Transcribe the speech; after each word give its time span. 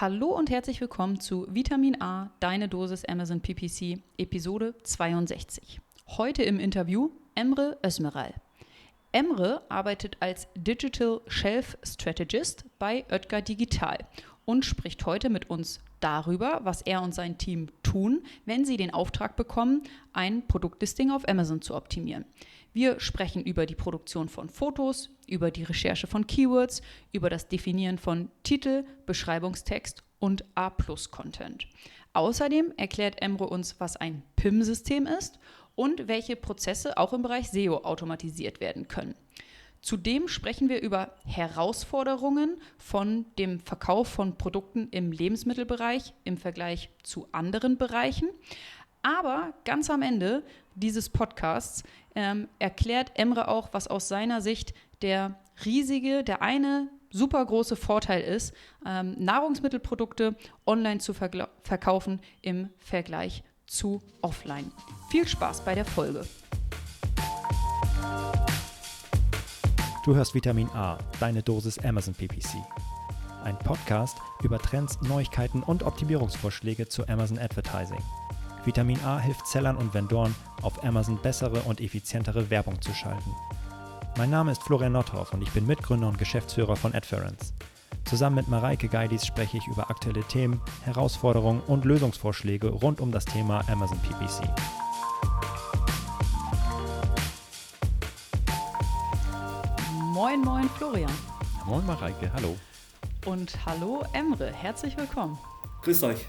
Hallo 0.00 0.28
und 0.28 0.48
herzlich 0.48 0.80
willkommen 0.80 1.20
zu 1.20 1.46
Vitamin 1.50 2.00
A, 2.00 2.30
deine 2.40 2.70
Dosis 2.70 3.04
Amazon 3.04 3.42
PPC, 3.42 3.98
Episode 4.16 4.74
62. 4.82 5.78
Heute 6.06 6.42
im 6.42 6.58
Interview 6.58 7.10
Emre 7.34 7.76
Özmeral. 7.84 8.32
Emre 9.12 9.60
arbeitet 9.68 10.16
als 10.20 10.48
Digital 10.56 11.20
Shelf 11.26 11.76
Strategist 11.82 12.64
bei 12.78 13.04
Oetker 13.10 13.42
Digital 13.42 13.98
und 14.46 14.64
spricht 14.64 15.04
heute 15.04 15.28
mit 15.28 15.50
uns 15.50 15.80
darüber, 16.00 16.60
was 16.64 16.80
er 16.80 17.02
und 17.02 17.14
sein 17.14 17.36
Team 17.36 17.68
tun, 17.82 18.22
wenn 18.46 18.64
sie 18.64 18.78
den 18.78 18.94
Auftrag 18.94 19.36
bekommen, 19.36 19.82
ein 20.14 20.48
Produktlisting 20.48 21.10
auf 21.10 21.28
Amazon 21.28 21.60
zu 21.60 21.74
optimieren. 21.74 22.24
Wir 22.72 23.00
sprechen 23.00 23.42
über 23.42 23.66
die 23.66 23.74
Produktion 23.74 24.28
von 24.28 24.48
Fotos, 24.48 25.10
über 25.26 25.50
die 25.50 25.64
Recherche 25.64 26.06
von 26.06 26.26
Keywords, 26.26 26.82
über 27.12 27.28
das 27.28 27.48
Definieren 27.48 27.98
von 27.98 28.30
Titel, 28.44 28.84
Beschreibungstext 29.06 30.04
und 30.20 30.44
A-Plus-Content. 30.54 31.66
Außerdem 32.12 32.72
erklärt 32.76 33.20
Emre 33.22 33.48
uns, 33.48 33.80
was 33.80 33.96
ein 33.96 34.22
PIM-System 34.36 35.06
ist 35.06 35.38
und 35.74 36.08
welche 36.08 36.36
Prozesse 36.36 36.96
auch 36.96 37.12
im 37.12 37.22
Bereich 37.22 37.50
SEO 37.50 37.78
automatisiert 37.78 38.60
werden 38.60 38.86
können. 38.86 39.14
Zudem 39.82 40.28
sprechen 40.28 40.68
wir 40.68 40.82
über 40.82 41.14
Herausforderungen 41.24 42.60
von 42.76 43.24
dem 43.38 43.60
Verkauf 43.60 44.08
von 44.08 44.36
Produkten 44.36 44.88
im 44.90 45.10
Lebensmittelbereich 45.10 46.12
im 46.24 46.36
Vergleich 46.36 46.90
zu 47.02 47.26
anderen 47.32 47.78
Bereichen. 47.78 48.28
Aber 49.02 49.54
ganz 49.64 49.88
am 49.88 50.02
Ende 50.02 50.44
dieses 50.74 51.08
Podcasts 51.08 51.82
ähm, 52.14 52.48
erklärt 52.58 53.12
Emre 53.14 53.48
auch, 53.48 53.68
was 53.72 53.88
aus 53.88 54.08
seiner 54.08 54.40
Sicht 54.40 54.74
der 55.02 55.38
riesige, 55.64 56.24
der 56.24 56.42
eine 56.42 56.88
super 57.10 57.44
große 57.44 57.76
Vorteil 57.76 58.22
ist, 58.22 58.54
ähm, 58.86 59.16
Nahrungsmittelprodukte 59.18 60.36
online 60.66 61.00
zu 61.00 61.12
verkaufen 61.14 62.20
im 62.40 62.70
Vergleich 62.78 63.42
zu 63.66 64.02
offline. 64.22 64.70
Viel 65.10 65.26
Spaß 65.26 65.64
bei 65.64 65.74
der 65.74 65.84
Folge. 65.84 66.24
Du 70.04 70.14
hörst 70.14 70.34
Vitamin 70.34 70.68
A, 70.70 70.98
deine 71.20 71.42
Dosis 71.42 71.78
Amazon 71.78 72.14
PPC. 72.14 72.56
Ein 73.44 73.58
Podcast 73.58 74.16
über 74.42 74.58
Trends, 74.58 75.00
Neuigkeiten 75.02 75.62
und 75.62 75.82
Optimierungsvorschläge 75.82 76.88
zu 76.88 77.06
Amazon 77.08 77.38
Advertising. 77.38 78.02
Vitamin 78.64 79.02
A 79.04 79.18
hilft 79.18 79.46
Sellern 79.46 79.76
und 79.76 79.94
Vendoren, 79.94 80.34
auf 80.62 80.84
Amazon 80.84 81.16
bessere 81.16 81.62
und 81.62 81.80
effizientere 81.80 82.50
Werbung 82.50 82.80
zu 82.82 82.92
schalten. 82.92 83.34
Mein 84.18 84.30
Name 84.30 84.52
ist 84.52 84.62
Florian 84.62 84.92
Nothoff 84.92 85.32
und 85.32 85.40
ich 85.40 85.50
bin 85.52 85.66
Mitgründer 85.66 86.08
und 86.08 86.18
Geschäftsführer 86.18 86.76
von 86.76 86.94
Adference. 86.94 87.54
Zusammen 88.04 88.36
mit 88.36 88.48
Mareike 88.48 88.88
Geidis 88.88 89.24
spreche 89.24 89.56
ich 89.56 89.66
über 89.66 89.88
aktuelle 89.88 90.22
Themen, 90.24 90.60
Herausforderungen 90.84 91.62
und 91.66 91.84
Lösungsvorschläge 91.84 92.68
rund 92.68 93.00
um 93.00 93.12
das 93.12 93.24
Thema 93.24 93.62
Amazon 93.68 93.98
PPC. 94.00 94.46
Moin, 100.12 100.42
moin, 100.42 100.68
Florian. 100.76 101.12
Moin, 101.64 101.86
Mareike, 101.86 102.30
hallo. 102.34 102.56
Und 103.24 103.56
hallo, 103.64 104.04
Emre, 104.12 104.52
herzlich 104.52 104.96
willkommen. 104.98 105.38
Grüß 105.82 106.02
euch. 106.02 106.26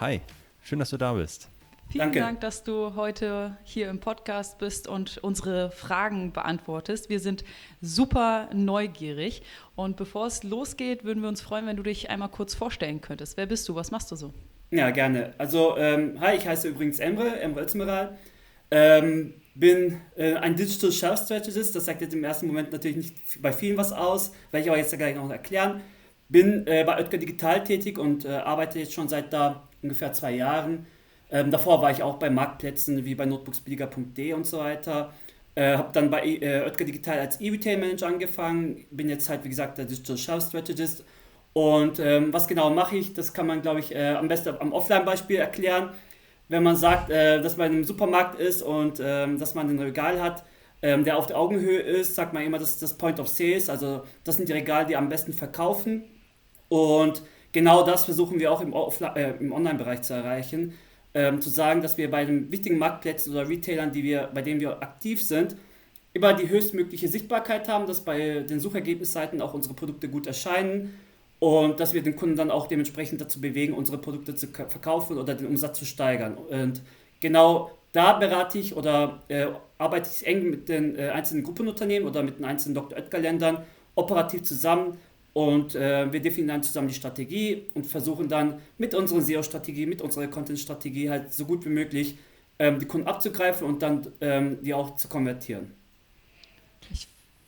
Hi. 0.00 0.20
Schön, 0.62 0.78
dass 0.78 0.90
du 0.90 0.96
da 0.96 1.12
bist. 1.14 1.48
Vielen 1.90 2.04
Danke. 2.04 2.20
Dank, 2.20 2.40
dass 2.40 2.62
du 2.62 2.94
heute 2.94 3.56
hier 3.64 3.90
im 3.90 3.98
Podcast 3.98 4.58
bist 4.58 4.86
und 4.86 5.18
unsere 5.18 5.70
Fragen 5.72 6.32
beantwortest. 6.32 7.10
Wir 7.10 7.20
sind 7.20 7.44
super 7.80 8.48
neugierig. 8.54 9.42
Und 9.74 9.96
bevor 9.96 10.26
es 10.26 10.44
losgeht, 10.44 11.04
würden 11.04 11.20
wir 11.20 11.28
uns 11.28 11.42
freuen, 11.42 11.66
wenn 11.66 11.76
du 11.76 11.82
dich 11.82 12.08
einmal 12.10 12.28
kurz 12.28 12.54
vorstellen 12.54 13.00
könntest. 13.00 13.36
Wer 13.36 13.46
bist 13.46 13.68
du? 13.68 13.74
Was 13.74 13.90
machst 13.90 14.10
du 14.12 14.16
so? 14.16 14.32
Ja, 14.70 14.90
gerne. 14.90 15.34
Also, 15.36 15.76
ähm, 15.76 16.18
hi, 16.20 16.36
ich 16.36 16.46
heiße 16.46 16.68
übrigens 16.68 16.98
Emre, 16.98 17.40
Emre 17.40 17.62
Özmeral. 17.62 18.16
Ähm, 18.70 19.34
bin 19.54 20.00
äh, 20.16 20.34
ein 20.36 20.56
Digital 20.56 20.92
Shelf 20.92 21.20
Strategist. 21.24 21.74
Das 21.74 21.84
sagt 21.84 22.00
jetzt 22.00 22.14
im 22.14 22.24
ersten 22.24 22.46
Moment 22.46 22.72
natürlich 22.72 22.96
nicht 22.96 23.42
bei 23.42 23.52
vielen 23.52 23.76
was 23.76 23.92
aus, 23.92 24.32
werde 24.50 24.64
ich 24.64 24.70
aber 24.70 24.78
jetzt 24.78 24.96
gleich 24.96 25.16
noch 25.16 25.28
erklären. 25.28 25.82
Bin 26.32 26.66
äh, 26.66 26.84
bei 26.84 26.98
Oetker 26.98 27.18
Digital 27.18 27.62
tätig 27.62 27.98
und 27.98 28.24
äh, 28.24 28.30
arbeite 28.30 28.78
jetzt 28.78 28.94
schon 28.94 29.08
seit 29.08 29.32
da 29.32 29.68
ungefähr 29.82 30.12
zwei 30.14 30.32
Jahren. 30.32 30.86
Ähm, 31.30 31.50
davor 31.50 31.82
war 31.82 31.90
ich 31.90 32.02
auch 32.02 32.16
bei 32.18 32.30
Marktplätzen 32.30 33.04
wie 33.04 33.14
bei 33.14 33.26
notebooksbilliger.de 33.26 34.32
und 34.32 34.46
so 34.46 34.58
weiter. 34.58 35.12
Äh, 35.54 35.76
habe 35.76 35.90
dann 35.92 36.10
bei 36.10 36.24
äh, 36.24 36.62
Oetker 36.64 36.84
Digital 36.84 37.18
als 37.18 37.40
E-Retail 37.40 37.78
Manager 37.78 38.06
angefangen. 38.06 38.86
Bin 38.90 39.08
jetzt 39.10 39.28
halt, 39.28 39.44
wie 39.44 39.50
gesagt, 39.50 39.78
der 39.78 39.84
Digital 39.84 40.16
Shelf 40.16 40.44
Strategist. 40.44 41.04
Und 41.52 41.98
ähm, 41.98 42.32
was 42.32 42.48
genau 42.48 42.70
mache 42.70 42.96
ich, 42.96 43.12
das 43.12 43.34
kann 43.34 43.46
man, 43.46 43.60
glaube 43.60 43.80
ich, 43.80 43.94
äh, 43.94 44.14
am 44.14 44.28
besten 44.28 44.56
am 44.58 44.72
Offline-Beispiel 44.72 45.36
erklären. 45.36 45.90
Wenn 46.48 46.62
man 46.62 46.76
sagt, 46.76 47.10
äh, 47.10 47.40
dass 47.42 47.56
man 47.58 47.72
im 47.72 47.84
Supermarkt 47.84 48.40
ist 48.40 48.62
und 48.62 49.00
ähm, 49.04 49.38
dass 49.38 49.54
man 49.54 49.68
ein 49.68 49.78
Regal 49.78 50.20
hat, 50.20 50.44
ähm, 50.82 51.04
der 51.04 51.16
auf 51.18 51.26
der 51.26 51.38
Augenhöhe 51.38 51.80
ist, 51.80 52.14
sagt 52.14 52.32
man 52.32 52.42
immer, 52.42 52.58
das 52.58 52.70
ist 52.70 52.82
das 52.82 52.94
Point 52.94 53.20
of 53.20 53.28
Sales. 53.28 53.68
Also 53.68 54.04
das 54.24 54.36
sind 54.36 54.48
die 54.48 54.52
Regale, 54.54 54.86
die 54.86 54.96
am 54.96 55.08
besten 55.08 55.32
verkaufen. 55.34 56.04
Und 56.72 57.20
genau 57.52 57.82
das 57.82 58.06
versuchen 58.06 58.40
wir 58.40 58.50
auch 58.50 58.62
im, 58.62 58.72
äh, 58.72 59.32
im 59.32 59.52
Online-Bereich 59.52 60.00
zu 60.00 60.14
erreichen. 60.14 60.72
Ähm, 61.12 61.42
zu 61.42 61.50
sagen, 61.50 61.82
dass 61.82 61.98
wir 61.98 62.10
bei 62.10 62.24
den 62.24 62.50
wichtigen 62.50 62.78
Marktplätzen 62.78 63.30
oder 63.34 63.46
Retailern, 63.46 63.92
die 63.92 64.02
wir, 64.02 64.30
bei 64.32 64.40
denen 64.40 64.58
wir 64.58 64.82
aktiv 64.82 65.22
sind, 65.22 65.54
immer 66.14 66.32
die 66.32 66.48
höchstmögliche 66.48 67.08
Sichtbarkeit 67.08 67.68
haben, 67.68 67.86
dass 67.86 68.00
bei 68.00 68.40
den 68.40 68.58
Suchergebnisseiten 68.58 69.42
auch 69.42 69.52
unsere 69.52 69.74
Produkte 69.74 70.08
gut 70.08 70.26
erscheinen 70.26 70.94
und 71.40 71.78
dass 71.78 71.92
wir 71.92 72.02
den 72.02 72.16
Kunden 72.16 72.36
dann 72.36 72.50
auch 72.50 72.66
dementsprechend 72.66 73.20
dazu 73.20 73.42
bewegen, 73.42 73.74
unsere 73.74 73.98
Produkte 73.98 74.34
zu 74.34 74.46
verkaufen 74.46 75.18
oder 75.18 75.34
den 75.34 75.48
Umsatz 75.48 75.78
zu 75.78 75.84
steigern. 75.84 76.38
Und 76.38 76.80
genau 77.20 77.70
da 77.92 78.14
berate 78.14 78.58
ich 78.58 78.74
oder 78.74 79.22
äh, 79.28 79.48
arbeite 79.76 80.08
ich 80.14 80.26
eng 80.26 80.48
mit 80.48 80.70
den 80.70 80.98
äh, 80.98 81.10
einzelnen 81.10 81.42
Gruppenunternehmen 81.42 82.08
oder 82.08 82.22
mit 82.22 82.38
den 82.38 82.46
einzelnen 82.46 82.74
Dr. 82.74 82.96
Oetker-Ländern 82.96 83.58
operativ 83.94 84.44
zusammen, 84.44 84.96
und 85.32 85.74
äh, 85.74 86.12
wir 86.12 86.20
definieren 86.20 86.48
dann 86.48 86.62
zusammen 86.62 86.88
die 86.88 86.94
Strategie 86.94 87.64
und 87.74 87.86
versuchen 87.86 88.28
dann 88.28 88.60
mit 88.78 88.94
unserer 88.94 89.20
SEO-Strategie, 89.20 89.86
mit 89.86 90.02
unserer 90.02 90.26
Content-Strategie 90.26 91.08
halt 91.08 91.32
so 91.32 91.44
gut 91.44 91.64
wie 91.64 91.70
möglich 91.70 92.18
ähm, 92.58 92.78
die 92.78 92.86
Kunden 92.86 93.06
abzugreifen 93.06 93.66
und 93.66 93.82
dann 93.82 94.06
ähm, 94.20 94.58
die 94.62 94.74
auch 94.74 94.96
zu 94.96 95.08
konvertieren 95.08 95.72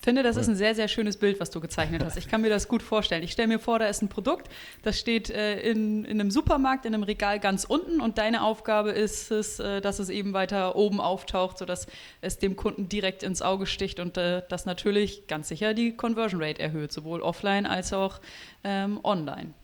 finde, 0.05 0.23
das 0.23 0.37
ist 0.37 0.49
ein 0.49 0.55
sehr, 0.55 0.75
sehr 0.75 0.87
schönes 0.87 1.17
Bild, 1.17 1.41
was 1.41 1.51
du 1.51 1.61
gezeichnet 1.61 2.05
hast. 2.05 2.17
Ich 2.17 2.29
kann 2.29 2.43
mir 2.43 2.51
das 2.51 2.69
gut 2.69 2.83
vorstellen. 2.83 3.23
Ich 3.23 3.33
stelle 3.33 3.49
mir 3.49 3.59
vor, 3.59 3.79
da 3.79 3.87
ist 3.87 4.03
ein 4.03 4.09
Produkt, 4.09 4.49
das 4.83 4.99
steht 4.99 5.31
äh, 5.31 5.61
in, 5.61 6.05
in 6.05 6.21
einem 6.21 6.31
Supermarkt, 6.31 6.85
in 6.85 6.95
einem 6.95 7.03
Regal 7.03 7.41
ganz 7.41 7.65
unten 7.65 8.01
und 8.01 8.19
deine 8.19 8.43
Aufgabe 8.43 8.91
ist 8.91 9.31
es, 9.31 9.59
äh, 9.59 9.81
dass 9.81 9.99
es 9.99 10.11
eben 10.11 10.33
weiter 10.33 10.77
oben 10.77 11.01
auftaucht, 11.01 11.59
sodass 11.59 11.87
es 12.21 12.39
dem 12.39 12.55
Kunden 12.55 12.89
direkt 12.89 13.23
ins 13.23 13.43
Auge 13.43 13.67
sticht 13.67 13.99
und 13.99 14.17
äh, 14.17 14.43
das 14.49 14.67
natürlich 14.67 15.27
ganz 15.27 15.49
sicher 15.49 15.75
die 15.75 15.97
Conversion 15.97 16.43
Rate 16.43 16.61
erhöht, 16.61 16.93
sowohl 16.93 17.21
offline 17.21 17.67
als 17.67 17.93
auch 17.93 18.21
ähm, 18.63 19.01
online. 19.03 19.55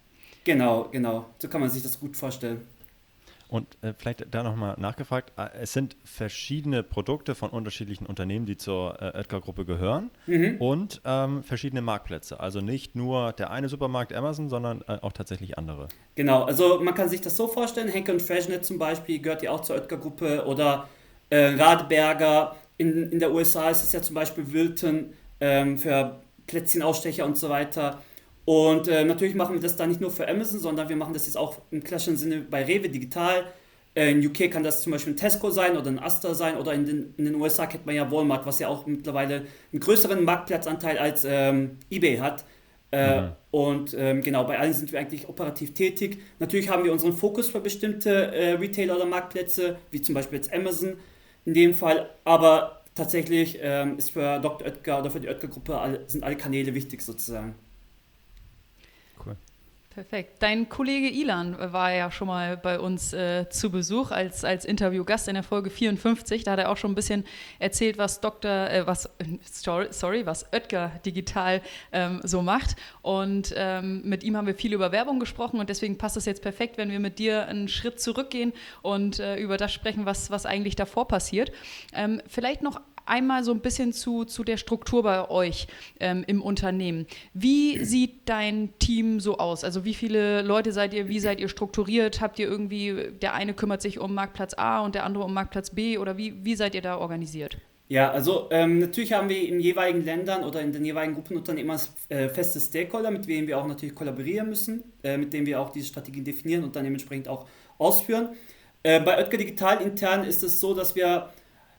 Genau, 0.45 0.89
genau. 0.91 1.27
So 1.39 1.49
kann 1.49 1.61
man 1.61 1.71
sich 1.71 1.83
das 1.83 2.01
gut 2.01 2.17
vorstellen. 2.17 2.67
Und 3.51 3.67
äh, 3.83 3.93
vielleicht 3.99 4.25
da 4.33 4.45
nochmal 4.45 4.77
nachgefragt, 4.79 5.33
äh, 5.37 5.49
es 5.61 5.73
sind 5.73 5.97
verschiedene 6.05 6.85
Produkte 6.85 7.35
von 7.35 7.51
unterschiedlichen 7.51 8.07
Unternehmen, 8.07 8.47
die 8.47 8.57
zur 8.57 9.03
äh, 9.03 9.19
Oetker-Gruppe 9.19 9.65
gehören 9.65 10.11
mhm. 10.27 10.57
und 10.61 11.01
ähm, 11.05 11.43
verschiedene 11.43 11.83
Marktplätze. 11.83 12.39
Also 12.39 12.61
nicht 12.61 12.95
nur 12.95 13.33
der 13.33 13.51
eine 13.51 13.69
Supermarkt 13.69 14.13
Amazon, 14.13 14.49
sondern 14.49 14.83
äh, 14.87 14.99
auch 15.03 15.13
tatsächlich 15.13 15.59
andere. 15.59 15.89
Genau, 16.15 16.45
also 16.45 16.81
man 16.81 16.95
kann 16.95 17.09
sich 17.09 17.23
das 17.23 17.37
so 17.37 17.49
vorstellen, 17.49 17.89
Henke 17.89 18.13
und 18.13 18.23
Freshnet 18.23 18.65
zum 18.65 18.79
Beispiel 18.79 19.19
gehört 19.19 19.43
ja 19.43 19.51
auch 19.51 19.63
zur 19.63 19.75
Oetker-Gruppe 19.75 20.47
oder 20.47 20.89
äh, 21.29 21.55
Radberger. 21.55 22.55
In, 22.79 23.11
in 23.11 23.19
der 23.19 23.33
USA 23.33 23.71
ist 23.71 23.83
es 23.83 23.91
ja 23.91 24.01
zum 24.01 24.15
Beispiel 24.15 24.53
Wilton 24.53 25.13
ähm, 25.41 25.77
für 25.77 26.21
Plätzchenausstecher 26.47 27.25
und 27.25 27.37
so 27.37 27.49
weiter. 27.49 28.01
Und 28.45 28.89
äh, 28.89 29.05
natürlich 29.05 29.35
machen 29.35 29.55
wir 29.55 29.61
das 29.61 29.77
da 29.77 29.87
nicht 29.87 30.01
nur 30.01 30.11
für 30.11 30.29
Amazon, 30.29 30.61
sondern 30.61 30.89
wir 30.89 30.97
machen 30.97 31.15
das 31.15 31.27
jetzt 31.27 31.37
auch 31.37 31.59
im 31.71 31.85
klassischen 31.85 32.17
Sinne 32.17 32.41
bei 32.41 32.65
Rewe 32.65 32.89
digital. 32.89 33.45
Äh, 33.95 34.13
in 34.13 34.27
UK 34.27 34.51
kann 34.51 34.63
das 34.63 34.83
zum 34.83 34.93
Beispiel 34.93 35.13
ein 35.13 35.17
Tesco 35.17 35.51
sein 35.51 35.77
oder 35.77 35.89
ein 35.89 35.99
Astor 35.99 36.35
sein 36.35 36.57
oder 36.57 36.73
in 36.73 36.87
den, 36.87 37.15
in 37.17 37.25
den 37.27 37.35
USA 37.35 37.67
kennt 37.67 37.87
man 37.87 37.95
ja 37.95 38.11
Walmart, 38.11 38.47
was 38.47 38.59
ja 38.59 38.69
auch 38.69 38.87
mittlerweile 38.87 39.47
einen 39.73 39.81
größeren 39.81 40.25
Marktplatzanteil 40.25 40.99
als 40.99 41.25
ähm, 41.25 41.79
eBay 41.91 42.19
hat. 42.19 42.45
Äh, 42.93 43.21
mhm. 43.21 43.33
Und 43.51 43.95
ähm, 43.97 44.21
genau, 44.21 44.45
bei 44.45 44.59
allen 44.59 44.73
sind 44.73 44.91
wir 44.93 44.99
eigentlich 44.99 45.29
operativ 45.29 45.75
tätig. 45.75 46.21
Natürlich 46.39 46.71
haben 46.71 46.85
wir 46.85 46.93
unseren 46.93 47.13
Fokus 47.13 47.49
für 47.49 47.61
bestimmte 47.61 48.33
äh, 48.35 48.53
Retailer 48.55 48.97
oder 48.97 49.07
Marktplätze, 49.07 49.77
wie 49.91 50.03
zum 50.03 50.15
Beispiel 50.15 50.39
jetzt 50.39 50.53
Amazon 50.53 50.97
in 51.45 51.55
dem 51.55 51.75
Fall, 51.75 52.11
aber 52.25 52.83
tatsächlich 52.95 53.59
ähm, 53.63 53.97
ist 53.97 54.11
für 54.11 54.41
Dr. 54.41 54.67
Oetker 54.67 55.01
oder 55.01 55.11
für 55.11 55.21
die 55.21 55.29
Oetker-Gruppe 55.29 56.01
sind 56.07 56.23
alle 56.23 56.37
Kanäle 56.37 56.75
wichtig 56.75 57.03
sozusagen. 57.03 57.55
Perfekt. 59.93 60.41
Dein 60.41 60.69
Kollege 60.69 61.09
Ilan 61.09 61.57
war 61.73 61.93
ja 61.93 62.13
schon 62.13 62.29
mal 62.29 62.57
bei 62.57 62.79
uns 62.79 63.13
äh, 63.13 63.49
zu 63.51 63.73
Besuch 63.73 64.13
als, 64.13 64.45
als 64.45 64.65
Interviewgast 64.65 65.27
in 65.27 65.35
der 65.35 65.43
Folge 65.43 65.69
54. 65.69 66.45
Da 66.45 66.53
hat 66.53 66.61
er 66.61 66.71
auch 66.71 66.77
schon 66.77 66.93
ein 66.93 66.95
bisschen 66.95 67.25
erzählt, 67.59 67.99
was 67.99 68.21
Dr. 68.21 68.71
Äh, 68.71 68.87
was 68.87 69.11
sorry, 69.51 70.27
was 70.27 70.47
Oetker 70.53 70.93
digital 71.05 71.61
ähm, 71.91 72.21
so 72.23 72.41
macht. 72.41 72.77
Und 73.03 73.53
ähm, 73.57 74.03
mit 74.05 74.23
ihm 74.23 74.37
haben 74.37 74.47
wir 74.47 74.55
viel 74.55 74.75
über 74.75 74.93
Werbung 74.93 75.19
gesprochen 75.19 75.59
und 75.59 75.69
deswegen 75.69 75.99
passt 75.99 76.17
es 76.17 76.25
jetzt 76.25 76.43
perfekt, 76.43 76.79
wenn 76.79 76.93
wir 76.93 77.01
mit 77.01 77.19
dir 77.19 77.49
einen 77.49 77.67
Schritt 77.67 78.01
zurückgehen 78.01 78.53
und 78.83 79.19
äh, 79.19 79.39
über 79.39 79.57
das 79.57 79.73
sprechen, 79.73 80.07
was, 80.07 80.31
was 80.31 80.47
eigentlich 80.47 80.77
davor 80.77 81.09
passiert. 81.09 81.51
Ähm, 81.93 82.23
vielleicht 82.29 82.63
noch 82.63 82.81
einmal 83.07 83.45
so 83.45 83.53
ein 83.53 83.61
bisschen 83.61 83.93
zu, 83.93 84.25
zu 84.25 84.45
der 84.45 84.57
Struktur 84.57 85.03
bei 85.03 85.29
euch 85.29 85.67
ähm, 85.99 86.25
im 86.27 86.43
Unternehmen. 86.43 87.07
Wie 87.35 87.85
sieht 87.85 88.29
dein 88.29 88.71
Team 88.79 89.21
so 89.21 89.39
aus? 89.39 89.65
Also 89.65 89.85
wie 89.85 89.95
viele 89.95 90.43
Leute 90.43 90.73
seid 90.73 90.95
ihr, 90.95 91.09
wie 91.09 91.21
seid 91.21 91.41
ihr 91.41 91.49
strukturiert? 91.49 92.21
Habt 92.21 92.39
ihr 92.39 92.49
irgendwie, 92.49 93.13
der 93.21 93.35
eine 93.35 93.55
kümmert 93.55 93.83
sich 93.83 93.99
um 93.99 94.15
Marktplatz 94.15 94.55
A 94.55 94.81
und 94.81 94.95
der 94.95 95.05
andere 95.05 95.25
um 95.25 95.35
Marktplatz 95.35 95.71
B 95.71 95.99
oder 95.99 96.17
wie, 96.17 96.45
wie 96.45 96.55
seid 96.55 96.75
ihr 96.75 96.83
da 96.83 96.99
organisiert? 96.99 97.59
Ja, 97.91 98.13
also 98.13 98.47
ähm, 98.53 98.79
natürlich 98.79 99.13
haben 99.13 99.29
wir 99.29 99.49
in 99.49 99.59
jeweiligen 99.59 100.05
Ländern 100.05 100.45
oder 100.45 100.61
in 100.61 100.71
den 100.71 100.85
jeweiligen 100.85 101.15
Gruppenunternehmen 101.15 101.77
äh, 102.09 102.29
feste 102.29 102.61
Stakeholder, 102.61 103.11
mit 103.11 103.27
denen 103.29 103.49
wir 103.49 103.59
auch 103.59 103.67
natürlich 103.67 103.97
kollaborieren 103.97 104.49
müssen, 104.49 104.85
äh, 105.03 105.17
mit 105.17 105.33
denen 105.33 105.45
wir 105.45 105.61
auch 105.61 105.71
diese 105.71 105.87
Strategien 105.87 106.23
definieren 106.23 106.63
und 106.63 106.77
dann 106.77 106.85
dementsprechend 106.85 107.27
auch 107.27 107.47
ausführen. 107.79 108.29
Äh, 108.85 109.01
bei 109.01 109.19
Oetker 109.19 109.39
Digital 109.39 109.83
intern 109.83 110.23
ist 110.23 110.45
es 110.45 110.61
so, 110.61 110.73
dass 110.73 110.95
wir 110.95 111.31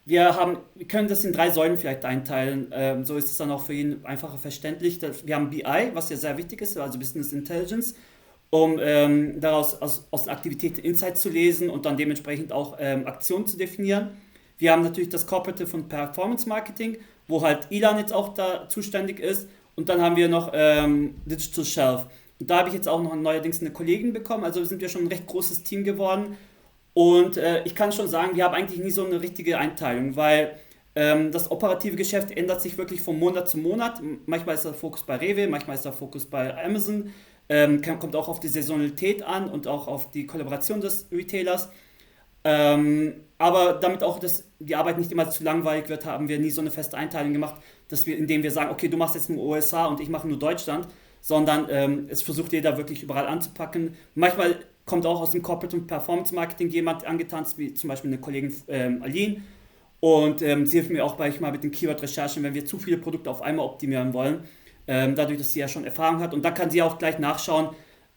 wir, 0.05 0.35
haben, 0.35 0.57
wir 0.75 0.87
können 0.87 1.07
das 1.07 1.23
in 1.23 1.31
drei 1.31 1.51
Säulen 1.51 1.77
vielleicht 1.77 2.05
einteilen. 2.05 2.67
Ähm, 2.73 3.05
so 3.05 3.17
ist 3.17 3.25
es 3.25 3.37
dann 3.37 3.51
auch 3.51 3.65
für 3.65 3.73
ihn 3.73 4.03
einfacher 4.03 4.37
verständlich. 4.37 4.99
Wir 5.25 5.35
haben 5.35 5.49
BI, 5.49 5.91
was 5.93 6.09
ja 6.09 6.17
sehr 6.17 6.37
wichtig 6.37 6.61
ist, 6.61 6.77
also 6.77 6.97
Business 6.97 7.33
Intelligence, 7.33 7.95
um 8.49 8.79
ähm, 8.81 9.39
daraus 9.39 9.81
aus, 9.81 10.07
aus 10.11 10.23
den 10.23 10.31
Aktivitäten 10.31 10.81
Insights 10.81 11.21
zu 11.21 11.29
lesen 11.29 11.69
und 11.69 11.85
dann 11.85 11.97
dementsprechend 11.97 12.51
auch 12.51 12.77
ähm, 12.79 13.05
Aktionen 13.05 13.45
zu 13.45 13.57
definieren. 13.57 14.09
Wir 14.57 14.71
haben 14.71 14.83
natürlich 14.83 15.09
das 15.09 15.25
Corporate 15.25 15.65
und 15.65 15.87
Performance 15.87 16.47
Marketing, 16.47 16.97
wo 17.27 17.41
halt 17.41 17.67
Ilan 17.69 17.97
jetzt 17.97 18.13
auch 18.13 18.33
da 18.33 18.67
zuständig 18.69 19.19
ist. 19.19 19.49
Und 19.75 19.89
dann 19.89 20.01
haben 20.01 20.15
wir 20.15 20.27
noch 20.27 20.51
ähm, 20.53 21.15
Digital 21.25 21.65
Shelf. 21.65 22.05
Und 22.39 22.49
da 22.49 22.59
habe 22.59 22.69
ich 22.69 22.75
jetzt 22.75 22.87
auch 22.87 23.01
noch 23.01 23.15
neuerdings 23.15 23.61
eine 23.61 23.71
Kollegin 23.71 24.13
bekommen. 24.13 24.43
Also 24.43 24.63
sind 24.65 24.81
wir 24.81 24.89
schon 24.89 25.03
ein 25.03 25.07
recht 25.07 25.27
großes 25.27 25.63
Team 25.63 25.83
geworden 25.83 26.35
und 26.93 27.37
äh, 27.37 27.63
ich 27.63 27.75
kann 27.75 27.91
schon 27.91 28.07
sagen, 28.07 28.35
wir 28.35 28.43
haben 28.43 28.53
eigentlich 28.53 28.79
nie 28.79 28.91
so 28.91 29.05
eine 29.05 29.21
richtige 29.21 29.57
Einteilung, 29.57 30.15
weil 30.15 30.57
ähm, 30.95 31.31
das 31.31 31.49
operative 31.49 31.95
Geschäft 31.95 32.31
ändert 32.31 32.61
sich 32.61 32.77
wirklich 32.77 33.01
von 33.01 33.17
Monat 33.17 33.47
zu 33.47 33.57
Monat. 33.57 34.01
Manchmal 34.25 34.55
ist 34.55 34.65
der 34.65 34.73
Fokus 34.73 35.03
bei 35.03 35.15
Rewe, 35.15 35.47
manchmal 35.47 35.75
ist 35.75 35.85
der 35.85 35.93
Fokus 35.93 36.25
bei 36.25 36.63
Amazon. 36.63 37.13
Ähm, 37.47 37.81
kommt 37.81 38.15
auch 38.15 38.27
auf 38.29 38.39
die 38.39 38.47
Saisonalität 38.47 39.23
an 39.23 39.49
und 39.49 39.67
auch 39.67 39.87
auf 39.87 40.11
die 40.11 40.25
Kollaboration 40.25 40.81
des 40.81 41.07
Retailers. 41.11 41.69
Ähm, 42.43 43.15
aber 43.37 43.73
damit 43.73 44.03
auch 44.03 44.19
das, 44.19 44.45
die 44.59 44.75
Arbeit 44.75 44.97
nicht 44.97 45.11
immer 45.11 45.29
zu 45.29 45.43
langweilig 45.43 45.89
wird, 45.89 46.05
haben 46.05 46.27
wir 46.27 46.39
nie 46.39 46.49
so 46.49 46.61
eine 46.61 46.71
feste 46.71 46.97
Einteilung 46.97 47.33
gemacht, 47.33 47.55
dass 47.87 48.05
wir, 48.05 48.17
indem 48.17 48.43
wir 48.43 48.51
sagen, 48.51 48.71
okay, 48.71 48.87
du 48.87 48.97
machst 48.97 49.15
jetzt 49.15 49.29
nur 49.29 49.43
USA 49.43 49.85
und 49.85 49.99
ich 49.99 50.09
mache 50.09 50.27
nur 50.27 50.39
Deutschland, 50.39 50.87
sondern 51.21 51.67
ähm, 51.69 52.07
es 52.09 52.21
versucht 52.21 52.51
jeder 52.53 52.77
wirklich 52.77 53.03
überall 53.03 53.27
anzupacken. 53.27 53.95
Manchmal 54.15 54.59
kommt 54.91 55.05
auch 55.05 55.21
aus 55.21 55.31
dem 55.31 55.41
Corporate 55.41 55.73
und 55.77 55.87
Performance 55.87 56.35
Marketing 56.35 56.67
jemand 56.67 57.05
angetanzt, 57.05 57.57
wie 57.57 57.73
zum 57.73 57.87
Beispiel 57.87 58.09
eine 58.09 58.19
Kollegin 58.19 58.53
ähm, 58.67 59.01
Aline. 59.01 59.41
Und 60.01 60.41
ähm, 60.41 60.65
sie 60.65 60.79
hilft 60.79 60.91
mir 60.91 61.05
auch 61.05 61.17
manchmal 61.17 61.53
mit 61.53 61.63
den 61.63 61.71
Keyword-Recherchen, 61.71 62.43
wenn 62.43 62.53
wir 62.53 62.65
zu 62.65 62.77
viele 62.77 62.97
Produkte 62.97 63.29
auf 63.29 63.41
einmal 63.41 63.65
optimieren 63.65 64.11
wollen. 64.11 64.43
Ähm, 64.87 65.15
dadurch, 65.15 65.37
dass 65.37 65.53
sie 65.53 65.61
ja 65.61 65.69
schon 65.69 65.85
Erfahrung 65.85 66.19
hat. 66.19 66.33
Und 66.33 66.43
da 66.43 66.51
kann 66.51 66.69
sie 66.69 66.81
auch 66.81 66.97
gleich 66.97 67.19
nachschauen, 67.19 67.69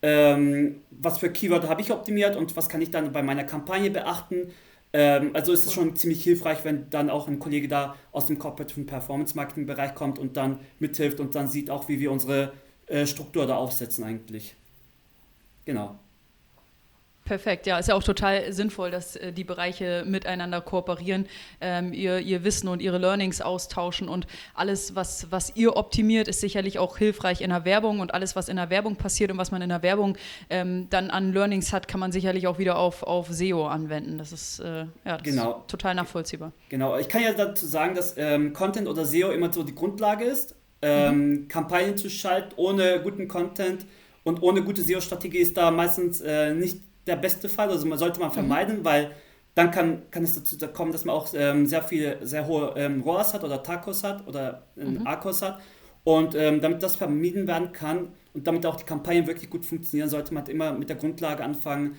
ähm, 0.03 0.81
was 0.91 1.19
für 1.19 1.31
Keyword 1.31 1.69
habe 1.69 1.81
ich 1.81 1.93
optimiert 1.93 2.35
und 2.35 2.57
was 2.57 2.69
kann 2.69 2.83
ich 2.83 2.91
dann 2.91 3.13
bei 3.13 3.23
meiner 3.23 3.45
Kampagne 3.45 3.93
beachten. 3.93 4.51
Ähm, 4.93 5.31
also 5.33 5.53
ist 5.53 5.67
es 5.67 5.73
schon 5.73 5.95
ziemlich 5.95 6.25
hilfreich, 6.25 6.65
wenn 6.65 6.91
dann 6.91 7.09
auch 7.09 7.29
ein 7.29 7.39
Kollege 7.39 7.69
da 7.69 7.95
aus 8.11 8.27
dem 8.27 8.41
Corporate 8.41 8.75
und 8.75 8.87
Performance 8.87 9.37
Marketing 9.37 9.67
Bereich 9.67 9.95
kommt 9.95 10.19
und 10.19 10.37
dann 10.37 10.59
mithilft 10.81 11.21
und 11.21 11.37
dann 11.37 11.47
sieht 11.47 11.71
auch, 11.71 11.87
wie 11.87 12.01
wir 12.01 12.11
unsere 12.11 12.53
äh, 12.89 13.07
Struktur 13.07 13.47
da 13.47 13.55
aufsetzen 13.59 14.03
eigentlich. 14.03 14.57
Genau. 15.67 16.01
Perfekt, 17.25 17.67
ja, 17.67 17.79
ist 17.79 17.89
ja 17.89 17.95
auch 17.95 18.03
total 18.03 18.53
sinnvoll, 18.53 18.91
dass 18.91 19.17
äh, 19.17 19.33
die 19.33 19.45
Bereiche 19.45 20.05
miteinander 20.07 20.61
kooperieren, 20.61 21.27
ähm, 21.63 21.95
ihr, 21.95 22.19
ihr 22.19 22.45
Wissen 22.45 22.69
und 22.69 22.83
ihre 22.83 22.99
Learnings 22.99 23.41
austauschen 23.41 24.11
und 24.11 24.27
alles, 24.53 24.95
was, 24.95 25.29
was 25.31 25.57
ihr 25.57 25.75
optimiert, 25.75 26.29
ist 26.29 26.43
sicherlich 26.43 26.79
auch 26.79 26.99
hilfreich 26.99 27.41
in 27.41 27.49
der 27.49 27.65
Werbung 27.65 28.01
und 28.01 28.13
alles, 28.13 28.37
was 28.37 28.51
in 28.51 28.57
der 28.57 28.69
Werbung 28.69 28.97
passiert 28.97 29.31
und 29.31 29.39
was 29.39 29.51
man 29.51 29.63
in 29.63 29.71
der 29.71 29.83
Werbung 29.83 30.19
ähm, 30.51 30.89
dann 30.91 31.09
an 31.09 31.33
Learnings 31.33 31.73
hat, 31.73 31.89
kann 31.89 31.99
man 31.99 32.13
sicherlich 32.13 32.47
auch 32.47 32.59
wieder 32.59 32.77
auf, 32.77 33.03
auf 33.03 33.29
SEO 33.33 33.69
anwenden. 33.69 34.19
Das 34.19 34.31
ist, 34.31 34.59
äh, 34.59 34.81
ja, 35.07 35.17
das 35.17 35.23
genau. 35.23 35.61
ist 35.61 35.69
total 35.69 35.95
nachvollziehbar. 35.95 36.53
Genau, 36.69 36.99
ich 36.99 37.09
kann 37.09 37.23
ja 37.23 37.33
dazu 37.33 37.65
sagen, 37.65 37.95
dass 37.95 38.19
ähm, 38.19 38.53
Content 38.53 38.87
oder 38.87 39.07
SEO 39.07 39.31
immer 39.31 39.51
so 39.51 39.63
die 39.63 39.75
Grundlage 39.75 40.25
ist. 40.25 40.57
Ähm, 40.83 41.29
mhm. 41.31 41.49
Kampagnen 41.49 41.97
zu 41.97 42.11
schalten 42.11 42.53
ohne 42.57 43.01
guten 43.03 43.29
Content 43.29 43.87
und 44.25 44.43
ohne 44.43 44.63
gute 44.63 44.83
SEO-Strategie 44.83 45.39
ist 45.39 45.57
da 45.57 45.71
meistens 45.71 46.21
äh, 46.21 46.53
nicht 46.53 46.83
der 47.07 47.17
beste 47.17 47.49
Fall. 47.49 47.71
Also 47.71 47.87
man 47.87 47.99
sollte 47.99 48.21
man 48.21 48.31
mhm. 48.31 48.35
vermeiden, 48.35 48.79
mhm. 48.81 48.85
weil 48.85 49.11
dann 49.55 49.71
kann, 49.71 50.11
kann 50.11 50.25
es 50.25 50.35
dazu 50.35 50.57
kommen, 50.69 50.93
dass 50.93 51.05
man 51.05 51.15
auch 51.15 51.29
ähm, 51.35 51.67
sehr 51.67 51.83
viele, 51.83 52.27
sehr 52.27 52.47
hohe 52.47 52.75
ähm, 52.77 53.03
ROAS 53.03 53.35
hat 53.35 53.45
oder 53.45 53.63
Tacos 53.63 54.03
hat 54.03 54.27
oder 54.27 54.67
ähm, 54.77 54.99
mhm. 54.99 55.07
Akos 55.07 55.43
hat. 55.43 55.61
Und 56.03 56.35
ähm, 56.35 56.61
damit 56.61 56.83
das 56.83 56.97
vermieden 56.97 57.47
werden 57.47 57.73
kann 57.73 58.09
und 58.35 58.47
damit 58.47 58.67
auch 58.67 58.77
die 58.77 58.85
Kampagnen 58.85 59.27
wirklich 59.27 59.49
gut 59.49 59.65
funktionieren, 59.65 60.11
sollte 60.11 60.35
man 60.35 60.43
halt 60.43 60.51
immer 60.51 60.73
mit 60.73 60.89
der 60.89 60.97
Grundlage 60.97 61.43
anfangen. 61.43 61.97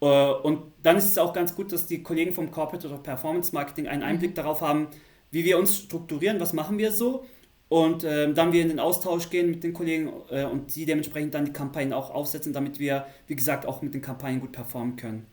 Äh, 0.00 0.06
und 0.06 0.72
dann 0.82 0.96
ist 0.96 1.06
es 1.06 1.18
auch 1.18 1.32
ganz 1.32 1.54
gut, 1.54 1.72
dass 1.72 1.86
die 1.86 2.02
Kollegen 2.02 2.32
vom 2.32 2.50
Corporate 2.50 2.88
oder 2.88 2.98
Performance 2.98 3.54
Marketing 3.54 3.86
einen 3.86 4.02
Einblick 4.02 4.30
mhm. 4.30 4.36
darauf 4.36 4.60
haben, 4.60 4.88
wie 5.30 5.44
wir 5.44 5.58
uns 5.58 5.76
strukturieren, 5.76 6.40
was 6.40 6.52
machen 6.52 6.78
wir 6.78 6.90
so 6.90 7.24
und 7.68 8.04
ähm, 8.04 8.34
dann 8.34 8.52
wir 8.52 8.62
in 8.62 8.68
den 8.68 8.80
Austausch 8.80 9.30
gehen 9.30 9.50
mit 9.50 9.64
den 9.64 9.72
Kollegen 9.72 10.12
äh, 10.30 10.44
und 10.44 10.70
sie 10.70 10.86
dementsprechend 10.86 11.34
dann 11.34 11.46
die 11.46 11.52
Kampagnen 11.52 11.92
auch 11.92 12.10
aufsetzen, 12.10 12.52
damit 12.52 12.78
wir, 12.78 13.06
wie 13.26 13.36
gesagt, 13.36 13.66
auch 13.66 13.82
mit 13.82 13.94
den 13.94 14.02
Kampagnen 14.02 14.40
gut 14.40 14.52
performen 14.52 14.96
können. 14.96 15.26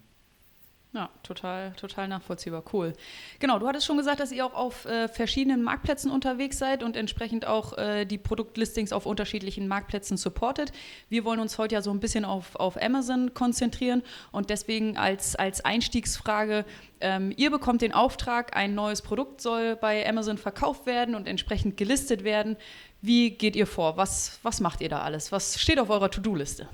Ja, 0.93 1.09
total, 1.23 1.71
total 1.79 2.09
nachvollziehbar. 2.09 2.63
Cool. 2.73 2.91
Genau, 3.39 3.59
du 3.59 3.67
hattest 3.67 3.85
schon 3.85 3.95
gesagt, 3.95 4.19
dass 4.19 4.33
ihr 4.33 4.45
auch 4.45 4.53
auf 4.53 4.83
äh, 4.83 5.07
verschiedenen 5.07 5.63
Marktplätzen 5.63 6.11
unterwegs 6.11 6.57
seid 6.57 6.83
und 6.83 6.97
entsprechend 6.97 7.47
auch 7.47 7.77
äh, 7.77 8.03
die 8.03 8.17
Produktlistings 8.17 8.91
auf 8.91 9.05
unterschiedlichen 9.05 9.69
Marktplätzen 9.69 10.17
supportet. 10.17 10.73
Wir 11.07 11.23
wollen 11.23 11.39
uns 11.39 11.57
heute 11.57 11.75
ja 11.75 11.81
so 11.81 11.91
ein 11.91 12.01
bisschen 12.01 12.25
auf, 12.25 12.57
auf 12.57 12.75
Amazon 12.81 13.33
konzentrieren 13.33 14.03
und 14.33 14.49
deswegen 14.49 14.97
als, 14.97 15.37
als 15.37 15.63
Einstiegsfrage, 15.63 16.65
ähm, 16.99 17.33
ihr 17.37 17.51
bekommt 17.51 17.81
den 17.81 17.93
Auftrag, 17.93 18.57
ein 18.57 18.75
neues 18.75 19.01
Produkt 19.01 19.39
soll 19.39 19.77
bei 19.77 20.05
Amazon 20.05 20.37
verkauft 20.37 20.85
werden 20.85 21.15
und 21.15 21.25
entsprechend 21.25 21.77
gelistet 21.77 22.25
werden. 22.25 22.57
Wie 23.01 23.31
geht 23.31 23.55
ihr 23.55 23.65
vor? 23.65 23.95
Was, 23.95 24.39
was 24.43 24.59
macht 24.59 24.81
ihr 24.81 24.89
da 24.89 25.03
alles? 25.03 25.31
Was 25.31 25.57
steht 25.57 25.79
auf 25.79 25.89
eurer 25.89 26.11
To-Do-Liste? 26.11 26.67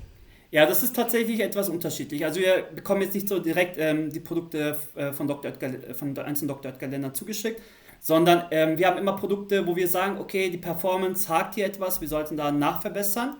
Ja, 0.50 0.64
das 0.64 0.82
ist 0.82 0.96
tatsächlich 0.96 1.40
etwas 1.40 1.68
unterschiedlich. 1.68 2.24
Also 2.24 2.40
wir 2.40 2.64
bekommen 2.74 3.02
jetzt 3.02 3.14
nicht 3.14 3.28
so 3.28 3.38
direkt 3.38 3.76
ähm, 3.78 4.10
die 4.10 4.20
Produkte 4.20 4.78
äh, 4.94 5.12
von, 5.12 5.28
Dr. 5.28 5.50
Oetker, 5.50 5.94
von 5.94 6.14
der 6.14 6.24
einzelnen 6.24 6.48
Dr. 6.48 6.72
Oetker 6.72 6.86
Ländern 6.86 7.14
zugeschickt, 7.14 7.60
sondern 8.00 8.44
ähm, 8.50 8.78
wir 8.78 8.86
haben 8.86 8.96
immer 8.96 9.14
Produkte, 9.14 9.66
wo 9.66 9.76
wir 9.76 9.88
sagen, 9.88 10.18
okay, 10.18 10.48
die 10.48 10.58
Performance 10.58 11.28
hakt 11.28 11.56
hier 11.56 11.66
etwas, 11.66 12.00
wir 12.00 12.08
sollten 12.08 12.36
da 12.36 12.50
nachverbessern. 12.50 13.36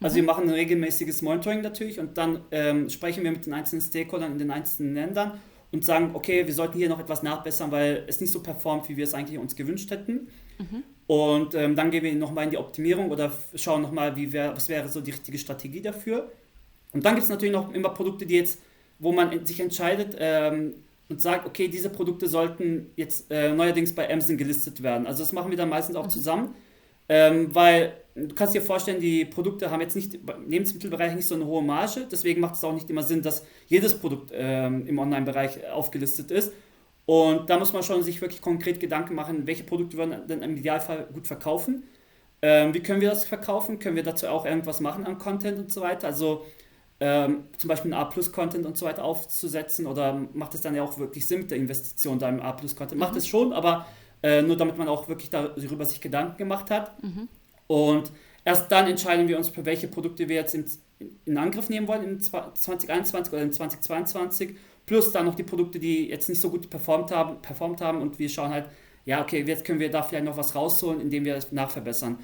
Also 0.00 0.14
mhm. 0.14 0.16
wir 0.16 0.22
machen 0.24 0.44
ein 0.44 0.50
regelmäßiges 0.50 1.22
Monitoring 1.22 1.60
natürlich 1.60 1.98
und 1.98 2.16
dann 2.18 2.42
ähm, 2.52 2.88
sprechen 2.88 3.24
wir 3.24 3.32
mit 3.32 3.46
den 3.46 3.52
einzelnen 3.52 3.82
Stakeholdern 3.82 4.32
in 4.32 4.38
den 4.38 4.50
einzelnen 4.52 4.94
Ländern 4.94 5.40
und 5.72 5.84
sagen, 5.84 6.10
okay, 6.14 6.46
wir 6.46 6.54
sollten 6.54 6.78
hier 6.78 6.88
noch 6.88 7.00
etwas 7.00 7.24
nachbessern, 7.24 7.72
weil 7.72 8.04
es 8.06 8.20
nicht 8.20 8.32
so 8.32 8.40
performt, 8.40 8.88
wie 8.88 8.96
wir 8.96 9.04
es 9.04 9.14
eigentlich 9.14 9.40
uns 9.40 9.56
gewünscht 9.56 9.90
hätten. 9.90 10.28
Mhm. 10.58 10.84
Und 11.08 11.54
ähm, 11.56 11.74
dann 11.74 11.90
gehen 11.90 12.04
wir 12.04 12.14
nochmal 12.14 12.44
in 12.44 12.50
die 12.50 12.58
Optimierung 12.58 13.10
oder 13.10 13.32
schauen 13.56 13.82
nochmal, 13.82 14.16
wär, 14.16 14.54
was 14.54 14.68
wäre 14.68 14.88
so 14.88 15.00
die 15.00 15.10
richtige 15.10 15.36
Strategie 15.36 15.82
dafür. 15.82 16.30
Und 16.94 17.04
dann 17.04 17.14
gibt 17.14 17.24
es 17.24 17.30
natürlich 17.30 17.52
noch 17.52 17.74
immer 17.74 17.90
Produkte, 17.90 18.24
die 18.24 18.36
jetzt, 18.36 18.60
wo 18.98 19.12
man 19.12 19.44
sich 19.44 19.60
entscheidet 19.60 20.16
ähm, 20.18 20.76
und 21.08 21.20
sagt, 21.20 21.44
okay, 21.46 21.68
diese 21.68 21.90
Produkte 21.90 22.28
sollten 22.28 22.90
jetzt 22.96 23.30
äh, 23.30 23.52
neuerdings 23.52 23.94
bei 23.94 24.10
Amazon 24.10 24.38
gelistet 24.38 24.82
werden. 24.82 25.06
Also 25.06 25.22
das 25.22 25.32
machen 25.32 25.50
wir 25.50 25.58
dann 25.58 25.68
meistens 25.68 25.96
auch 25.96 26.06
mhm. 26.06 26.10
zusammen, 26.10 26.54
ähm, 27.08 27.54
weil 27.54 27.92
du 28.14 28.34
kannst 28.34 28.54
dir 28.54 28.62
vorstellen, 28.62 29.00
die 29.00 29.24
Produkte 29.24 29.70
haben 29.70 29.80
jetzt 29.80 29.96
nicht 29.96 30.14
im 30.14 30.48
Lebensmittelbereich 30.48 31.14
nicht 31.14 31.26
so 31.26 31.34
eine 31.34 31.44
hohe 31.44 31.62
Marge, 31.62 32.06
deswegen 32.10 32.40
macht 32.40 32.54
es 32.54 32.64
auch 32.64 32.72
nicht 32.72 32.88
immer 32.88 33.02
Sinn, 33.02 33.20
dass 33.20 33.44
jedes 33.66 33.98
Produkt 33.98 34.30
ähm, 34.32 34.86
im 34.86 34.98
Online-Bereich 34.98 35.68
aufgelistet 35.70 36.30
ist. 36.30 36.52
Und 37.06 37.50
da 37.50 37.58
muss 37.58 37.72
man 37.72 37.82
schon 37.82 38.02
sich 38.02 38.20
wirklich 38.22 38.40
konkret 38.40 38.80
Gedanken 38.80 39.14
machen, 39.14 39.46
welche 39.46 39.64
Produkte 39.64 39.98
würden 39.98 40.26
denn 40.26 40.42
im 40.42 40.56
Idealfall 40.56 41.06
gut 41.12 41.26
verkaufen. 41.26 41.84
Ähm, 42.40 42.72
wie 42.72 42.80
können 42.80 43.00
wir 43.00 43.10
das 43.10 43.24
verkaufen? 43.24 43.78
Können 43.78 43.96
wir 43.96 44.02
dazu 44.02 44.28
auch 44.28 44.46
irgendwas 44.46 44.80
machen 44.80 45.06
an 45.06 45.18
Content 45.18 45.58
und 45.58 45.70
so 45.70 45.82
weiter? 45.82 46.06
Also 46.06 46.44
ähm, 47.00 47.44
zum 47.58 47.68
Beispiel 47.68 47.92
einen 47.92 48.00
A-Plus-Content 48.00 48.64
und 48.66 48.78
so 48.78 48.86
weiter 48.86 49.04
aufzusetzen 49.04 49.86
oder 49.86 50.26
macht 50.32 50.54
es 50.54 50.60
dann 50.60 50.74
ja 50.74 50.82
auch 50.82 50.98
wirklich 50.98 51.26
Sinn 51.26 51.40
mit 51.40 51.50
der 51.50 51.58
Investition 51.58 52.18
da 52.18 52.28
im 52.28 52.40
A-Plus-Content? 52.40 52.98
Macht 52.98 53.12
mhm. 53.12 53.18
es 53.18 53.26
schon, 53.26 53.52
aber 53.52 53.86
äh, 54.22 54.42
nur 54.42 54.56
damit 54.56 54.78
man 54.78 54.88
auch 54.88 55.08
wirklich 55.08 55.30
darüber 55.30 55.84
sich 55.84 56.00
Gedanken 56.00 56.36
gemacht 56.38 56.70
hat. 56.70 57.02
Mhm. 57.02 57.28
Und 57.66 58.12
erst 58.44 58.70
dann 58.70 58.86
entscheiden 58.86 59.28
wir 59.28 59.36
uns, 59.36 59.48
für 59.48 59.64
welche 59.64 59.88
Produkte 59.88 60.28
wir 60.28 60.36
jetzt 60.36 60.54
in, 60.54 60.64
in 61.24 61.36
Angriff 61.36 61.68
nehmen 61.68 61.88
wollen 61.88 62.04
in 62.04 62.20
2021 62.20 63.32
oder 63.32 63.42
in 63.42 63.52
2022, 63.52 64.56
plus 64.86 65.12
dann 65.12 65.26
noch 65.26 65.34
die 65.34 65.42
Produkte, 65.42 65.78
die 65.78 66.08
jetzt 66.08 66.28
nicht 66.28 66.40
so 66.40 66.50
gut 66.50 66.70
performt 66.70 67.10
haben, 67.10 67.42
performt 67.42 67.80
haben 67.80 68.00
und 68.00 68.18
wir 68.18 68.28
schauen 68.28 68.50
halt, 68.50 68.66
ja, 69.04 69.20
okay, 69.20 69.44
jetzt 69.46 69.64
können 69.64 69.80
wir 69.80 69.90
da 69.90 70.02
vielleicht 70.02 70.24
noch 70.24 70.36
was 70.36 70.54
rausholen, 70.54 71.00
indem 71.00 71.24
wir 71.24 71.34
das 71.34 71.52
nachverbessern. 71.52 72.18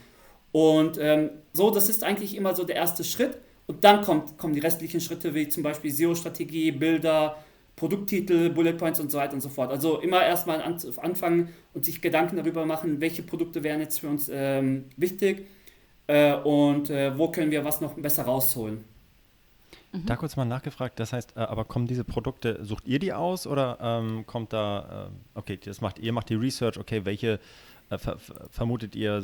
Und 0.52 0.98
ähm, 0.98 1.30
so, 1.52 1.70
das 1.70 1.88
ist 1.88 2.02
eigentlich 2.02 2.36
immer 2.36 2.54
so 2.54 2.64
der 2.64 2.76
erste 2.76 3.04
Schritt. 3.04 3.38
Und 3.70 3.84
dann 3.84 4.02
kommt, 4.02 4.36
kommen 4.36 4.52
die 4.52 4.58
restlichen 4.58 5.00
Schritte, 5.00 5.32
wie 5.32 5.48
zum 5.48 5.62
Beispiel 5.62 5.92
SEO-Strategie, 5.92 6.72
Bilder, 6.72 7.36
Produkttitel, 7.76 8.50
Bullet 8.50 8.72
Points 8.72 8.98
und 8.98 9.12
so 9.12 9.18
weiter 9.18 9.34
und 9.34 9.40
so 9.42 9.48
fort. 9.48 9.70
Also 9.70 10.00
immer 10.00 10.24
erstmal 10.26 10.60
an, 10.60 10.76
anfangen 10.96 11.50
und 11.72 11.84
sich 11.84 12.02
Gedanken 12.02 12.36
darüber 12.36 12.66
machen, 12.66 13.00
welche 13.00 13.22
Produkte 13.22 13.62
wären 13.62 13.78
jetzt 13.78 14.00
für 14.00 14.08
uns 14.08 14.28
ähm, 14.28 14.86
wichtig 14.96 15.46
äh, 16.08 16.34
und 16.34 16.90
äh, 16.90 17.16
wo 17.16 17.30
können 17.30 17.52
wir 17.52 17.64
was 17.64 17.80
noch 17.80 17.94
besser 17.94 18.24
rausholen. 18.24 18.84
Mhm. 19.92 20.06
Da 20.06 20.16
kurz 20.16 20.34
mal 20.34 20.46
nachgefragt, 20.46 20.98
das 20.98 21.12
heißt, 21.12 21.36
äh, 21.36 21.38
aber 21.38 21.64
kommen 21.64 21.86
diese 21.86 22.02
Produkte, 22.02 22.58
sucht 22.64 22.88
ihr 22.88 22.98
die 22.98 23.12
aus 23.12 23.46
oder 23.46 23.78
ähm, 23.80 24.26
kommt 24.26 24.52
da, 24.52 25.10
äh, 25.34 25.38
okay, 25.38 25.60
das 25.64 25.80
macht 25.80 26.00
ihr 26.00 26.12
macht 26.12 26.28
die 26.28 26.34
Research, 26.34 26.76
okay, 26.76 27.04
welche 27.04 27.34
äh, 27.34 27.38
ver 27.98 28.18
vermutet 28.50 28.94
ihr, 28.94 29.22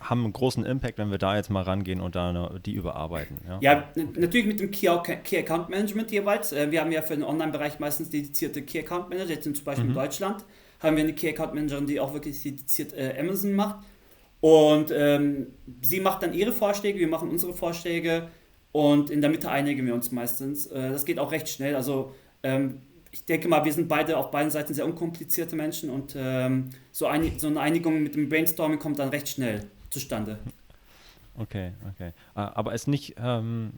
haben 0.00 0.24
einen 0.24 0.32
großen 0.32 0.64
Impact, 0.64 0.98
wenn 0.98 1.10
wir 1.10 1.18
da 1.18 1.36
jetzt 1.36 1.50
mal 1.50 1.62
rangehen 1.62 2.00
und 2.00 2.14
da 2.14 2.58
die 2.64 2.72
überarbeiten? 2.72 3.38
Ja, 3.46 3.58
ja 3.60 3.88
natürlich 3.94 4.46
mit 4.46 4.60
dem 4.60 4.70
Key, 4.70 4.88
Key, 5.24 5.38
Account 5.38 5.68
Management 5.68 6.10
jeweils. 6.10 6.52
Äh, 6.52 6.70
wir 6.70 6.80
haben 6.80 6.92
ja 6.92 7.02
für 7.02 7.14
den 7.14 7.24
Online-Bereich 7.24 7.78
meistens 7.78 8.10
dedizierte 8.10 8.62
Key 8.62 8.80
Account 8.80 9.10
Manager. 9.10 9.30
Jetzt 9.30 9.44
zum 9.44 9.64
Beispiel 9.64 9.84
mhm. 9.84 9.90
in 9.90 9.96
Deutschland 9.96 10.44
haben 10.80 10.96
wir 10.96 11.04
eine 11.04 11.12
Key 11.12 11.28
Account 11.28 11.54
Managerin, 11.54 11.86
die 11.86 12.00
auch 12.00 12.14
wirklich 12.14 12.42
dediziert 12.42 12.92
äh, 12.94 13.14
Amazon 13.18 13.54
macht. 13.54 13.84
Und 14.40 14.92
ähm, 14.92 15.48
sie 15.82 16.00
macht 16.00 16.22
dann 16.22 16.32
ihre 16.32 16.52
Vorschläge, 16.52 16.98
wir 16.98 17.08
machen 17.08 17.28
unsere 17.28 17.52
Vorschläge 17.52 18.28
und 18.72 19.10
in 19.10 19.20
der 19.20 19.30
Mitte 19.30 19.50
einigen 19.50 19.84
wir 19.86 19.94
uns 19.94 20.12
meistens. 20.12 20.66
Äh, 20.66 20.90
das 20.90 21.04
geht 21.04 21.18
auch 21.18 21.32
recht 21.32 21.48
schnell. 21.48 21.74
Also 21.74 22.14
ähm, 22.42 22.80
ich 23.18 23.24
denke 23.24 23.48
mal, 23.48 23.64
wir 23.64 23.72
sind 23.72 23.88
beide 23.88 24.16
auf 24.16 24.30
beiden 24.30 24.50
Seiten 24.50 24.74
sehr 24.74 24.86
unkomplizierte 24.86 25.56
Menschen 25.56 25.90
und 25.90 26.14
ähm, 26.16 26.70
so, 26.92 27.06
ein, 27.06 27.38
so 27.38 27.48
eine 27.48 27.60
Einigung 27.60 28.00
mit 28.02 28.14
dem 28.14 28.28
Brainstorming 28.28 28.78
kommt 28.78 29.00
dann 29.00 29.08
recht 29.08 29.28
schnell 29.28 29.66
zustande. 29.90 30.38
Okay, 31.36 31.72
okay. 31.92 32.12
Ah, 32.34 32.52
aber 32.54 32.74
ist 32.74 32.86
nicht, 32.86 33.16
ähm, 33.20 33.72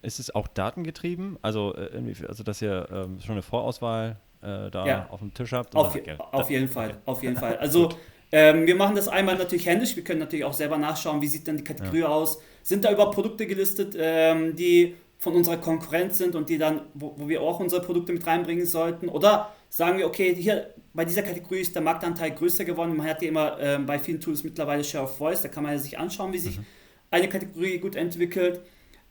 ist 0.00 0.18
es 0.18 0.34
auch 0.34 0.48
datengetrieben? 0.48 1.38
Also, 1.42 1.74
äh, 1.74 2.14
also 2.26 2.42
dass 2.42 2.62
ihr 2.62 2.88
ähm, 2.90 3.20
schon 3.20 3.32
eine 3.32 3.42
Vorauswahl 3.42 4.16
äh, 4.40 4.70
da 4.70 4.86
ja. 4.86 5.06
auf 5.10 5.20
dem 5.20 5.34
Tisch 5.34 5.52
habt? 5.52 5.76
Auf, 5.76 5.94
je, 5.94 6.14
auf 6.18 6.48
jeden 6.50 6.68
Fall, 6.68 6.96
auf 7.04 7.22
jeden 7.22 7.36
Fall. 7.36 7.56
Also 7.60 7.90
ähm, 8.32 8.66
wir 8.66 8.76
machen 8.76 8.96
das 8.96 9.08
einmal 9.08 9.36
natürlich 9.36 9.66
händisch, 9.66 9.94
wir 9.94 10.04
können 10.04 10.20
natürlich 10.20 10.44
auch 10.44 10.54
selber 10.54 10.78
nachschauen, 10.78 11.20
wie 11.20 11.28
sieht 11.28 11.46
denn 11.46 11.58
die 11.58 11.64
Kategorie 11.64 12.00
ja. 12.00 12.08
aus. 12.08 12.40
Sind 12.62 12.84
da 12.84 12.90
überhaupt 12.90 13.14
Produkte 13.14 13.46
gelistet, 13.46 13.94
ähm, 13.98 14.56
die 14.56 14.94
von 15.26 15.34
unserer 15.34 15.56
Konkurrenz 15.56 16.18
sind 16.18 16.36
und 16.36 16.48
die 16.48 16.56
dann, 16.56 16.82
wo, 16.94 17.12
wo, 17.16 17.28
wir 17.28 17.42
auch 17.42 17.58
unsere 17.58 17.82
Produkte 17.82 18.12
mit 18.12 18.24
reinbringen 18.24 18.64
sollten? 18.64 19.08
Oder 19.08 19.52
sagen 19.68 19.98
wir, 19.98 20.06
okay, 20.06 20.32
hier 20.32 20.72
bei 20.94 21.04
dieser 21.04 21.22
Kategorie 21.22 21.62
ist 21.62 21.74
der 21.74 21.82
Marktanteil 21.82 22.30
größer 22.30 22.64
geworden. 22.64 22.96
Man 22.96 23.08
hat 23.08 23.22
ja 23.22 23.28
immer 23.28 23.58
äh, 23.58 23.76
bei 23.78 23.98
vielen 23.98 24.20
Tools 24.20 24.44
mittlerweile 24.44 24.84
Share 24.84 25.02
of 25.02 25.16
Voice, 25.18 25.42
da 25.42 25.48
kann 25.48 25.64
man 25.64 25.72
ja 25.72 25.80
sich 25.80 25.98
anschauen, 25.98 26.32
wie 26.32 26.38
sich 26.38 26.58
mhm. 26.58 26.64
eine 27.10 27.28
Kategorie 27.28 27.78
gut 27.78 27.96
entwickelt. 27.96 28.60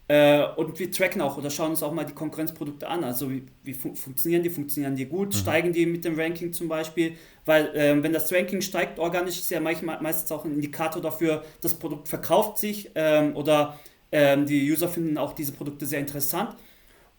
Äh, 0.08 0.46
und 0.56 0.80
wir 0.80 0.90
tracken 0.90 1.20
auch 1.20 1.38
oder 1.38 1.50
schauen 1.50 1.72
uns 1.72 1.84
auch 1.84 1.92
mal 1.92 2.06
die 2.06 2.14
Konkurrenzprodukte 2.14 2.88
an. 2.88 3.04
Also 3.04 3.30
wie, 3.30 3.44
wie 3.64 3.74
fun 3.74 3.94
funktionieren 3.98 4.42
die? 4.42 4.50
Funktionieren 4.50 4.96
die 4.96 5.08
gut? 5.08 5.34
Mhm. 5.34 5.38
Steigen 5.38 5.74
die 5.74 5.86
mit 5.86 6.06
dem 6.06 6.18
Ranking 6.18 6.54
zum 6.54 6.70
Beispiel? 6.70 7.18
Weil 7.44 7.76
äh, 7.76 8.02
wenn 8.02 8.14
das 8.14 8.32
Ranking 8.32 8.62
steigt 8.62 9.00
organisch, 9.00 9.38
ist 9.40 9.52
ja 9.52 9.60
manchmal, 9.60 10.02
meistens 10.02 10.32
auch 10.32 10.46
ein 10.46 10.54
Indikator 10.54 11.02
dafür, 11.02 11.44
das 11.60 11.74
Produkt 11.74 12.08
verkauft 12.08 12.58
sich 12.58 12.92
ähm, 12.96 13.36
oder 13.36 13.78
ähm, 14.16 14.46
die 14.46 14.72
User 14.72 14.88
finden 14.88 15.18
auch 15.18 15.34
diese 15.34 15.52
Produkte 15.52 15.86
sehr 15.86 16.00
interessant. 16.00 16.56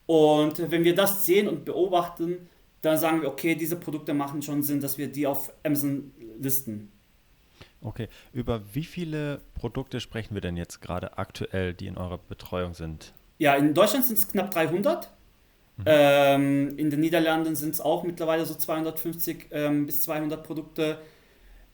Und 0.06 0.70
wenn 0.70 0.82
wir 0.82 0.94
das 0.94 1.26
sehen 1.26 1.46
und 1.46 1.66
beobachten, 1.66 2.48
dann 2.80 2.96
sagen 2.96 3.20
wir, 3.20 3.28
okay, 3.28 3.54
diese 3.54 3.76
Produkte 3.76 4.14
machen 4.14 4.40
schon 4.40 4.62
Sinn, 4.62 4.80
dass 4.80 4.96
wir 4.96 5.08
die 5.08 5.26
auf 5.26 5.52
Amazon 5.62 6.12
listen. 6.40 6.90
Okay, 7.82 8.08
über 8.32 8.62
wie 8.72 8.84
viele 8.84 9.42
Produkte 9.54 10.00
sprechen 10.00 10.32
wir 10.32 10.40
denn 10.40 10.56
jetzt 10.56 10.80
gerade 10.80 11.18
aktuell, 11.18 11.74
die 11.74 11.86
in 11.86 11.98
eurer 11.98 12.16
Betreuung 12.16 12.72
sind? 12.72 13.12
Ja, 13.36 13.54
in 13.56 13.74
Deutschland 13.74 14.06
sind 14.06 14.16
es 14.16 14.28
knapp 14.28 14.50
300. 14.50 15.10
Mhm. 15.76 15.84
Ähm, 15.84 16.78
in 16.78 16.88
den 16.88 17.00
Niederlanden 17.00 17.56
sind 17.56 17.74
es 17.74 17.82
auch 17.82 18.04
mittlerweile 18.04 18.46
so 18.46 18.54
250 18.54 19.48
ähm, 19.50 19.84
bis 19.84 20.00
200 20.00 20.42
Produkte. 20.42 20.98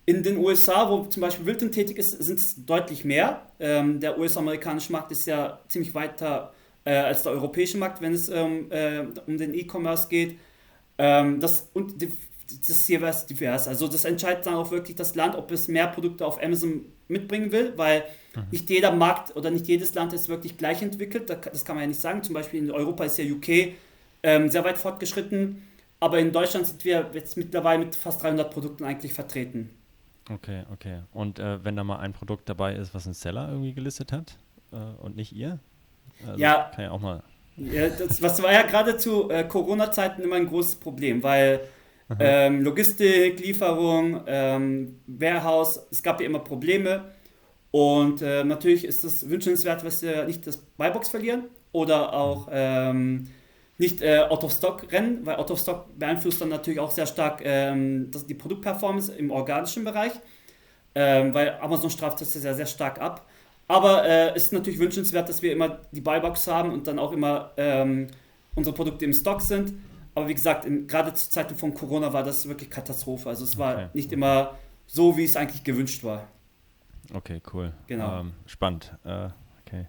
In 0.04 0.23
den 0.23 0.38
USA, 0.38 0.90
wo 0.90 1.04
zum 1.04 1.21
Beispiel 1.21 1.47
Wilton 1.47 1.71
tätig 1.71 1.97
ist, 1.99 2.11
sind 2.11 2.38
es 2.38 2.64
deutlich 2.64 3.04
mehr. 3.04 3.47
Ähm, 3.61 4.00
der 4.00 4.18
US-amerikanische 4.18 4.90
Markt 4.90 5.12
ist 5.12 5.26
ja 5.26 5.61
ziemlich 5.68 5.94
weiter 5.94 6.52
äh, 6.85 6.94
als 6.94 7.23
der 7.23 7.32
europäische 7.32 7.78
Markt, 7.78 8.00
wenn 8.00 8.12
es 8.12 8.28
ähm, 8.28 8.71
äh, 8.71 9.04
um 9.26 9.38
den 9.38 9.54
E-Commerce 9.54 10.09
geht. 10.09 10.38
Ähm, 10.99 11.38
das, 11.38 11.68
und 11.73 12.02
die, 12.02 12.09
das 12.47 12.68
ist 12.68 12.88
jeweils 12.88 13.26
divers. 13.26 13.68
Also 13.68 13.87
das 13.87 14.04
entscheidet 14.04 14.44
dann 14.47 14.54
auch 14.54 14.73
wirklich 14.73 14.97
das 14.97 15.14
Land, 15.14 15.37
ob 15.37 15.50
es 15.52 15.68
mehr 15.68 15.87
Produkte 15.87 16.26
auf 16.26 16.42
Amazon 16.42 16.87
mitbringen 17.06 17.52
will, 17.52 17.73
weil 17.76 18.04
mhm. 18.35 18.42
nicht 18.50 18.68
jeder 18.71 18.90
Markt 18.90 19.37
oder 19.37 19.50
nicht 19.50 19.68
jedes 19.68 19.94
Land 19.94 20.12
ist 20.12 20.28
wirklich 20.28 20.56
gleich 20.59 20.82
entwickelt. 20.82 21.30
Das 21.30 21.64
kann 21.64 21.76
man 21.76 21.85
ja 21.85 21.88
nicht 21.88 22.00
sagen. 22.00 22.25
Zum 22.25 22.35
Beispiel 22.35 22.61
in 22.61 22.73
Europa 22.73 23.04
ist 23.04 23.18
ja 23.18 23.25
UK 23.25 23.75
ähm, 24.25 24.50
sehr 24.50 24.64
weit 24.64 24.78
fortgeschritten, 24.78 25.62
aber 26.00 26.18
in 26.18 26.32
Deutschland 26.32 26.66
sind 26.66 26.85
wir 26.85 27.11
jetzt 27.14 27.37
mittlerweile 27.37 27.85
mit 27.85 27.94
fast 27.94 28.23
300 28.23 28.52
Produkten 28.52 28.85
eigentlich 28.85 29.12
vertreten. 29.12 29.71
Okay, 30.34 30.64
okay. 30.72 31.00
Und 31.12 31.38
äh, 31.38 31.64
wenn 31.64 31.76
da 31.76 31.84
mal 31.84 31.98
ein 31.98 32.12
Produkt 32.12 32.48
dabei 32.48 32.74
ist, 32.74 32.94
was 32.94 33.06
ein 33.06 33.14
Seller 33.14 33.48
irgendwie 33.48 33.74
gelistet 33.74 34.12
hat 34.12 34.38
äh, 34.72 34.76
und 35.02 35.16
nicht 35.16 35.32
ihr? 35.32 35.58
Also 36.26 36.40
ja. 36.40 36.70
Kann 36.74 36.84
ja 36.84 36.90
auch 36.90 37.00
mal. 37.00 37.22
Ja, 37.56 37.88
das, 37.88 38.22
was 38.22 38.42
war 38.42 38.52
ja 38.52 38.62
gerade 38.62 38.96
zu 38.96 39.30
äh, 39.30 39.44
Corona-Zeiten 39.44 40.22
immer 40.22 40.36
ein 40.36 40.46
großes 40.46 40.76
Problem, 40.76 41.22
weil 41.22 41.60
ähm, 42.18 42.62
Logistik, 42.62 43.40
Lieferung, 43.40 44.22
ähm, 44.26 45.00
Warehouse, 45.06 45.86
es 45.90 46.02
gab 46.02 46.20
ja 46.20 46.26
immer 46.26 46.40
Probleme. 46.40 47.04
Und 47.70 48.20
äh, 48.20 48.44
natürlich 48.44 48.84
ist 48.84 49.02
es 49.02 49.28
wünschenswert, 49.28 49.84
dass 49.84 50.02
wir 50.02 50.24
nicht 50.24 50.46
das 50.46 50.58
Buybox 50.58 51.08
verlieren 51.08 51.44
oder 51.72 52.12
auch 52.12 52.48
ähm, 52.50 53.28
nicht 53.78 54.02
äh, 54.02 54.20
Out 54.28 54.44
of 54.44 54.52
Stock 54.52 54.90
rennen, 54.92 55.24
weil 55.24 55.36
Out 55.36 55.50
of 55.50 55.58
Stock 55.58 55.98
beeinflusst 55.98 56.40
dann 56.40 56.48
natürlich 56.48 56.78
auch 56.80 56.90
sehr 56.90 57.06
stark 57.06 57.40
ähm, 57.44 58.10
das, 58.10 58.26
die 58.26 58.34
Produktperformance 58.34 59.12
im 59.12 59.30
organischen 59.30 59.84
Bereich, 59.84 60.12
ähm, 60.94 61.34
weil 61.34 61.58
Amazon 61.60 61.90
straft 61.90 62.20
das 62.20 62.32
sehr, 62.32 62.54
sehr 62.54 62.66
stark 62.66 63.00
ab. 63.00 63.26
Aber 63.68 64.04
äh, 64.04 64.34
es 64.34 64.44
ist 64.44 64.52
natürlich 64.52 64.78
wünschenswert, 64.78 65.28
dass 65.28 65.40
wir 65.42 65.52
immer 65.52 65.80
die 65.92 66.00
Buybox 66.00 66.46
haben 66.46 66.72
und 66.72 66.86
dann 66.86 66.98
auch 66.98 67.12
immer 67.12 67.52
ähm, 67.56 68.08
unsere 68.54 68.74
Produkte 68.74 69.04
im 69.04 69.12
Stock 69.12 69.40
sind. 69.40 69.72
Aber 70.14 70.28
wie 70.28 70.34
gesagt, 70.34 70.66
in, 70.66 70.86
gerade 70.86 71.14
zu 71.14 71.30
Zeiten 71.30 71.54
von 71.54 71.72
Corona 71.72 72.12
war 72.12 72.22
das 72.22 72.46
wirklich 72.46 72.68
Katastrophe. 72.68 73.28
Also 73.28 73.44
es 73.44 73.56
war 73.56 73.74
okay. 73.74 73.88
nicht 73.94 74.12
immer 74.12 74.58
so, 74.86 75.16
wie 75.16 75.24
es 75.24 75.36
eigentlich 75.36 75.64
gewünscht 75.64 76.04
war. 76.04 76.28
Okay, 77.14 77.40
cool. 77.52 77.72
Genau. 77.86 78.20
Ähm, 78.20 78.32
spannend. 78.46 78.92
Äh, 79.04 79.28
okay. 79.66 79.86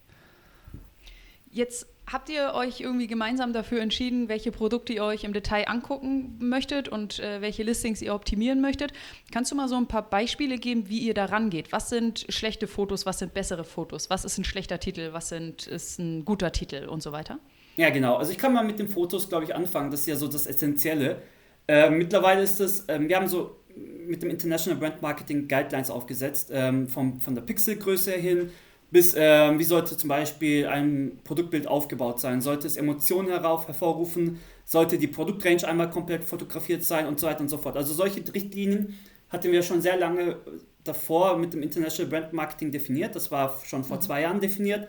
Jetzt 1.51 1.87
habt 2.11 2.29
ihr 2.29 2.53
euch 2.53 2.81
irgendwie 2.81 3.07
gemeinsam 3.07 3.53
dafür 3.53 3.81
entschieden, 3.81 4.29
welche 4.29 4.51
Produkte 4.51 4.93
ihr 4.93 5.03
euch 5.03 5.23
im 5.23 5.33
Detail 5.33 5.67
angucken 5.67 6.35
möchtet 6.39 6.89
und 6.89 7.19
äh, 7.19 7.41
welche 7.41 7.63
Listings 7.63 8.01
ihr 8.01 8.13
optimieren 8.13 8.61
möchtet. 8.61 8.93
Kannst 9.31 9.51
du 9.51 9.55
mal 9.55 9.67
so 9.67 9.75
ein 9.75 9.87
paar 9.87 10.09
Beispiele 10.09 10.57
geben, 10.57 10.89
wie 10.89 10.99
ihr 10.99 11.13
da 11.13 11.25
rangeht? 11.25 11.71
Was 11.71 11.89
sind 11.89 12.25
schlechte 12.29 12.67
Fotos, 12.67 13.05
was 13.05 13.19
sind 13.19 13.33
bessere 13.33 13.63
Fotos? 13.63 14.09
Was 14.09 14.25
ist 14.25 14.37
ein 14.37 14.43
schlechter 14.43 14.79
Titel, 14.79 15.13
was 15.13 15.29
sind, 15.29 15.67
ist 15.67 15.99
ein 15.99 16.25
guter 16.25 16.51
Titel 16.51 16.87
und 16.87 17.01
so 17.01 17.11
weiter? 17.11 17.39
Ja, 17.75 17.89
genau. 17.89 18.17
Also 18.17 18.31
ich 18.31 18.37
kann 18.37 18.53
mal 18.53 18.63
mit 18.63 18.79
den 18.79 18.89
Fotos, 18.89 19.29
glaube 19.29 19.45
ich, 19.45 19.55
anfangen. 19.55 19.89
Das 19.89 20.01
ist 20.01 20.07
ja 20.07 20.15
so 20.15 20.27
das 20.27 20.45
Essentielle. 20.45 21.21
Äh, 21.67 21.89
mittlerweile 21.89 22.41
ist 22.41 22.59
es, 22.59 22.87
äh, 22.87 22.99
wir 22.99 23.15
haben 23.15 23.27
so 23.27 23.57
mit 24.05 24.21
dem 24.21 24.29
International 24.29 24.79
Brand 24.79 25.01
Marketing 25.01 25.47
Guidelines 25.47 25.89
aufgesetzt, 25.89 26.51
ähm, 26.53 26.87
vom, 26.87 27.19
von 27.19 27.33
der 27.33 27.41
Pixelgröße 27.41 28.11
hin 28.11 28.51
bis 28.93 29.15
äh, 29.15 29.57
wie 29.57 29.63
sollte 29.63 29.97
zum 29.97 30.07
Beispiel 30.07 30.67
ein 30.67 31.19
Produktbild 31.23 31.67
aufgebaut 31.67 32.19
sein? 32.19 32.41
Sollte 32.41 32.67
es 32.67 32.77
Emotionen 32.77 33.29
herauf, 33.29 33.67
hervorrufen? 33.67 34.39
Sollte 34.65 34.99
die 34.99 35.07
Produktrange 35.07 35.67
einmal 35.67 35.89
komplett 35.89 36.23
fotografiert 36.23 36.83
sein 36.83 37.07
und 37.07 37.19
so 37.19 37.25
weiter 37.25 37.41
und 37.41 37.49
so 37.49 37.57
fort? 37.57 37.75
Also 37.75 37.95
solche 37.95 38.23
Richtlinien 38.31 38.95
hatten 39.29 39.51
wir 39.51 39.63
schon 39.63 39.81
sehr 39.81 39.97
lange 39.97 40.37
davor 40.83 41.37
mit 41.39 41.53
dem 41.53 41.63
International 41.63 42.07
Brand 42.07 42.33
Marketing 42.33 42.71
definiert. 42.71 43.15
Das 43.15 43.31
war 43.31 43.59
schon 43.65 43.83
vor 43.83 43.97
mhm. 43.97 44.01
zwei 44.01 44.21
Jahren 44.21 44.39
definiert. 44.39 44.87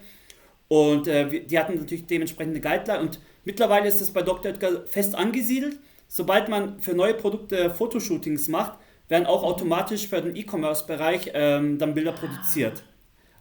Und 0.68 1.08
äh, 1.08 1.40
die 1.46 1.58
hatten 1.58 1.78
natürlich 1.78 2.04
dementsprechende 2.04 2.60
Guideline 2.60 3.00
und 3.00 3.20
mittlerweile 3.44 3.88
ist 3.88 4.02
das 4.02 4.10
bei 4.10 4.20
Dr. 4.20 4.52
Edgar 4.52 4.86
fest 4.86 5.14
angesiedelt. 5.14 5.78
Sobald 6.08 6.50
man 6.50 6.78
für 6.78 6.92
neue 6.92 7.14
Produkte 7.14 7.70
Fotoshootings 7.70 8.48
macht, 8.48 8.78
werden 9.08 9.24
auch 9.24 9.42
automatisch 9.42 10.08
für 10.08 10.20
den 10.20 10.36
E-Commerce-Bereich 10.36 11.30
ähm, 11.32 11.78
dann 11.78 11.94
Bilder 11.94 12.12
produziert. 12.12 12.84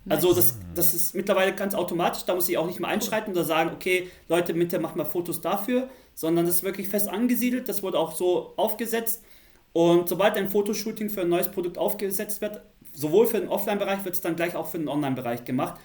Also 0.09 0.33
das, 0.33 0.57
das 0.75 0.93
ist 0.93 1.15
mittlerweile 1.15 1.53
ganz 1.53 1.75
automatisch, 1.75 2.25
da 2.25 2.35
muss 2.35 2.49
ich 2.49 2.57
auch 2.57 2.67
nicht 2.67 2.79
mehr 2.79 2.89
einschreiten 2.89 3.31
oder 3.31 3.45
sagen, 3.45 3.71
okay, 3.73 4.09
Leute, 4.27 4.53
bitte 4.53 4.79
macht 4.79 4.97
mal 4.97 5.05
Fotos 5.05 5.39
dafür, 5.39 5.89
sondern 6.13 6.45
das 6.45 6.55
ist 6.55 6.63
wirklich 6.63 6.89
fest 6.89 7.07
angesiedelt, 7.07 7.69
das 7.69 7.83
wurde 7.83 7.97
auch 7.97 8.13
so 8.13 8.53
aufgesetzt. 8.57 9.23
Und 9.71 10.09
sobald 10.09 10.35
ein 10.35 10.49
Fotoshooting 10.49 11.09
für 11.09 11.21
ein 11.21 11.29
neues 11.29 11.49
Produkt 11.49 11.77
aufgesetzt 11.77 12.41
wird, 12.41 12.61
sowohl 12.91 13.27
für 13.27 13.39
den 13.39 13.49
Offline-Bereich 13.49 14.03
wird 14.03 14.15
es 14.15 14.21
dann 14.21 14.35
gleich 14.35 14.55
auch 14.55 14.67
für 14.67 14.77
den 14.77 14.87
Online-Bereich 14.87 15.45
gemacht. 15.45 15.79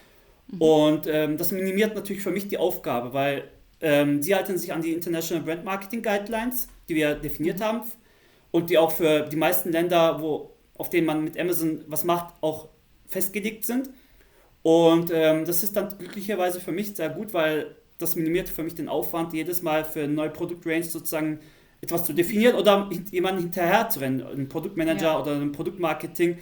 Mhm. 0.48 0.62
Und 0.62 1.06
ähm, 1.06 1.36
das 1.36 1.52
minimiert 1.52 1.94
natürlich 1.94 2.22
für 2.22 2.30
mich 2.30 2.48
die 2.48 2.58
Aufgabe, 2.58 3.12
weil 3.12 3.44
ähm, 3.80 4.22
sie 4.22 4.34
halten 4.34 4.58
sich 4.58 4.72
an 4.72 4.82
die 4.82 4.92
International 4.92 5.44
Brand 5.44 5.64
Marketing 5.64 6.02
Guidelines, 6.02 6.68
die 6.88 6.96
wir 6.96 7.14
definiert 7.14 7.60
mhm. 7.60 7.64
haben 7.64 7.80
und 8.50 8.70
die 8.70 8.78
auch 8.78 8.90
für 8.90 9.20
die 9.20 9.36
meisten 9.36 9.70
Länder, 9.70 10.20
wo, 10.20 10.50
auf 10.76 10.90
denen 10.90 11.06
man 11.06 11.22
mit 11.22 11.38
Amazon 11.38 11.84
was 11.86 12.04
macht, 12.04 12.34
auch 12.40 12.68
festgelegt 13.06 13.64
sind. 13.64 13.90
Und 14.68 15.10
ähm, 15.14 15.46
das 15.46 15.62
ist 15.62 15.74
dann 15.76 15.88
glücklicherweise 15.96 16.60
für 16.60 16.72
mich 16.72 16.94
sehr 16.94 17.08
gut, 17.08 17.32
weil 17.32 17.74
das 17.96 18.16
minimiert 18.16 18.50
für 18.50 18.62
mich 18.62 18.74
den 18.74 18.90
Aufwand, 18.90 19.32
jedes 19.32 19.62
Mal 19.62 19.82
für 19.82 20.02
eine 20.02 20.12
neue 20.12 20.28
Produktrange 20.28 20.84
sozusagen 20.84 21.38
etwas 21.80 22.04
zu 22.04 22.12
definieren 22.12 22.54
oder 22.54 22.90
jemanden 23.10 23.40
hinterher 23.40 23.88
zu 23.88 24.00
rennen, 24.00 24.22
einen 24.22 24.50
Produktmanager 24.50 25.04
ja. 25.04 25.18
oder 25.18 25.36
ein 25.36 25.52
Produktmarketing, 25.52 26.36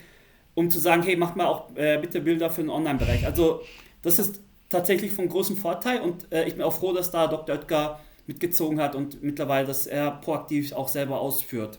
um 0.57 0.71
zu 0.71 0.81
sagen, 0.81 1.05
hey, 1.05 1.15
mach 1.15 1.37
mal 1.37 1.47
auch 1.47 1.71
äh, 1.77 1.99
bitte 1.99 2.21
Bilder 2.21 2.51
für 2.51 2.63
den 2.63 2.71
Online-Bereich. 2.71 3.25
Also 3.25 3.61
das 4.03 4.19
ist 4.19 4.41
tatsächlich 4.71 5.13
von 5.13 5.29
großem 5.29 5.57
Vorteil 5.57 6.01
und 6.01 6.27
äh, 6.33 6.49
ich 6.49 6.55
bin 6.55 6.65
auch 6.65 6.77
froh, 6.77 6.93
dass 6.93 7.13
da 7.13 7.29
Dr. 7.29 7.55
Oetker 7.55 8.01
mitgezogen 8.27 8.81
hat 8.81 8.97
und 8.97 9.23
mittlerweile 9.23 9.69
das 9.69 9.87
er 9.87 10.11
proaktiv 10.11 10.73
auch 10.73 10.89
selber 10.89 11.21
ausführt. 11.21 11.79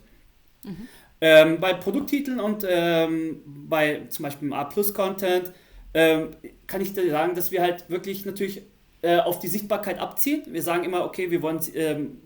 Mhm. 0.64 0.88
Ähm, 1.20 1.60
bei 1.60 1.74
Produkttiteln 1.74 2.40
und 2.40 2.66
ähm, 2.66 3.42
bei 3.46 4.04
zum 4.08 4.24
Beispiel 4.24 4.54
A-Plus-Content 4.54 5.52
ähm, 5.98 6.30
kann 6.68 6.80
ich 6.80 6.94
dir 6.94 7.10
sagen, 7.10 7.34
dass 7.34 7.52
wir 7.52 7.64
halt 7.64 7.90
wirklich 7.90 8.24
natürlich 8.24 8.62
äh, 9.02 9.18
auf 9.18 9.40
die 9.40 9.48
Sichtbarkeit 9.48 9.98
abziehen. 9.98 10.44
Wir 10.46 10.62
sagen 10.62 10.84
immer, 10.84 11.04
okay, 11.04 11.32
wir 11.32 11.42
wollen 11.42 11.60
ähm, 11.74 12.20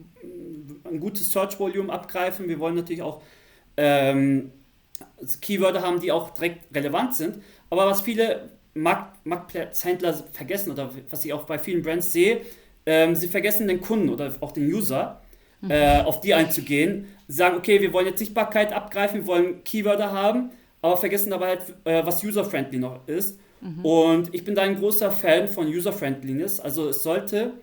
ein 0.83 0.99
gutes 0.99 1.31
Search-Volume 1.31 1.91
abgreifen, 1.91 2.49
wir 2.49 2.59
wollen 2.59 2.75
natürlich 2.75 3.01
auch 3.01 3.21
ähm, 3.77 4.51
Keywörter 5.39 5.83
haben, 5.83 6.01
die 6.01 6.11
auch 6.11 6.31
direkt 6.31 6.75
relevant 6.75 7.15
sind. 7.15 7.41
Aber 7.69 7.85
was 7.87 8.01
viele 8.01 8.49
Marktplatzhändler 8.73 10.15
vergessen 10.33 10.71
oder 10.71 10.89
was 11.09 11.23
ich 11.23 11.31
auch 11.31 11.45
bei 11.45 11.57
vielen 11.57 11.81
Brands 11.81 12.11
sehe, 12.11 12.41
ähm, 12.85 13.15
sie 13.15 13.29
vergessen 13.29 13.69
den 13.69 13.79
Kunden 13.79 14.09
oder 14.09 14.33
auch 14.41 14.51
den 14.51 14.65
User, 14.65 15.21
mhm. 15.61 15.71
äh, 15.71 16.01
auf 16.01 16.19
die 16.19 16.33
einzugehen. 16.33 17.07
Sie 17.29 17.37
sagen, 17.37 17.55
okay, 17.55 17.79
wir 17.79 17.93
wollen 17.93 18.07
jetzt 18.07 18.19
Sichtbarkeit 18.19 18.73
abgreifen, 18.73 19.21
wir 19.21 19.27
wollen 19.27 19.63
Keywörter 19.63 20.11
haben, 20.11 20.51
aber 20.81 20.97
vergessen 20.97 21.29
dabei 21.29 21.47
halt, 21.47 21.61
äh, 21.85 22.05
was 22.05 22.21
user-friendly 22.21 22.79
noch 22.79 23.07
ist. 23.07 23.39
Mhm. 23.61 23.85
Und 23.85 24.33
ich 24.33 24.43
bin 24.43 24.55
da 24.55 24.63
ein 24.63 24.77
großer 24.77 25.11
Fan 25.11 25.47
von 25.47 25.67
User-Friendliness. 25.67 26.59
Also 26.59 26.89
es 26.89 27.03
sollte 27.03 27.53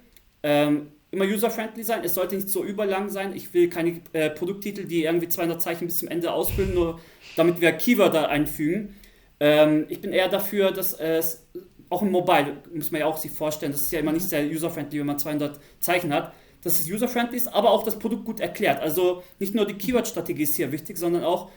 ähm, 0.42 0.88
immer 1.10 1.24
user-friendly 1.24 1.82
sein, 1.82 2.04
es 2.04 2.14
sollte 2.14 2.36
nicht 2.36 2.48
so 2.48 2.64
überlang 2.64 3.08
sein. 3.08 3.34
Ich 3.34 3.52
will 3.54 3.68
keine 3.68 4.00
äh, 4.12 4.30
Produkttitel, 4.30 4.84
die 4.84 5.04
irgendwie 5.04 5.28
200 5.28 5.60
Zeichen 5.60 5.86
bis 5.86 5.98
zum 5.98 6.08
Ende 6.08 6.32
ausfüllen, 6.32 6.74
nur 6.74 7.00
damit 7.36 7.60
wir 7.60 7.72
Keywörter 7.72 8.28
einfügen. 8.28 8.94
Ähm, 9.40 9.86
ich 9.88 10.00
bin 10.00 10.12
eher 10.12 10.28
dafür, 10.28 10.70
dass 10.70 10.92
es 10.94 11.46
auch 11.90 12.02
im 12.02 12.10
Mobile, 12.10 12.58
muss 12.74 12.90
man 12.90 13.00
ja 13.00 13.06
auch 13.06 13.16
sich 13.16 13.30
vorstellen, 13.30 13.72
das 13.72 13.82
ist 13.82 13.92
ja 13.92 14.00
immer 14.00 14.12
nicht 14.12 14.24
mhm. 14.24 14.28
sehr 14.28 14.46
user-friendly, 14.46 15.00
wenn 15.00 15.06
man 15.06 15.18
200 15.18 15.58
Zeichen 15.80 16.12
hat, 16.12 16.34
dass 16.62 16.80
es 16.80 16.90
user-friendly 16.90 17.36
ist, 17.36 17.48
aber 17.48 17.70
auch 17.70 17.84
das 17.84 17.98
Produkt 17.98 18.26
gut 18.26 18.40
erklärt. 18.40 18.80
Also 18.80 19.22
nicht 19.38 19.54
nur 19.54 19.66
die 19.66 19.74
Keyword-Strategie 19.74 20.42
ist 20.42 20.56
hier 20.56 20.72
wichtig, 20.72 20.98
sondern 20.98 21.24
auch 21.24 21.50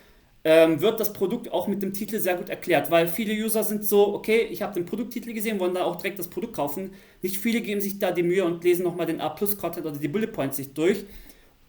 ähm, 0.44 0.82
wird 0.82 1.00
das 1.00 1.14
Produkt 1.14 1.52
auch 1.52 1.68
mit 1.68 1.84
dem 1.84 1.94
Titel 1.94 2.20
sehr 2.20 2.36
gut 2.36 2.50
erklärt, 2.50 2.90
weil 2.90 3.08
viele 3.08 3.34
User 3.34 3.64
sind 3.64 3.86
so, 3.86 4.14
okay, 4.16 4.48
ich 4.50 4.62
habe 4.62 4.74
den 4.74 4.86
Produkttitel 4.86 5.34
gesehen, 5.34 5.60
wollen 5.60 5.76
da 5.76 5.84
auch 5.84 5.98
direkt 5.98 6.18
das 6.20 6.28
Produkt 6.28 6.56
kaufen. 6.56 6.92
Nicht 7.22 7.38
viele 7.38 7.62
geben 7.62 7.82
sich 7.82 8.00
da 8.00 8.12
die 8.12 8.24
Mühe 8.24 8.44
und 8.44 8.64
lesen 8.64 8.84
nochmal 8.84 9.06
den 9.06 9.22
A-Plus-Content 9.22 9.86
oder 9.86 9.98
die 9.98 10.08
Bullet 10.08 10.28
Points 10.28 10.58
sich 10.58 10.74
durch. 10.74 11.06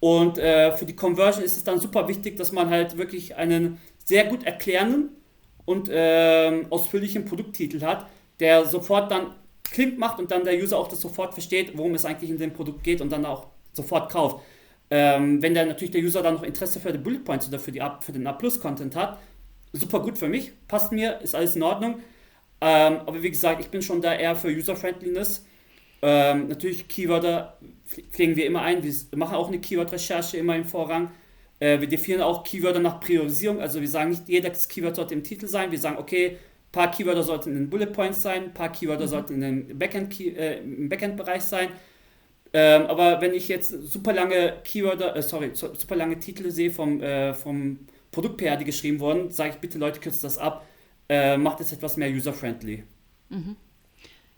Und 0.00 0.38
äh, 0.38 0.72
für 0.72 0.86
die 0.86 0.96
Conversion 0.96 1.44
ist 1.44 1.56
es 1.56 1.64
dann 1.64 1.80
super 1.80 2.08
wichtig, 2.08 2.36
dass 2.36 2.50
man 2.50 2.70
halt 2.70 2.96
wirklich 2.96 3.36
einen 3.36 3.78
sehr 4.04 4.24
gut 4.24 4.44
erklärenden 4.44 5.10
und 5.64 5.88
äh, 5.88 6.64
ausführlichen 6.70 7.24
Produkttitel 7.24 7.82
hat, 7.82 8.06
der 8.40 8.64
sofort 8.64 9.10
dann 9.10 9.34
Klick 9.62 9.98
macht 9.98 10.18
und 10.18 10.30
dann 10.30 10.44
der 10.44 10.54
User 10.54 10.78
auch 10.78 10.88
das 10.88 11.00
sofort 11.00 11.34
versteht, 11.34 11.76
worum 11.76 11.94
es 11.94 12.04
eigentlich 12.04 12.30
in 12.30 12.38
dem 12.38 12.52
Produkt 12.52 12.82
geht 12.82 13.00
und 13.00 13.10
dann 13.10 13.24
auch 13.24 13.46
sofort 13.72 14.10
kauft. 14.10 14.40
Ähm, 14.94 15.40
wenn 15.40 15.54
der 15.54 15.64
natürlich 15.64 15.92
der 15.92 16.02
User 16.02 16.22
dann 16.22 16.34
noch 16.34 16.42
Interesse 16.42 16.78
für 16.78 16.92
die 16.92 16.98
Bullet 16.98 17.20
Points 17.20 17.48
oder 17.48 17.58
für, 17.58 17.72
die, 17.72 17.80
für 18.00 18.12
den 18.12 18.26
A-Plus-Content 18.26 18.94
hat, 18.94 19.18
super 19.72 20.00
gut 20.00 20.18
für 20.18 20.28
mich, 20.28 20.52
passt 20.68 20.92
mir, 20.92 21.18
ist 21.22 21.34
alles 21.34 21.56
in 21.56 21.62
Ordnung. 21.62 22.00
Ähm, 22.60 22.98
aber 23.06 23.22
wie 23.22 23.30
gesagt, 23.30 23.62
ich 23.62 23.68
bin 23.68 23.80
schon 23.80 24.02
da 24.02 24.14
eher 24.14 24.36
für 24.36 24.48
User-Friendliness. 24.48 25.46
Ähm, 26.02 26.48
natürlich 26.48 26.88
Keywörter 26.88 27.56
pflegen 28.10 28.36
wir 28.36 28.44
immer 28.44 28.60
ein. 28.60 28.84
Wir 28.84 28.92
machen 29.16 29.34
auch 29.34 29.48
eine 29.48 29.60
Keyword-Recherche 29.60 30.36
immer 30.36 30.56
im 30.56 30.66
Vorrang. 30.66 31.10
Äh, 31.58 31.80
wir 31.80 31.88
definieren 31.88 32.20
auch 32.20 32.44
Keywörter 32.44 32.80
nach 32.80 33.00
Priorisierung. 33.00 33.62
Also 33.62 33.80
wir 33.80 33.88
sagen 33.88 34.10
nicht, 34.10 34.28
jedes 34.28 34.68
Keyword 34.68 34.96
sollte 34.96 35.14
im 35.14 35.24
Titel 35.24 35.46
sein. 35.46 35.70
Wir 35.70 35.78
sagen, 35.78 35.96
okay, 35.96 36.32
ein 36.32 36.72
paar 36.72 36.90
Keywörter 36.90 37.22
sollten 37.22 37.52
in 37.52 37.56
den 37.56 37.70
Bullet 37.70 37.86
Points 37.86 38.20
sein, 38.20 38.44
ein 38.44 38.54
paar 38.54 38.70
Keywörter 38.70 39.06
mhm. 39.06 39.08
sollten 39.08 39.34
in 39.36 39.40
den 39.40 39.78
Backend, 39.78 40.20
äh, 40.20 40.58
im 40.58 40.90
Backend-Bereich 40.90 41.44
sein. 41.44 41.68
Ähm, 42.52 42.86
aber 42.86 43.20
wenn 43.20 43.34
ich 43.34 43.48
jetzt 43.48 43.70
super 43.70 44.12
lange 44.12 44.60
Keywörter, 44.64 45.16
äh, 45.16 45.22
sorry, 45.22 45.50
super 45.54 45.96
lange 45.96 46.18
Titel 46.18 46.50
sehe 46.50 46.70
vom, 46.70 47.00
äh, 47.00 47.32
vom 47.34 47.86
Produkt-PR, 48.10 48.56
die 48.56 48.64
geschrieben 48.64 49.00
wurden, 49.00 49.30
sage 49.30 49.50
ich 49.50 49.56
bitte 49.56 49.78
Leute, 49.78 50.00
kürzt 50.00 50.22
das 50.22 50.36
ab, 50.38 50.66
äh, 51.08 51.36
macht 51.38 51.60
es 51.60 51.72
etwas 51.72 51.96
mehr 51.96 52.10
user-friendly. 52.10 52.84
Mhm. 53.30 53.56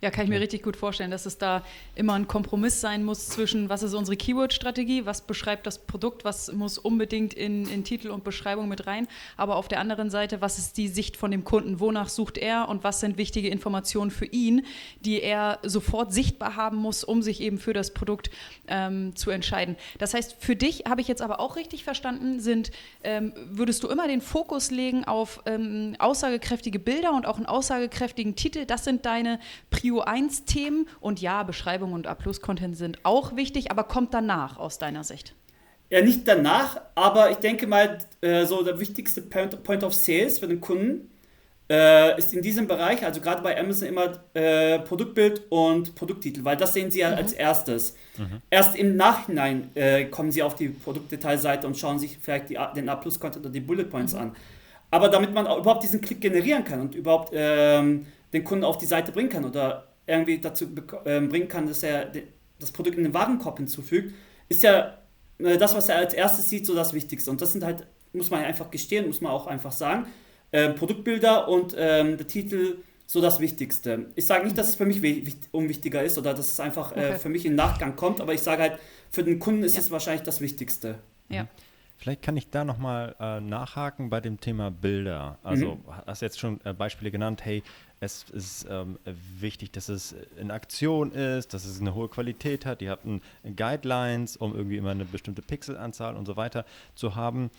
Ja, 0.04 0.10
kann 0.10 0.24
ich 0.24 0.28
mir 0.28 0.38
richtig 0.38 0.62
gut 0.62 0.76
vorstellen, 0.76 1.10
dass 1.10 1.24
es 1.24 1.38
da 1.38 1.64
immer 1.94 2.12
ein 2.12 2.28
Kompromiss 2.28 2.82
sein 2.82 3.04
muss 3.04 3.30
zwischen, 3.30 3.70
was 3.70 3.82
ist 3.82 3.94
unsere 3.94 4.18
Keyword-Strategie, 4.18 5.06
was 5.06 5.22
beschreibt 5.22 5.66
das 5.66 5.78
Produkt, 5.78 6.26
was 6.26 6.52
muss 6.52 6.76
unbedingt 6.76 7.32
in, 7.32 7.66
in 7.70 7.84
Titel 7.84 8.10
und 8.10 8.22
Beschreibung 8.22 8.68
mit 8.68 8.86
rein, 8.86 9.08
aber 9.38 9.56
auf 9.56 9.66
der 9.66 9.80
anderen 9.80 10.10
Seite, 10.10 10.42
was 10.42 10.58
ist 10.58 10.76
die 10.76 10.88
Sicht 10.88 11.16
von 11.16 11.30
dem 11.30 11.42
Kunden, 11.42 11.80
wonach 11.80 12.10
sucht 12.10 12.36
er 12.36 12.68
und 12.68 12.84
was 12.84 13.00
sind 13.00 13.16
wichtige 13.16 13.48
Informationen 13.48 14.10
für 14.10 14.26
ihn, 14.26 14.66
die 15.00 15.22
er 15.22 15.58
sofort 15.62 16.12
sichtbar 16.12 16.54
haben 16.54 16.76
muss, 16.76 17.02
um 17.02 17.22
sich 17.22 17.40
eben 17.40 17.56
für 17.56 17.72
das 17.72 17.94
Produkt 17.94 18.30
ähm, 18.68 19.16
zu 19.16 19.30
entscheiden. 19.30 19.74
Das 19.96 20.12
heißt, 20.12 20.36
für 20.38 20.54
dich 20.54 20.84
habe 20.86 21.00
ich 21.00 21.08
jetzt 21.08 21.22
aber 21.22 21.40
auch 21.40 21.56
richtig 21.56 21.82
verstanden, 21.82 22.40
sind, 22.40 22.72
ähm, 23.04 23.32
würdest 23.48 23.82
du 23.82 23.88
immer 23.88 24.06
den 24.06 24.20
Fokus 24.20 24.70
legen 24.70 25.06
auf 25.06 25.40
ähm, 25.46 25.96
aussagekräftige 25.98 26.78
Bilder 26.78 27.14
und 27.14 27.24
auch 27.24 27.38
einen 27.38 27.46
aussagekräftigen 27.46 28.36
Titel, 28.36 28.66
das 28.66 28.84
sind 28.84 29.06
deine 29.06 29.40
Prioritäten 29.70 29.93
Prio 29.94 30.00
1 30.00 30.44
Themen 30.44 30.88
und 31.00 31.20
ja, 31.20 31.44
Beschreibung 31.44 31.92
und 31.92 32.08
A-Plus-Content 32.08 32.76
sind 32.76 32.98
auch 33.04 33.36
wichtig, 33.36 33.70
aber 33.70 33.84
kommt 33.84 34.12
danach 34.12 34.58
aus 34.58 34.78
deiner 34.78 35.04
Sicht? 35.04 35.36
Ja, 35.88 36.02
nicht 36.02 36.26
danach, 36.26 36.80
aber 36.96 37.30
ich 37.30 37.36
denke 37.36 37.68
mal, 37.68 37.98
äh, 38.20 38.44
so 38.44 38.64
der 38.64 38.80
wichtigste 38.80 39.22
Point, 39.22 39.62
Point, 39.62 39.84
of 39.84 39.94
Sales 39.94 40.40
für 40.40 40.48
den 40.48 40.60
Kunden 40.60 41.12
äh, 41.70 42.18
ist 42.18 42.34
in 42.34 42.42
diesem 42.42 42.66
Bereich, 42.66 43.04
also 43.04 43.20
gerade 43.20 43.40
bei 43.40 43.56
Amazon 43.56 43.86
immer 43.86 44.18
äh, 44.34 44.80
Produktbild 44.80 45.42
und 45.48 45.94
Produkttitel, 45.94 46.44
weil 46.44 46.56
das 46.56 46.74
sehen 46.74 46.90
sie 46.90 46.98
ja 46.98 47.10
mhm. 47.12 47.18
als 47.18 47.32
erstes. 47.32 47.94
Mhm. 48.18 48.42
Erst 48.50 48.74
im 48.74 48.96
Nachhinein 48.96 49.70
äh, 49.76 50.06
kommen 50.06 50.32
sie 50.32 50.42
auf 50.42 50.56
die 50.56 50.70
Produktdetailseite 50.70 51.68
und 51.68 51.78
schauen 51.78 52.00
sich 52.00 52.18
vielleicht 52.20 52.50
die, 52.50 52.58
den 52.74 52.88
A-Plus-Content 52.88 53.44
oder 53.44 53.52
die 53.52 53.60
Bullet 53.60 53.84
Points 53.84 54.14
mhm. 54.14 54.20
an. 54.20 54.36
Aber 54.90 55.08
damit 55.08 55.32
man 55.32 55.44
überhaupt 55.46 55.84
diesen 55.84 56.00
Klick 56.00 56.20
generieren 56.20 56.64
kann 56.64 56.80
und 56.80 56.96
überhaupt 56.96 57.30
ähm, 57.32 58.06
den 58.34 58.44
Kunden 58.44 58.64
auf 58.64 58.78
die 58.78 58.86
Seite 58.86 59.12
bringen 59.12 59.30
kann 59.30 59.44
oder 59.44 59.88
irgendwie 60.06 60.38
dazu 60.38 60.66
äh, 61.04 61.20
bringen 61.20 61.48
kann, 61.48 61.66
dass 61.66 61.82
er 61.82 62.12
das 62.58 62.72
Produkt 62.72 62.96
in 62.96 63.04
den 63.04 63.14
Warenkorb 63.14 63.58
hinzufügt, 63.58 64.14
ist 64.48 64.62
ja 64.62 64.98
äh, 65.38 65.56
das, 65.56 65.74
was 65.74 65.88
er 65.88 65.96
als 65.96 66.14
erstes 66.14 66.48
sieht, 66.48 66.66
so 66.66 66.74
das 66.74 66.92
Wichtigste. 66.92 67.30
Und 67.30 67.40
das 67.40 67.52
sind 67.52 67.64
halt, 67.64 67.86
muss 68.12 68.30
man 68.30 68.44
einfach 68.44 68.70
gestehen, 68.70 69.06
muss 69.06 69.20
man 69.20 69.32
auch 69.32 69.46
einfach 69.46 69.72
sagen, 69.72 70.06
äh, 70.50 70.70
Produktbilder 70.70 71.48
und 71.48 71.74
ähm, 71.76 72.16
der 72.16 72.26
Titel 72.26 72.76
so 73.06 73.20
das 73.20 73.40
Wichtigste. 73.40 74.06
Ich 74.14 74.26
sage 74.26 74.44
nicht, 74.44 74.56
dass 74.56 74.68
es 74.68 74.76
für 74.76 74.86
mich 74.86 75.00
unwichtiger 75.52 76.02
ist 76.02 76.16
oder 76.16 76.32
dass 76.32 76.52
es 76.52 76.60
einfach 76.60 76.92
äh, 76.92 77.08
okay. 77.10 77.18
für 77.18 77.28
mich 77.28 77.44
im 77.44 77.54
Nachgang 77.54 77.96
kommt, 77.96 78.20
aber 78.20 78.32
ich 78.32 78.40
sage 78.40 78.62
halt, 78.62 78.78
für 79.10 79.22
den 79.22 79.38
Kunden 79.38 79.62
ist 79.62 79.74
ja. 79.74 79.80
es 79.80 79.90
wahrscheinlich 79.90 80.22
das 80.22 80.40
Wichtigste. 80.40 80.98
Ja. 81.28 81.46
Vielleicht 81.96 82.22
kann 82.22 82.36
ich 82.36 82.50
da 82.50 82.64
nochmal 82.64 83.14
äh, 83.20 83.40
nachhaken 83.40 84.10
bei 84.10 84.20
dem 84.20 84.40
Thema 84.40 84.70
Bilder. 84.70 85.38
Also 85.42 85.76
mhm. 85.76 85.80
hast 86.06 86.22
jetzt 86.22 86.38
schon 86.38 86.60
äh, 86.64 86.74
Beispiele 86.74 87.10
genannt, 87.10 87.44
hey, 87.44 87.62
es 88.04 88.24
ist 88.30 88.66
ähm, 88.70 88.98
wichtig, 89.04 89.72
dass 89.72 89.88
es 89.88 90.14
in 90.36 90.50
Aktion 90.50 91.12
ist, 91.12 91.54
dass 91.54 91.64
es 91.64 91.80
eine 91.80 91.94
hohe 91.94 92.08
Qualität 92.08 92.66
hat. 92.66 92.80
Die 92.80 92.90
hatten 92.90 93.20
Guidelines, 93.56 94.36
um 94.36 94.54
irgendwie 94.54 94.76
immer 94.76 94.90
eine 94.90 95.04
bestimmte 95.04 95.42
Pixelanzahl 95.42 96.16
und 96.16 96.26
so 96.26 96.36
weiter 96.36 96.64
zu 96.94 97.14
haben. 97.16 97.50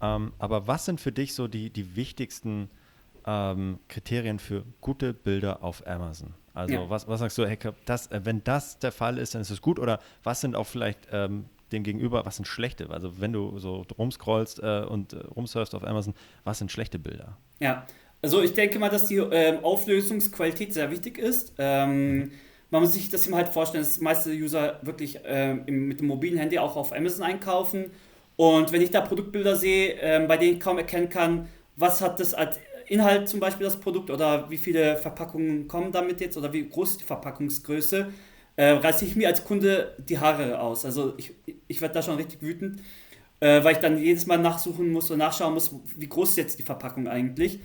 Ähm, 0.00 0.32
aber 0.38 0.66
was 0.66 0.84
sind 0.84 1.00
für 1.00 1.12
dich 1.12 1.34
so 1.34 1.48
die, 1.48 1.70
die 1.70 1.96
wichtigsten 1.96 2.68
ähm, 3.26 3.78
Kriterien 3.88 4.38
für 4.38 4.64
gute 4.80 5.14
Bilder 5.14 5.62
auf 5.62 5.86
Amazon? 5.86 6.34
Also 6.54 6.74
ja. 6.74 6.90
was, 6.90 7.08
was 7.08 7.20
sagst 7.20 7.38
du, 7.38 7.46
hey, 7.46 7.58
das, 7.86 8.08
äh, 8.08 8.20
wenn 8.24 8.44
das 8.44 8.78
der 8.78 8.92
Fall 8.92 9.18
ist, 9.18 9.34
dann 9.34 9.42
ist 9.42 9.50
es 9.50 9.62
gut? 9.62 9.78
Oder 9.78 10.00
was 10.22 10.40
sind 10.40 10.56
auch 10.56 10.66
vielleicht 10.66 11.08
ähm, 11.12 11.46
dem 11.70 11.82
Gegenüber, 11.82 12.26
was 12.26 12.36
sind 12.36 12.46
schlechte? 12.46 12.90
Also 12.90 13.20
wenn 13.20 13.32
du 13.32 13.58
so 13.58 13.86
rumscrollst 13.96 14.62
äh, 14.62 14.84
und 14.88 15.14
äh, 15.14 15.18
rumsurfst 15.18 15.74
auf 15.74 15.84
Amazon, 15.84 16.14
was 16.44 16.58
sind 16.58 16.70
schlechte 16.70 16.98
Bilder? 16.98 17.38
Ja, 17.60 17.86
also 18.22 18.40
ich 18.40 18.52
denke 18.54 18.78
mal, 18.78 18.88
dass 18.88 19.06
die 19.06 19.16
ähm, 19.16 19.64
Auflösungsqualität 19.64 20.72
sehr 20.72 20.90
wichtig 20.90 21.18
ist. 21.18 21.52
Ähm, 21.58 22.30
man 22.70 22.80
muss 22.82 22.94
sich 22.94 23.10
das 23.10 23.26
immer 23.26 23.36
halt 23.36 23.48
vorstellen, 23.48 23.84
dass 23.84 23.98
die 23.98 24.04
meisten 24.04 24.30
User 24.30 24.78
wirklich 24.82 25.18
ähm, 25.24 25.64
mit 25.66 26.00
dem 26.00 26.06
mobilen 26.06 26.38
Handy 26.38 26.58
auch 26.58 26.76
auf 26.76 26.92
Amazon 26.92 27.24
einkaufen. 27.24 27.90
Und 28.36 28.72
wenn 28.72 28.80
ich 28.80 28.90
da 28.90 29.00
Produktbilder 29.02 29.56
sehe, 29.56 29.94
ähm, 30.00 30.28
bei 30.28 30.36
denen 30.36 30.54
ich 30.54 30.60
kaum 30.60 30.78
erkennen 30.78 31.08
kann, 31.08 31.48
was 31.76 32.00
hat 32.00 32.20
das 32.20 32.32
als 32.32 32.58
Inhalt 32.86 33.28
zum 33.28 33.40
Beispiel 33.40 33.64
das 33.64 33.78
Produkt 33.78 34.10
oder 34.10 34.48
wie 34.50 34.58
viele 34.58 34.96
Verpackungen 34.96 35.68
kommen 35.68 35.92
damit 35.92 36.20
jetzt 36.20 36.36
oder 36.36 36.52
wie 36.52 36.68
groß 36.68 36.92
ist 36.92 37.00
die 37.00 37.04
Verpackungsgröße, 37.04 38.08
äh, 38.56 38.70
reiße 38.70 39.04
ich 39.04 39.16
mir 39.16 39.28
als 39.28 39.44
Kunde 39.44 39.96
die 39.98 40.18
Haare 40.18 40.60
aus. 40.60 40.84
Also 40.84 41.14
ich, 41.16 41.32
ich 41.68 41.80
werde 41.80 41.94
da 41.94 42.02
schon 42.02 42.16
richtig 42.16 42.42
wütend, 42.42 42.80
äh, 43.40 43.62
weil 43.64 43.72
ich 43.72 43.78
dann 43.78 43.98
jedes 43.98 44.26
Mal 44.26 44.38
nachsuchen 44.38 44.92
muss 44.92 45.10
und 45.10 45.18
nachschauen 45.18 45.54
muss, 45.54 45.74
wie 45.96 46.08
groß 46.08 46.30
ist 46.30 46.36
jetzt 46.36 46.58
die 46.58 46.62
Verpackung 46.62 47.08
eigentlich. 47.08 47.60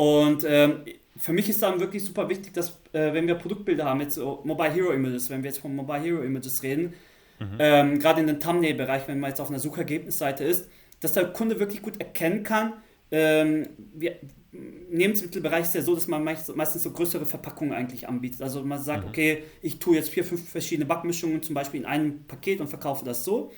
Und 0.00 0.46
ähm, 0.48 0.84
für 1.14 1.34
mich 1.34 1.50
ist 1.50 1.60
dann 1.60 1.78
wirklich 1.78 2.02
super 2.02 2.26
wichtig, 2.30 2.54
dass 2.54 2.70
äh, 2.94 3.12
wenn 3.12 3.26
wir 3.26 3.34
Produktbilder 3.34 3.84
haben, 3.84 4.00
jetzt 4.00 4.14
so 4.14 4.40
Mobile 4.44 4.72
Hero 4.72 4.92
Images, 4.92 5.28
wenn 5.28 5.42
wir 5.42 5.50
jetzt 5.50 5.60
von 5.60 5.76
Mobile 5.76 6.00
Hero 6.00 6.22
Images 6.22 6.62
reden, 6.62 6.94
mhm. 7.38 7.56
ähm, 7.58 7.98
gerade 7.98 8.22
in 8.22 8.26
den 8.26 8.40
Thumbnail-Bereich, 8.40 9.06
wenn 9.08 9.20
man 9.20 9.28
jetzt 9.28 9.42
auf 9.42 9.50
einer 9.50 9.58
Suchergebnisseite 9.58 10.42
ist, 10.42 10.70
dass 11.00 11.12
der 11.12 11.26
Kunde 11.26 11.60
wirklich 11.60 11.82
gut 11.82 12.00
erkennen 12.00 12.44
kann, 12.44 12.72
ähm, 13.10 13.68
wir, 13.92 14.16
im 14.52 14.98
Lebensmittelbereich 14.98 15.64
ist 15.64 15.74
ja 15.74 15.82
so, 15.82 15.94
dass 15.94 16.06
man 16.06 16.24
meistens 16.24 16.82
so 16.82 16.92
größere 16.92 17.26
Verpackungen 17.26 17.74
eigentlich 17.74 18.08
anbietet. 18.08 18.40
Also 18.40 18.64
man 18.64 18.80
sagt, 18.80 19.04
mhm. 19.04 19.10
okay, 19.10 19.42
ich 19.60 19.80
tue 19.80 19.96
jetzt 19.96 20.08
vier, 20.08 20.24
fünf 20.24 20.48
verschiedene 20.48 20.86
Backmischungen 20.86 21.42
zum 21.42 21.54
Beispiel 21.54 21.80
in 21.80 21.86
einem 21.86 22.24
Paket 22.24 22.62
und 22.62 22.68
verkaufe 22.68 23.04
das 23.04 23.22
so. 23.22 23.52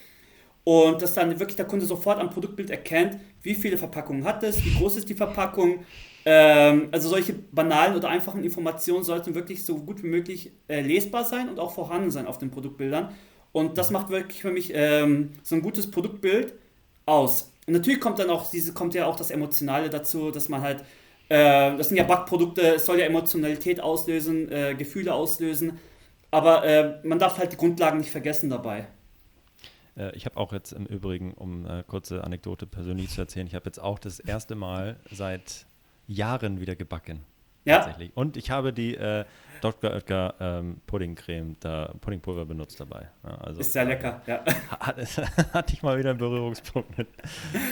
Und 0.64 1.02
dass 1.02 1.14
dann 1.14 1.38
wirklich 1.38 1.54
der 1.54 1.66
Kunde 1.66 1.86
sofort 1.86 2.18
am 2.18 2.30
Produktbild 2.30 2.70
erkennt, 2.70 3.18
wie 3.42 3.54
viele 3.54 3.78
Verpackungen 3.78 4.24
hat 4.24 4.42
es, 4.42 4.64
wie 4.64 4.74
groß 4.74 4.96
ist 4.96 5.08
die 5.08 5.14
Verpackung. 5.14 5.84
Ähm, 6.24 6.88
also 6.92 7.08
solche 7.08 7.32
banalen 7.32 7.96
oder 7.96 8.08
einfachen 8.08 8.44
Informationen 8.44 9.02
sollten 9.02 9.34
wirklich 9.34 9.64
so 9.64 9.76
gut 9.76 10.02
wie 10.02 10.08
möglich 10.08 10.52
äh, 10.68 10.80
lesbar 10.80 11.24
sein 11.24 11.48
und 11.48 11.58
auch 11.58 11.74
vorhanden 11.74 12.10
sein 12.10 12.26
auf 12.26 12.38
den 12.38 12.50
Produktbildern. 12.50 13.12
Und 13.52 13.76
das 13.76 13.90
macht 13.90 14.08
wirklich 14.08 14.40
für 14.40 14.50
mich 14.50 14.72
ähm, 14.74 15.30
so 15.42 15.54
ein 15.54 15.62
gutes 15.62 15.90
Produktbild 15.90 16.54
aus. 17.06 17.52
Und 17.66 17.74
natürlich 17.74 18.00
kommt 18.00 18.18
dann 18.18 18.30
auch 18.30 18.50
diese, 18.50 18.72
kommt 18.72 18.94
ja 18.94 19.06
auch 19.06 19.16
das 19.16 19.30
Emotionale 19.30 19.90
dazu, 19.90 20.30
dass 20.30 20.48
man 20.48 20.62
halt, 20.62 20.80
äh, 21.28 21.76
das 21.76 21.88
sind 21.88 21.96
ja 21.98 22.04
Backprodukte, 22.04 22.76
es 22.76 22.86
soll 22.86 22.98
ja 22.98 23.06
Emotionalität 23.06 23.80
auslösen, 23.80 24.50
äh, 24.50 24.74
Gefühle 24.76 25.12
auslösen, 25.14 25.78
aber 26.30 26.64
äh, 26.64 27.06
man 27.06 27.18
darf 27.18 27.38
halt 27.38 27.52
die 27.52 27.56
Grundlagen 27.56 27.98
nicht 27.98 28.10
vergessen 28.10 28.48
dabei. 28.48 28.86
Äh, 29.96 30.16
ich 30.16 30.24
habe 30.24 30.38
auch 30.38 30.52
jetzt 30.52 30.72
im 30.72 30.86
Übrigen, 30.86 31.34
um 31.34 31.66
eine 31.66 31.84
kurze 31.84 32.24
Anekdote 32.24 32.66
persönlich 32.66 33.10
zu 33.10 33.20
erzählen, 33.20 33.46
ich 33.46 33.54
habe 33.54 33.66
jetzt 33.66 33.80
auch 33.80 33.98
das 33.98 34.18
erste 34.18 34.54
Mal 34.54 34.96
seit 35.10 35.66
Jahren 36.06 36.60
wieder 36.60 36.76
gebacken. 36.76 37.24
Ja. 37.64 37.78
Tatsächlich. 37.78 38.10
Und 38.14 38.36
ich 38.36 38.50
habe 38.50 38.72
die 38.72 38.96
äh, 38.96 39.24
Dr. 39.60 39.92
Oetker 39.92 40.34
ähm, 40.40 40.80
Puddingcreme, 40.86 41.56
da 41.60 41.94
Puddingpulver 42.00 42.44
benutzt 42.44 42.80
dabei. 42.80 43.08
Ja, 43.22 43.34
also, 43.36 43.60
ist 43.60 43.72
sehr 43.72 43.84
lecker, 43.84 44.20
ja. 44.26 44.44
Hatte 44.80 45.72
ich 45.72 45.82
mal 45.82 45.96
wieder 45.96 46.10
einen 46.10 46.18
Berührungspunkt 46.18 46.98
mit, 46.98 47.08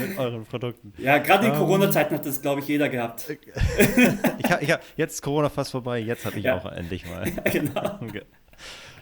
mit 0.01 0.17
euren 0.17 0.45
Produkten. 0.45 0.93
Ja, 0.99 1.19
gerade 1.19 1.47
in 1.47 1.53
ähm, 1.53 1.59
Corona-Zeiten 1.59 2.15
hat 2.15 2.25
das, 2.25 2.41
glaube 2.41 2.61
ich, 2.61 2.69
jeder 2.69 2.89
gehabt. 2.89 3.29
ich 4.39 4.51
hab, 4.51 4.63
ich 4.63 4.71
hab, 4.71 4.83
jetzt 4.97 5.15
ist 5.15 5.23
Corona 5.23 5.49
fast 5.49 5.73
vorbei, 5.73 5.99
jetzt 5.99 6.25
habe 6.25 6.39
ich 6.39 6.45
ja. 6.45 6.57
auch 6.57 6.71
endlich 6.71 7.05
mal 7.07 7.29
ja, 7.29 7.43
genau. 7.51 7.99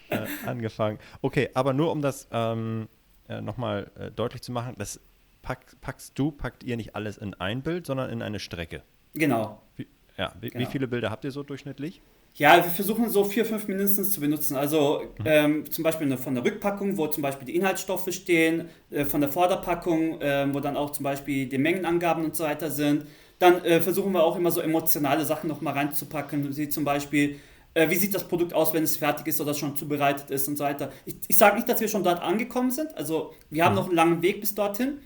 äh, 0.09 0.27
angefangen. 0.47 0.99
Okay, 1.21 1.51
aber 1.53 1.75
nur 1.75 1.93
um 1.93 2.01
das 2.01 2.27
ähm, 2.33 2.89
äh, 3.29 3.43
nochmal 3.43 3.91
äh, 3.99 4.11
deutlich 4.11 4.41
zu 4.41 4.53
machen, 4.53 4.75
das 4.79 4.99
pack, 5.43 5.79
packst 5.83 6.19
du, 6.19 6.31
packt 6.31 6.65
ihr 6.65 6.79
nicht 6.79 6.97
alles 6.97 7.19
in 7.19 7.35
ein 7.35 7.61
Bild, 7.61 7.85
sondern 7.85 8.09
in 8.09 8.23
eine 8.23 8.39
Strecke. 8.39 8.83
Genau. 9.15 9.63
Wie, 9.77 9.87
ja, 10.17 10.33
wie, 10.41 10.51
genau. 10.51 10.67
wie 10.67 10.71
viele 10.71 10.89
Bilder 10.89 11.11
habt 11.11 11.25
ihr 11.25 11.31
so 11.31 11.43
durchschnittlich? 11.43 12.01
Ja, 12.39 12.57
wir 12.57 12.71
versuchen 12.71 13.09
so 13.11 13.25
vier, 13.25 13.45
fünf 13.45 13.67
mindestens 13.67 14.13
zu 14.13 14.21
benutzen. 14.21 14.57
Also 14.57 15.03
mhm. 15.19 15.25
ähm, 15.25 15.71
zum 15.71 15.83
Beispiel 15.83 16.17
von 16.17 16.37
der 16.37 16.45
Rückpackung, 16.45 16.97
wo 16.97 17.09
zum 17.09 17.23
Beispiel 17.23 17.47
die 17.47 17.57
Inhaltsstoffe 17.57 18.13
stehen, 18.13 18.69
äh, 18.91 19.05
von 19.05 19.21
der 19.21 19.29
Vorderpackung, 19.29 20.21
äh, 20.21 20.47
wo 20.53 20.61
dann 20.61 20.77
auch 20.77 20.91
zum 20.91 21.03
Beispiel 21.03 21.47
die 21.47 21.59
Mengenangaben 21.59 22.25
und 22.25 22.37
so 22.37 22.45
weiter 22.45 22.71
sind. 22.71 23.07
Dann 23.41 23.65
äh, 23.65 23.81
versuchen 23.81 24.13
wir 24.13 24.23
auch 24.23 24.37
immer 24.37 24.53
so 24.53 24.61
emotionale 24.61 25.25
Sachen 25.25 25.49
nochmal 25.49 25.75
reinzupacken, 25.75 26.57
wie 26.57 26.69
zum 26.69 26.85
Beispiel, 26.85 27.41
äh, 27.75 27.91
wie 27.91 27.97
sieht 27.97 28.15
das 28.15 28.29
Produkt 28.29 28.53
aus, 28.55 28.73
wenn 28.73 28.85
es 28.85 28.97
fertig 28.97 29.27
ist 29.27 29.41
oder 29.41 29.55
schon 29.55 29.77
zubereitet 29.77 30.31
ist 30.31 30.47
und 30.47 30.59
so 30.59 30.65
weiter. 30.65 30.93
Ich, 31.07 31.17
ich 31.27 31.37
sage 31.37 31.57
nicht, 31.57 31.69
dass 31.69 31.81
wir 31.81 31.89
schon 31.89 32.05
dort 32.05 32.23
angekommen 32.23 32.71
sind. 32.71 32.97
Also 32.97 33.35
wir 33.51 33.65
haben 33.65 33.73
mhm. 33.73 33.79
noch 33.79 33.87
einen 33.87 33.97
langen 33.97 34.23
Weg 34.23 34.41
bis 34.41 34.55
dorthin. 34.55 34.99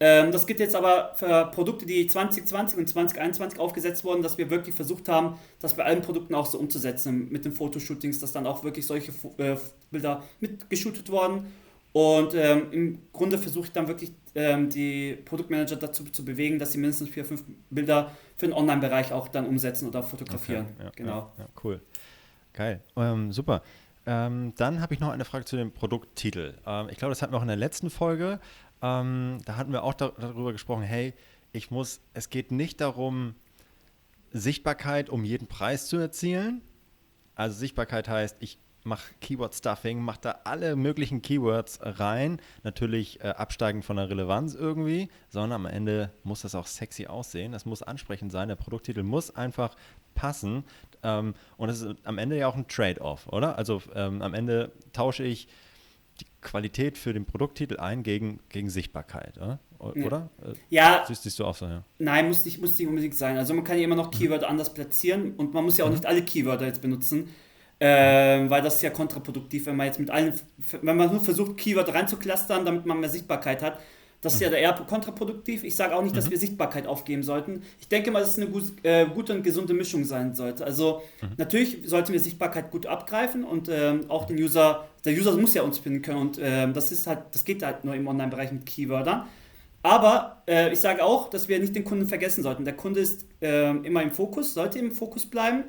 Ähm, 0.00 0.32
das 0.32 0.46
gilt 0.46 0.60
jetzt 0.60 0.74
aber 0.74 1.12
für 1.14 1.46
Produkte, 1.46 1.86
die 1.86 2.06
2020 2.06 2.78
und 2.78 2.88
2021 2.88 3.60
aufgesetzt 3.60 4.04
wurden, 4.04 4.22
dass 4.22 4.38
wir 4.38 4.50
wirklich 4.50 4.74
versucht 4.74 5.08
haben, 5.08 5.38
das 5.60 5.74
bei 5.74 5.84
allen 5.84 6.02
Produkten 6.02 6.34
auch 6.34 6.46
so 6.46 6.58
umzusetzen 6.58 7.28
mit 7.30 7.44
den 7.44 7.52
Fotoshootings, 7.52 8.18
dass 8.18 8.32
dann 8.32 8.46
auch 8.46 8.64
wirklich 8.64 8.86
solche 8.86 9.12
äh, 9.38 9.56
Bilder 9.90 10.22
mitgeshootet 10.40 11.10
wurden. 11.10 11.46
Und 11.92 12.34
ähm, 12.34 12.72
im 12.72 12.98
Grunde 13.12 13.38
versuche 13.38 13.66
ich 13.66 13.72
dann 13.72 13.86
wirklich 13.86 14.10
ähm, 14.34 14.68
die 14.68 15.16
Produktmanager 15.24 15.76
dazu 15.76 16.02
zu 16.04 16.24
bewegen, 16.24 16.58
dass 16.58 16.72
sie 16.72 16.78
mindestens 16.78 17.08
vier, 17.10 17.24
fünf 17.24 17.44
Bilder 17.70 18.10
für 18.36 18.46
den 18.46 18.52
Online-Bereich 18.52 19.12
auch 19.12 19.28
dann 19.28 19.46
umsetzen 19.46 19.88
oder 19.88 20.02
fotografieren. 20.02 20.66
Okay, 20.74 20.84
ja, 20.84 20.90
genau. 20.96 21.32
Ja, 21.38 21.44
ja, 21.44 21.48
cool. 21.62 21.80
Geil. 22.52 22.80
Ähm, 22.96 23.30
super. 23.30 23.62
Ähm, 24.06 24.52
dann 24.56 24.80
habe 24.80 24.92
ich 24.92 25.00
noch 25.00 25.10
eine 25.10 25.24
Frage 25.24 25.44
zu 25.44 25.56
dem 25.56 25.72
Produkttitel. 25.72 26.54
Ähm, 26.66 26.88
ich 26.90 26.98
glaube, 26.98 27.10
das 27.10 27.22
hatten 27.22 27.32
wir 27.32 27.38
auch 27.38 27.42
in 27.42 27.48
der 27.48 27.56
letzten 27.56 27.90
Folge. 27.90 28.38
Ähm, 28.84 29.38
da 29.46 29.56
hatten 29.56 29.72
wir 29.72 29.82
auch 29.82 29.94
da, 29.94 30.12
darüber 30.18 30.52
gesprochen, 30.52 30.82
hey, 30.82 31.14
ich 31.52 31.70
muss, 31.70 32.02
es 32.12 32.28
geht 32.28 32.52
nicht 32.52 32.82
darum, 32.82 33.34
Sichtbarkeit 34.30 35.08
um 35.08 35.24
jeden 35.24 35.46
Preis 35.46 35.86
zu 35.86 35.96
erzielen. 35.96 36.60
Also 37.34 37.56
Sichtbarkeit 37.56 38.08
heißt, 38.08 38.36
ich 38.40 38.58
mache 38.82 39.14
Keyword-Stuffing, 39.22 40.00
mache 40.00 40.20
da 40.20 40.40
alle 40.44 40.76
möglichen 40.76 41.22
Keywords 41.22 41.78
rein, 41.80 42.38
natürlich 42.62 43.20
äh, 43.20 43.28
absteigend 43.28 43.86
von 43.86 43.96
der 43.96 44.10
Relevanz 44.10 44.54
irgendwie, 44.54 45.08
sondern 45.30 45.52
am 45.52 45.66
Ende 45.66 46.12
muss 46.22 46.42
das 46.42 46.54
auch 46.54 46.66
sexy 46.66 47.06
aussehen, 47.06 47.52
das 47.52 47.64
muss 47.64 47.82
ansprechend 47.82 48.32
sein, 48.32 48.48
der 48.48 48.56
Produkttitel 48.56 49.02
muss 49.02 49.34
einfach 49.34 49.74
passen 50.14 50.64
ähm, 51.02 51.34
und 51.56 51.70
es 51.70 51.80
ist 51.80 51.96
am 52.04 52.18
Ende 52.18 52.36
ja 52.36 52.46
auch 52.46 52.56
ein 52.56 52.68
Trade-off, 52.68 53.26
oder? 53.28 53.56
Also 53.56 53.80
ähm, 53.94 54.20
am 54.20 54.34
Ende 54.34 54.72
tausche 54.92 55.24
ich 55.24 55.48
Qualität 56.44 56.96
für 56.96 57.12
den 57.12 57.24
Produkttitel 57.24 57.78
ein 57.78 58.04
gegen, 58.04 58.38
gegen 58.48 58.70
Sichtbarkeit, 58.70 59.36
oder? 59.38 59.58
oder? 59.78 60.30
Ja. 60.70 61.04
Siehst, 61.08 61.24
siehst 61.24 61.38
du 61.40 61.44
auch 61.44 61.56
so, 61.56 61.66
ja? 61.66 61.82
Nein, 61.98 62.28
muss 62.28 62.44
nicht, 62.44 62.60
muss 62.60 62.78
nicht 62.78 62.86
unbedingt 62.86 63.14
sein. 63.16 63.36
Also 63.36 63.54
man 63.54 63.64
kann 63.64 63.78
ja 63.78 63.84
immer 63.84 63.96
noch 63.96 64.12
mhm. 64.12 64.18
Keyword 64.18 64.44
anders 64.44 64.72
platzieren 64.72 65.34
und 65.36 65.52
man 65.52 65.64
muss 65.64 65.76
ja 65.76 65.84
auch 65.84 65.88
mhm. 65.88 65.96
nicht 65.96 66.06
alle 66.06 66.22
Keywörter 66.22 66.66
jetzt 66.66 66.80
benutzen, 66.80 67.28
äh, 67.80 68.48
weil 68.48 68.62
das 68.62 68.76
ist 68.76 68.82
ja 68.82 68.90
kontraproduktiv, 68.90 69.66
wenn 69.66 69.76
man 69.76 69.86
jetzt 69.86 69.98
mit 69.98 70.10
allen, 70.10 70.32
wenn 70.82 70.96
man 70.96 71.10
nur 71.10 71.20
versucht, 71.20 71.56
Keyword 71.56 71.92
reinzuklustern, 71.92 72.64
damit 72.64 72.86
man 72.86 73.00
mehr 73.00 73.10
Sichtbarkeit 73.10 73.62
hat, 73.62 73.80
das 74.24 74.34
ist 74.34 74.40
ja 74.40 74.50
eher 74.50 74.72
kontraproduktiv. 74.72 75.64
Ich 75.64 75.76
sage 75.76 75.94
auch 75.94 76.02
nicht, 76.02 76.16
dass 76.16 76.26
mhm. 76.26 76.30
wir 76.30 76.38
Sichtbarkeit 76.38 76.86
aufgeben 76.86 77.22
sollten. 77.22 77.62
Ich 77.78 77.88
denke 77.88 78.10
mal, 78.10 78.20
dass 78.20 78.30
es 78.30 78.36
eine 78.38 78.46
gut, 78.46 78.64
äh, 78.82 79.06
gute 79.06 79.34
und 79.34 79.42
gesunde 79.42 79.74
Mischung 79.74 80.04
sein 80.04 80.34
sollte. 80.34 80.64
Also 80.64 81.02
mhm. 81.20 81.28
natürlich 81.36 81.78
sollten 81.84 82.12
wir 82.12 82.20
Sichtbarkeit 82.20 82.70
gut 82.70 82.86
abgreifen 82.86 83.44
und 83.44 83.68
ähm, 83.68 84.06
auch 84.08 84.24
den 84.24 84.38
User, 84.38 84.88
der 85.04 85.12
User 85.12 85.36
muss 85.36 85.52
ja 85.52 85.62
uns 85.62 85.78
finden 85.78 86.00
können 86.00 86.18
und 86.18 86.38
ähm, 86.40 86.72
das 86.72 86.90
ist 86.90 87.06
halt, 87.06 87.20
das 87.32 87.44
geht 87.44 87.62
halt 87.62 87.84
nur 87.84 87.94
im 87.94 88.06
Online-Bereich 88.06 88.50
mit 88.50 88.64
Keywordern. 88.64 89.26
Aber 89.82 90.42
äh, 90.48 90.72
ich 90.72 90.80
sage 90.80 91.04
auch, 91.04 91.28
dass 91.28 91.48
wir 91.48 91.58
nicht 91.58 91.76
den 91.76 91.84
Kunden 91.84 92.06
vergessen 92.06 92.42
sollten. 92.42 92.64
Der 92.64 92.74
Kunde 92.74 93.00
ist 93.00 93.26
äh, 93.42 93.70
immer 93.70 94.02
im 94.02 94.12
Fokus, 94.12 94.54
sollte 94.54 94.78
im 94.78 94.92
Fokus 94.92 95.26
bleiben. 95.26 95.64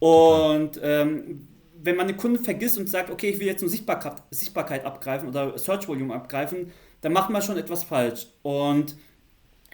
Und 0.00 0.80
ähm, 0.82 1.46
wenn 1.80 1.94
man 1.94 2.08
den 2.08 2.16
Kunden 2.16 2.42
vergisst 2.42 2.76
und 2.76 2.90
sagt, 2.90 3.10
okay, 3.10 3.30
ich 3.30 3.38
will 3.38 3.46
jetzt 3.46 3.60
nur 3.60 3.70
Sichtbarkeit, 3.70 4.14
Sichtbarkeit 4.30 4.84
abgreifen 4.84 5.28
oder 5.28 5.56
Search 5.56 5.86
Volume 5.86 6.14
abgreifen, 6.14 6.72
dann 7.06 7.12
macht 7.12 7.30
man 7.30 7.40
schon 7.40 7.56
etwas 7.56 7.84
falsch. 7.84 8.26
Und 8.42 8.96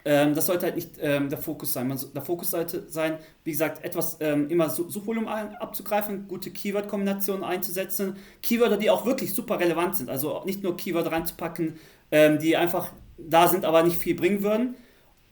ähm, 0.05 0.35
das 0.35 0.45
sollte 0.45 0.66
halt 0.66 0.75
nicht 0.77 0.90
ähm, 1.01 1.31
der 1.31 1.38
Fokus 1.38 1.73
sein. 1.73 1.88
Man, 1.88 1.99
der 2.14 2.21
Fokus 2.21 2.51
sollte 2.51 2.87
sein, 2.90 3.16
wie 3.42 3.53
gesagt, 3.53 3.83
etwas 3.83 4.18
ähm, 4.21 4.51
immer 4.51 4.68
Suchvolumen 4.68 5.29
abzugreifen, 5.29 6.29
gute 6.29 6.51
Keyword-Kombinationen 6.51 7.42
einzusetzen, 7.42 8.16
Keywörter, 8.42 8.77
die 8.77 8.90
auch 8.90 9.07
wirklich 9.07 9.33
super 9.33 9.59
relevant 9.59 9.97
sind. 9.97 10.11
Also 10.11 10.42
nicht 10.45 10.62
nur 10.62 10.77
Keywörter 10.77 11.11
reinzupacken, 11.11 11.79
ähm, 12.11 12.38
die 12.38 12.55
einfach 12.55 12.92
da 13.16 13.49
sind, 13.49 13.64
aber 13.64 13.83
nicht 13.83 13.97
viel 13.97 14.14
bringen 14.14 14.42
würden. 14.42 14.75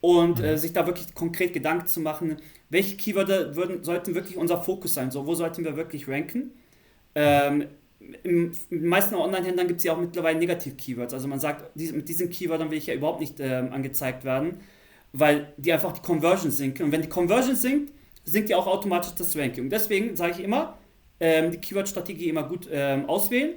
Und 0.00 0.38
mhm. 0.38 0.44
äh, 0.44 0.56
sich 0.56 0.72
da 0.72 0.86
wirklich 0.86 1.14
konkret 1.14 1.52
Gedanken 1.52 1.86
zu 1.86 2.00
machen, 2.00 2.38
welche 2.70 2.96
Keywörter 2.96 3.56
würden, 3.56 3.84
sollten 3.84 4.14
wirklich 4.14 4.38
unser 4.38 4.62
Fokus 4.62 4.94
sein. 4.94 5.10
So, 5.10 5.26
wo 5.26 5.34
sollten 5.34 5.64
wir 5.64 5.76
wirklich 5.76 6.08
ranken? 6.08 6.54
Ähm, 8.00 8.52
in 8.70 8.80
den 8.80 8.88
meisten 8.88 9.14
Online-Händlern 9.14 9.68
gibt 9.68 9.78
es 9.78 9.84
ja 9.84 9.92
auch 9.92 10.00
mittlerweile 10.00 10.38
Negativ-Keywords. 10.38 11.14
Also 11.14 11.28
man 11.28 11.40
sagt, 11.40 11.76
mit 11.76 12.08
diesen 12.08 12.30
Keywörtern 12.30 12.70
will 12.70 12.78
ich 12.78 12.86
ja 12.86 12.94
überhaupt 12.94 13.20
nicht 13.20 13.40
ähm, 13.40 13.72
angezeigt 13.72 14.24
werden, 14.24 14.60
weil 15.12 15.52
die 15.56 15.72
einfach 15.72 15.92
die 15.92 16.02
Conversion 16.02 16.50
sinken. 16.50 16.84
Und 16.84 16.92
wenn 16.92 17.02
die 17.02 17.08
Conversion 17.08 17.56
sinkt, 17.56 17.92
sinkt 18.24 18.50
ja 18.50 18.56
auch 18.56 18.66
automatisch 18.66 19.12
das 19.16 19.36
Ranking. 19.36 19.64
Und 19.64 19.70
deswegen 19.70 20.16
sage 20.16 20.32
ich 20.32 20.40
immer, 20.40 20.78
ähm, 21.18 21.50
die 21.50 21.58
Keyword-Strategie 21.58 22.28
immer 22.28 22.44
gut 22.44 22.68
ähm, 22.70 23.08
auswählen, 23.08 23.54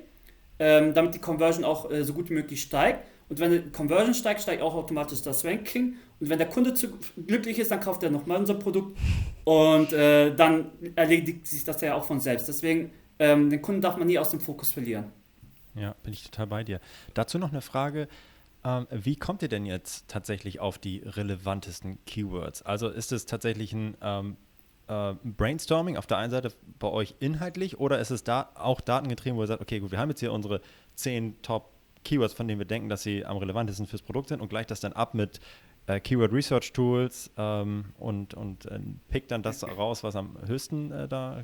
ähm, 0.59 0.93
damit 0.93 1.15
die 1.15 1.19
Conversion 1.19 1.63
auch 1.63 1.89
äh, 1.89 2.03
so 2.03 2.13
gut 2.13 2.29
wie 2.29 2.33
möglich 2.33 2.61
steigt. 2.61 3.05
Und 3.29 3.39
wenn 3.39 3.51
die 3.51 3.71
Conversion 3.71 4.13
steigt, 4.13 4.41
steigt 4.41 4.61
auch 4.61 4.75
automatisch 4.75 5.21
das 5.21 5.45
Ranking. 5.45 5.95
Und 6.19 6.29
wenn 6.29 6.37
der 6.37 6.49
Kunde 6.49 6.73
zu 6.73 6.89
glücklich 7.25 7.57
ist, 7.59 7.71
dann 7.71 7.79
kauft 7.79 8.03
er 8.03 8.11
nochmal 8.11 8.37
unser 8.37 8.55
Produkt 8.55 8.97
und 9.43 9.91
äh, 9.93 10.35
dann 10.35 10.71
erledigt 10.95 11.47
sich 11.47 11.63
das 11.63 11.81
ja 11.81 11.95
auch 11.95 12.05
von 12.05 12.19
selbst. 12.19 12.47
Deswegen 12.47 12.91
ähm, 13.19 13.49
den 13.49 13.61
Kunden 13.61 13.81
darf 13.81 13.97
man 13.97 14.07
nie 14.07 14.19
aus 14.19 14.31
dem 14.31 14.39
Fokus 14.39 14.71
verlieren. 14.71 15.05
Ja, 15.75 15.95
bin 16.03 16.13
ich 16.13 16.23
total 16.23 16.47
bei 16.47 16.63
dir. 16.63 16.79
Dazu 17.13 17.39
noch 17.39 17.51
eine 17.51 17.61
Frage. 17.61 18.07
Ähm, 18.63 18.87
wie 18.91 19.15
kommt 19.15 19.41
ihr 19.41 19.49
denn 19.49 19.65
jetzt 19.65 20.07
tatsächlich 20.07 20.59
auf 20.59 20.77
die 20.77 20.99
relevantesten 20.99 21.97
Keywords? 22.05 22.61
Also 22.61 22.89
ist 22.89 23.11
es 23.11 23.25
tatsächlich 23.25 23.73
ein 23.73 23.97
ähm, 24.01 24.37
äh, 24.87 25.13
Brainstorming 25.23 25.97
auf 25.97 26.07
der 26.07 26.17
einen 26.17 26.31
Seite 26.31 26.53
bei 26.79 26.87
euch 26.87 27.15
inhaltlich 27.19 27.79
oder 27.79 27.99
ist 27.99 28.11
es 28.11 28.23
da 28.23 28.49
auch 28.55 28.81
datengetrieben, 28.81 29.37
wo 29.37 29.43
ihr 29.43 29.47
sagt, 29.47 29.61
okay, 29.61 29.79
gut, 29.79 29.91
wir 29.91 29.99
haben 29.99 30.09
jetzt 30.09 30.19
hier 30.19 30.31
unsere 30.31 30.61
zehn 30.95 31.41
Top 31.41 31.71
Keywords, 32.03 32.33
von 32.33 32.47
denen 32.47 32.59
wir 32.59 32.65
denken, 32.65 32.89
dass 32.89 33.03
sie 33.03 33.25
am 33.25 33.37
relevantesten 33.37 33.87
fürs 33.87 34.01
Produkt 34.01 34.29
sind 34.29 34.41
und 34.41 34.49
gleicht 34.49 34.71
das 34.71 34.79
dann 34.79 34.93
ab 34.93 35.13
mit 35.13 35.39
äh, 35.87 35.99
Keyword 35.99 36.33
Research 36.33 36.73
Tools 36.73 37.31
ähm, 37.37 37.85
und, 37.99 38.33
und 38.33 38.65
äh, 38.65 38.79
pickt 39.09 39.31
dann 39.31 39.43
das 39.43 39.63
raus, 39.63 40.03
was 40.03 40.15
am 40.15 40.37
höchsten 40.47 40.91
äh, 40.91 41.07
da 41.07 41.43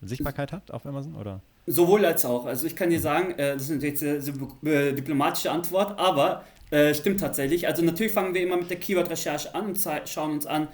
Sichtbarkeit 0.00 0.52
hat 0.52 0.70
auf 0.70 0.86
Amazon, 0.86 1.16
oder? 1.16 1.40
Sowohl 1.66 2.04
als 2.04 2.24
auch. 2.24 2.46
Also 2.46 2.66
ich 2.66 2.74
kann 2.74 2.90
dir 2.90 3.00
sagen, 3.00 3.32
äh, 3.38 3.54
das 3.54 3.70
ist 3.70 3.82
jetzt 3.82 4.02
eine 4.02 4.92
diplomatische 4.92 5.50
Antwort, 5.50 5.98
aber 5.98 6.44
äh, 6.70 6.94
stimmt 6.94 7.20
tatsächlich. 7.20 7.66
Also 7.66 7.82
natürlich 7.84 8.12
fangen 8.12 8.34
wir 8.34 8.42
immer 8.42 8.56
mit 8.56 8.70
der 8.70 8.78
Keyword-Recherche 8.78 9.54
an 9.54 9.66
und 9.66 9.78
schauen 10.06 10.32
uns 10.32 10.46
an, 10.46 10.68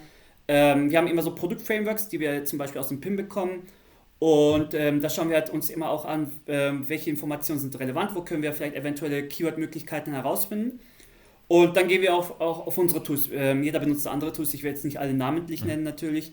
ähm, 0.47 0.89
wir 0.89 0.97
haben 0.97 1.07
immer 1.07 1.21
so 1.21 1.35
Produktframeworks, 1.35 2.09
die 2.09 2.19
wir 2.19 2.43
zum 2.45 2.57
Beispiel 2.57 2.81
aus 2.81 2.87
dem 2.87 2.99
PIM 2.99 3.15
bekommen. 3.15 3.67
Und 4.17 4.73
ähm, 4.73 4.99
da 4.99 5.09
schauen 5.09 5.29
wir 5.29 5.37
halt 5.37 5.49
uns 5.49 5.69
immer 5.69 5.89
auch 5.89 6.05
an, 6.05 6.31
ähm, 6.47 6.89
welche 6.89 7.09
Informationen 7.09 7.59
sind 7.59 7.79
relevant, 7.79 8.15
wo 8.15 8.21
können 8.21 8.41
wir 8.41 8.51
vielleicht 8.51 8.75
eventuelle 8.75 9.27
Keyword-Möglichkeiten 9.27 10.11
herausfinden. 10.11 10.79
Und 11.49 11.75
dann 11.75 11.87
gehen 11.87 12.03
wir 12.03 12.13
auch, 12.13 12.39
auch 12.39 12.67
auf 12.67 12.77
unsere 12.77 13.01
Tools. 13.01 13.27
Ähm, 13.33 13.63
jeder 13.63 13.79
benutzt 13.79 14.05
andere 14.05 14.31
Tools, 14.31 14.53
ich 14.53 14.61
werde 14.61 14.75
jetzt 14.75 14.85
nicht 14.85 14.99
alle 14.99 15.15
namentlich 15.15 15.65
nennen 15.65 15.83
natürlich. 15.83 16.31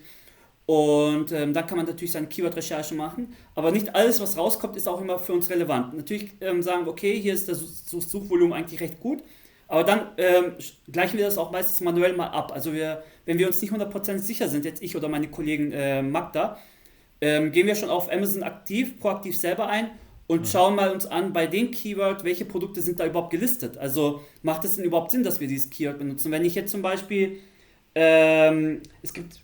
Und 0.67 1.31
ähm, 1.31 1.53
dann 1.53 1.65
kann 1.65 1.77
man 1.77 1.87
natürlich 1.87 2.11
seine 2.11 2.27
Keyword-Recherche 2.27 2.93
machen. 2.93 3.33
Aber 3.55 3.71
nicht 3.71 3.95
alles, 3.95 4.21
was 4.21 4.37
rauskommt, 4.37 4.75
ist 4.75 4.87
auch 4.87 5.01
immer 5.01 5.17
für 5.17 5.33
uns 5.33 5.49
relevant. 5.49 5.95
Natürlich 5.95 6.29
ähm, 6.39 6.61
sagen 6.61 6.85
wir, 6.85 6.91
okay, 6.91 7.19
hier 7.19 7.33
ist 7.33 7.49
das 7.49 7.59
Suchvolumen 7.89 8.53
eigentlich 8.53 8.79
recht 8.79 8.99
gut. 8.99 9.23
Aber 9.67 9.83
dann 9.83 10.11
ähm, 10.17 10.53
gleichen 10.91 11.17
wir 11.17 11.25
das 11.25 11.39
auch 11.39 11.51
meistens 11.51 11.81
manuell 11.81 12.15
mal 12.15 12.27
ab. 12.27 12.51
Also 12.53 12.71
wir, 12.71 13.01
wenn 13.25 13.39
wir 13.39 13.47
uns 13.47 13.59
nicht 13.59 13.73
100% 13.73 14.19
sicher 14.19 14.47
sind, 14.47 14.65
jetzt 14.65 14.83
ich 14.83 14.95
oder 14.95 15.09
meine 15.09 15.29
Kollegen 15.29 15.71
äh, 15.71 16.03
Magda, 16.03 16.59
ähm, 17.21 17.51
gehen 17.51 17.65
wir 17.65 17.75
schon 17.75 17.89
auf 17.89 18.11
Amazon 18.11 18.43
aktiv, 18.43 18.99
proaktiv 18.99 19.35
selber 19.35 19.67
ein 19.67 19.89
und 20.27 20.41
mhm. 20.41 20.45
schauen 20.45 20.75
mal 20.75 20.91
uns 20.91 21.05
an 21.05 21.33
bei 21.33 21.47
dem 21.47 21.71
Keyword, 21.71 22.23
welche 22.23 22.45
Produkte 22.45 22.81
sind 22.81 22.99
da 22.99 23.05
überhaupt 23.05 23.31
gelistet. 23.31 23.77
Also 23.77 24.21
macht 24.43 24.65
es 24.65 24.75
denn 24.75 24.85
überhaupt 24.85 25.11
Sinn, 25.11 25.23
dass 25.23 25.39
wir 25.39 25.47
dieses 25.47 25.69
Keyword 25.69 25.99
benutzen? 25.99 26.31
Wenn 26.31 26.45
ich 26.45 26.55
jetzt 26.55 26.71
zum 26.71 26.81
Beispiel, 26.81 27.39
ähm, 27.95 28.81
es 29.01 29.13
gibt 29.13 29.39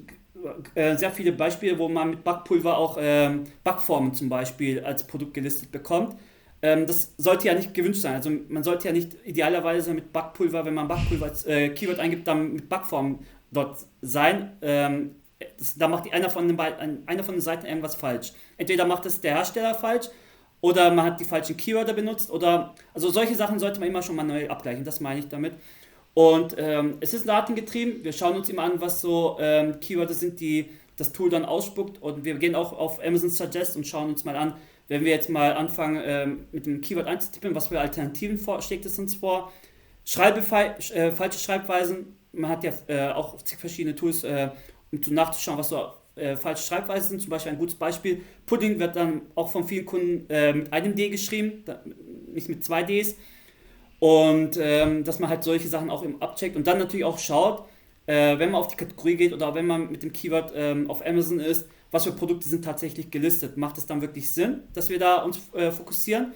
äh, 0.76 0.98
sehr 0.98 1.12
viele 1.12 1.32
Beispiele, 1.32 1.80
wo 1.80 1.88
man 1.88 2.12
mit 2.12 2.24
Backpulver 2.24 2.78
auch 2.78 2.98
ähm, 3.00 3.46
Backformen 3.64 4.14
zum 4.14 4.30
Beispiel 4.30 4.84
als 4.84 5.08
Produkt 5.08 5.34
gelistet 5.34 5.72
bekommt. 5.72 6.18
Ähm, 6.62 6.86
das 6.86 7.14
sollte 7.18 7.48
ja 7.48 7.56
nicht 7.56 7.74
gewünscht 7.74 8.02
sein. 8.02 8.16
Also 8.16 8.30
man 8.50 8.64
sollte 8.64 8.88
ja 8.88 8.94
nicht 8.94 9.16
idealerweise 9.26 9.94
mit 9.94 10.12
Backpulver, 10.12 10.66
wenn 10.66 10.74
man 10.74 10.90
Backpulver 10.90 11.26
als 11.28 11.46
äh, 11.46 11.70
Keyword 11.70 12.00
eingibt, 12.00 12.28
dann 12.28 12.54
mit 12.54 12.68
Backformen 12.68 13.20
dort 13.52 13.78
sein. 14.02 14.52
Ähm, 14.62 15.16
das, 15.58 15.78
da 15.78 15.88
macht 15.88 16.12
einer 16.14 16.30
von, 16.30 16.48
den 16.48 16.60
einer 16.60 17.24
von 17.24 17.36
den 17.36 17.42
Seiten 17.42 17.66
irgendwas 17.66 17.96
falsch. 17.96 18.34
Entweder 18.58 18.86
macht 18.86 19.06
es 19.06 19.22
der 19.22 19.36
Hersteller 19.36 19.76
falsch 19.76 20.10
oder 20.64 20.92
man 20.92 21.06
hat 21.06 21.20
die 21.20 21.26
falschen 21.26 21.58
Keywörter 21.58 21.92
benutzt 21.92 22.32
oder 22.32 22.74
also 22.94 23.10
solche 23.10 23.36
Sachen 23.36 23.60
sollte 23.60 23.82
man 23.82 23.90
immer 23.90 24.02
schon 24.02 24.16
manuell 24.16 24.48
abgleichen, 24.48 24.86
das 24.86 25.02
meine 25.02 25.20
ich 25.20 25.28
damit. 25.28 25.56
Und 26.14 26.56
ähm, 26.58 27.00
es 27.02 27.14
ist 27.14 27.28
datengetrieben, 27.28 28.06
wir 28.06 28.14
schauen 28.14 28.38
uns 28.38 28.48
immer 28.48 28.64
an, 28.64 28.80
was 28.80 29.02
so 29.02 29.36
ähm, 29.42 29.82
Keywörter 29.82 30.14
sind, 30.14 30.40
die 30.40 30.70
das 30.96 31.12
Tool 31.12 31.30
dann 31.30 31.44
ausspuckt 31.44 32.02
und 32.02 32.24
wir 32.24 32.36
gehen 32.36 32.56
auch 32.56 32.72
auf 32.72 33.04
Amazon 33.06 33.30
Suggest 33.30 33.76
und 33.76 33.86
schauen 33.86 34.08
uns 34.08 34.24
mal 34.24 34.38
an, 34.38 34.56
wenn 34.88 35.04
wir 35.04 35.12
jetzt 35.12 35.30
mal 35.30 35.52
anfangen 35.52 36.02
ähm, 36.06 36.46
mit 36.54 36.66
dem 36.66 36.80
Keyword 36.80 37.08
einzutippen, 37.08 37.54
was 37.56 37.68
für 37.68 37.82
Alternativen 37.82 38.40
schlägt 38.62 38.86
es 38.86 38.98
uns 38.98 39.16
vor. 39.16 39.52
Schreibe, 40.06 40.40
äh, 40.40 41.12
falsche 41.12 41.40
Schreibweisen, 41.40 42.16
man 42.32 42.50
hat 42.50 42.64
ja 42.64 42.72
äh, 42.88 43.12
auch 43.12 43.36
verschiedene 43.60 43.96
Tools, 43.96 44.24
äh, 44.24 44.50
um 44.94 45.02
nachzuschauen, 45.14 45.58
was 45.58 45.68
so 45.68 45.92
äh, 46.16 46.36
falsche 46.36 46.64
Schreibweisen 46.64 47.10
sind. 47.10 47.22
Zum 47.22 47.30
Beispiel 47.30 47.52
ein 47.54 47.58
gutes 47.58 47.76
Beispiel. 47.76 48.22
Pudding 48.46 48.80
wird 48.80 48.96
dann 48.96 49.22
auch 49.36 49.52
von 49.52 49.66
vielen 49.66 49.86
Kunden 49.86 50.30
äh, 50.30 50.54
mit 50.54 50.72
einem 50.74 50.96
D 50.96 51.10
geschrieben, 51.10 51.64
da, 51.66 51.82
nicht 52.34 52.50
mit 52.50 52.64
zwei 52.64 52.84
Ds. 52.84 53.16
Und 54.00 54.58
ähm, 54.60 55.04
dass 55.04 55.20
man 55.20 55.30
halt 55.30 55.44
solche 55.44 55.68
Sachen 55.68 55.90
auch 55.90 56.04
im 56.04 56.22
abcheckt 56.22 56.56
und 56.56 56.68
dann 56.68 56.78
natürlich 56.78 57.06
auch 57.06 57.20
schaut, 57.20 57.66
äh, 58.06 58.38
wenn 58.38 58.52
man 58.52 58.62
auf 58.62 58.68
die 58.68 58.76
Kategorie 58.76 59.16
geht 59.16 59.34
oder 59.34 59.56
wenn 59.56 59.66
man 59.66 59.92
mit 59.92 60.04
dem 60.04 60.12
Keyword 60.12 60.52
ähm, 60.56 60.90
auf 60.90 61.06
Amazon 61.06 61.40
ist, 61.40 61.68
was 61.90 62.04
für 62.04 62.12
Produkte 62.12 62.50
sind 62.50 62.66
tatsächlich 62.66 63.12
gelistet. 63.12 63.56
Macht 63.56 63.78
es 63.78 63.86
dann 63.86 64.02
wirklich 64.02 64.30
Sinn, 64.30 64.64
dass 64.74 64.90
wir 64.90 65.00
da 65.00 65.24
uns 65.24 65.40
äh, 65.54 65.72
fokussieren 65.72 66.34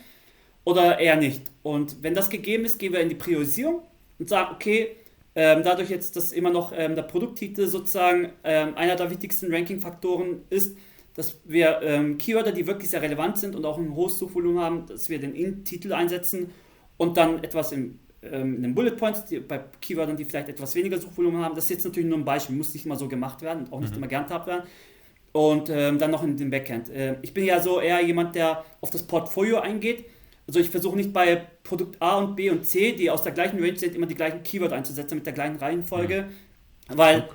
oder 0.64 1.00
eher 1.00 1.18
nicht? 1.18 1.52
Und 1.64 2.02
wenn 2.04 2.14
das 2.14 2.30
gegeben 2.30 2.64
ist, 2.64 2.78
gehen 2.80 2.94
wir 2.94 3.02
in 3.02 3.10
die 3.10 3.16
Priorisierung 3.16 3.82
und 4.20 4.30
sagen, 4.30 4.56
okay, 4.56 4.96
ähm, 5.38 5.62
dadurch 5.64 5.92
jetzt, 5.92 6.16
dass 6.16 6.32
immer 6.32 6.50
noch 6.50 6.74
ähm, 6.76 6.96
der 6.96 7.04
Produkttitel 7.04 7.68
sozusagen 7.68 8.30
ähm, 8.44 8.76
einer 8.76 8.96
der 8.96 9.12
wichtigsten 9.12 9.54
Ranking-Faktoren 9.54 10.42
ist, 10.50 10.76
dass 11.14 11.40
wir 11.46 11.80
ähm, 11.84 12.18
Keywörter, 12.18 12.52
die 12.52 12.66
wirklich 12.66 12.90
sehr 12.90 13.04
relevant 13.04 13.38
sind 13.38 13.56
und 13.56 13.64
auch 13.64 13.78
ein 13.78 13.94
hohes 13.94 14.18
Suchvolumen 14.18 14.60
haben, 14.60 14.88
dass 14.88 15.10
wir 15.10 15.20
den 15.20 15.36
In-Titel 15.36 15.94
einsetzen 15.94 16.50
und 16.98 17.18
dann 17.18 17.44
etwas 17.44 17.72
im, 17.72 18.00
ähm, 18.24 18.56
in 18.56 18.64
den 18.64 18.74
Bullet 18.74 18.96
Points, 18.96 19.26
die, 19.26 19.40
bei 19.40 19.62
Keywörtern, 19.80 20.18
die 20.18 20.26
vielleicht 20.26 20.50
etwas 20.50 20.74
weniger 20.74 20.98
Suchvolumen 20.98 21.46
haben. 21.46 21.54
Das 21.54 21.66
ist 21.66 21.70
jetzt 21.70 21.86
natürlich 21.86 22.10
nur 22.10 22.18
ein 22.18 22.26
Beispiel, 22.26 22.56
muss 22.56 22.74
nicht 22.74 22.88
immer 22.88 22.96
so 22.96 23.08
gemacht 23.08 23.44
werden 23.44 23.66
und 23.66 23.74
auch 23.74 23.80
nicht 23.80 23.92
mhm. 23.92 23.98
immer 23.98 24.08
gehandhabt 24.08 24.48
werden. 24.48 24.64
Und 25.34 25.70
ähm, 25.70 26.00
dann 26.00 26.10
noch 26.10 26.24
in 26.24 26.36
den 26.36 26.50
Backend. 26.50 26.90
Äh, 26.90 27.18
ich 27.22 27.32
bin 27.32 27.46
ja 27.46 27.62
so 27.62 27.80
eher 27.80 28.04
jemand, 28.04 28.34
der 28.34 28.66
auf 28.82 28.90
das 28.90 29.04
Portfolio 29.04 29.60
eingeht 29.60 30.06
also 30.48 30.60
ich 30.60 30.70
versuche 30.70 30.96
nicht 30.96 31.12
bei 31.12 31.44
Produkt 31.64 32.02
A 32.02 32.18
und 32.18 32.36
B 32.36 32.50
und 32.50 32.66
C, 32.66 32.94
die 32.94 33.12
aus 33.12 33.24
der 33.24 33.34
gleichen 33.34 33.60
Range 33.60 33.78
sind, 33.78 33.96
immer 33.96 34.08
die 34.08 34.16
gleichen 34.16 34.44
Keyword 34.44 34.72
einzusetzen 34.72 35.16
mit 35.16 35.26
der 35.26 35.34
gleichen 35.34 35.58
Reihenfolge, 35.58 36.28
mhm. 36.90 36.98
weil 36.98 37.30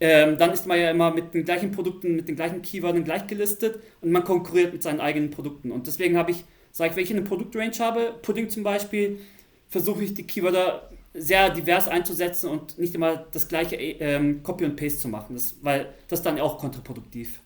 ähm, 0.00 0.38
dann 0.38 0.50
ist 0.52 0.66
man 0.66 0.78
ja 0.78 0.90
immer 0.90 1.12
mit 1.12 1.34
den 1.34 1.44
gleichen 1.44 1.70
Produkten, 1.70 2.16
mit 2.16 2.26
den 2.26 2.36
gleichen 2.36 2.62
Keywörtern 2.62 3.04
gleich 3.04 3.26
gelistet 3.26 3.78
und 4.00 4.10
man 4.10 4.24
konkurriert 4.24 4.72
mit 4.72 4.82
seinen 4.82 5.00
eigenen 5.00 5.30
Produkten. 5.30 5.70
Und 5.70 5.86
deswegen 5.86 6.16
habe 6.16 6.30
ich, 6.30 6.44
sage 6.72 6.90
ich, 6.90 6.96
wenn 6.96 7.04
ich 7.04 7.10
eine 7.10 7.22
Produktrange 7.22 7.78
habe, 7.78 8.14
Pudding 8.22 8.48
zum 8.48 8.62
Beispiel, 8.62 9.20
versuche 9.68 10.02
ich 10.02 10.14
die 10.14 10.26
Keywörter 10.26 10.90
sehr 11.12 11.50
divers 11.50 11.86
einzusetzen 11.86 12.50
und 12.50 12.78
nicht 12.78 12.94
immer 12.94 13.26
das 13.30 13.46
gleiche 13.46 13.76
ähm, 13.76 14.42
Copy 14.42 14.64
und 14.64 14.74
Paste 14.74 14.98
zu 14.98 15.08
machen, 15.08 15.34
das, 15.34 15.54
weil 15.62 15.92
das 16.08 16.22
dann 16.22 16.40
auch 16.40 16.58
kontraproduktiv. 16.58 17.40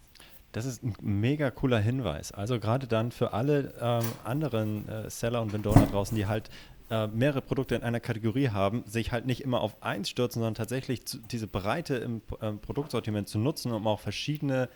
Das 0.53 0.65
ist 0.65 0.83
ein 0.83 0.95
mega 1.01 1.51
cooler 1.51 1.79
Hinweis. 1.79 2.33
Also 2.33 2.59
gerade 2.59 2.87
dann 2.87 3.13
für 3.13 3.33
alle 3.33 3.75
ähm, 3.81 4.05
anderen 4.25 4.89
äh, 4.89 5.11
Seller 5.11 5.43
und 5.43 5.53
Vendoren 5.53 5.83
da 5.83 5.91
draußen, 5.91 6.17
die 6.17 6.27
halt 6.27 6.51
äh, 6.91 7.07
mehrere 7.09 7.43
Produkte 7.43 7.75
in 7.75 7.83
einer 7.83 8.01
Kategorie 8.01 8.49
haben, 8.49 8.83
sich 8.87 9.13
halt 9.13 9.27
nicht 9.27 9.43
immer 9.43 9.61
auf 9.61 9.83
eins 9.83 10.09
stürzen, 10.09 10.41
sondern 10.41 10.55
tatsächlich 10.55 11.05
zu, 11.05 11.19
diese 11.19 11.47
Breite 11.47 11.97
im 11.97 12.23
äh, 12.41 12.53
Produktsortiment 12.53 13.29
zu 13.29 13.39
nutzen, 13.39 13.73
um 13.73 13.87
auch 13.87 14.01
verschiedene 14.01 14.71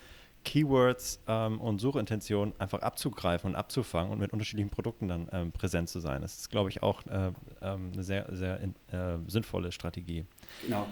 Keywords 0.45 1.21
ähm, 1.27 1.61
und 1.61 1.81
Suchintentionen 1.81 2.53
einfach 2.59 2.81
abzugreifen 2.81 3.51
und 3.51 3.57
abzufangen 3.57 4.13
und 4.13 4.19
mit 4.19 4.33
unterschiedlichen 4.33 4.71
Produkten 4.71 5.09
dann 5.09 5.29
ähm, 5.33 5.53
präsent 5.53 5.89
zu 5.89 6.01
sein. 6.01 6.21
Das 6.21 6.37
ist, 6.39 6.51
glaube 6.51 6.69
ich, 6.69 6.83
auch 6.83 7.07
äh, 7.07 7.33
ähm, 7.63 7.91
eine 7.93 8.03
sehr, 8.03 8.27
sehr 8.31 8.61
in, 8.61 8.75
äh, 8.93 9.19
sinnvolle 9.27 9.73
Strategie. 9.73 10.27
Genau. 10.63 10.87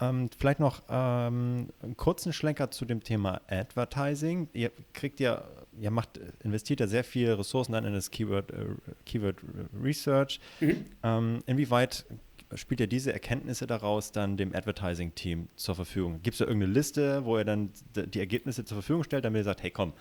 Ähm, 0.00 0.30
vielleicht 0.38 0.60
noch 0.60 0.82
ähm, 0.88 1.68
einen 1.82 1.96
kurzen 1.96 2.32
Schlenker 2.32 2.70
zu 2.70 2.84
dem 2.84 3.02
Thema 3.02 3.40
Advertising. 3.48 4.48
Ihr 4.52 4.70
kriegt 4.92 5.20
ja, 5.20 5.44
ihr 5.80 5.90
macht, 5.90 6.20
investiert 6.42 6.80
ja 6.80 6.86
sehr 6.86 7.04
viele 7.04 7.38
Ressourcen 7.38 7.72
dann 7.72 7.84
in 7.84 7.92
das 7.92 8.10
Keyword, 8.10 8.52
äh, 8.52 8.66
Keyword 9.06 9.36
Research. 9.82 10.40
Mhm. 10.60 10.84
Ähm, 11.02 11.38
inwieweit 11.46 12.06
spielt 12.54 12.80
ihr 12.80 12.86
diese 12.86 13.12
Erkenntnisse 13.12 13.66
daraus 13.66 14.12
dann 14.12 14.36
dem 14.36 14.54
Advertising-Team 14.54 15.48
zur 15.56 15.74
Verfügung? 15.74 16.22
Gibt 16.22 16.34
es 16.34 16.38
da 16.38 16.46
irgendeine 16.46 16.72
Liste, 16.72 17.24
wo 17.24 17.36
ihr 17.36 17.44
dann 17.44 17.70
die 17.94 18.20
Ergebnisse 18.20 18.64
zur 18.64 18.76
Verfügung 18.76 19.04
stellt, 19.04 19.24
damit 19.24 19.40
ihr 19.40 19.44
sagt, 19.44 19.62
hey 19.62 19.70
komm, 19.70 19.92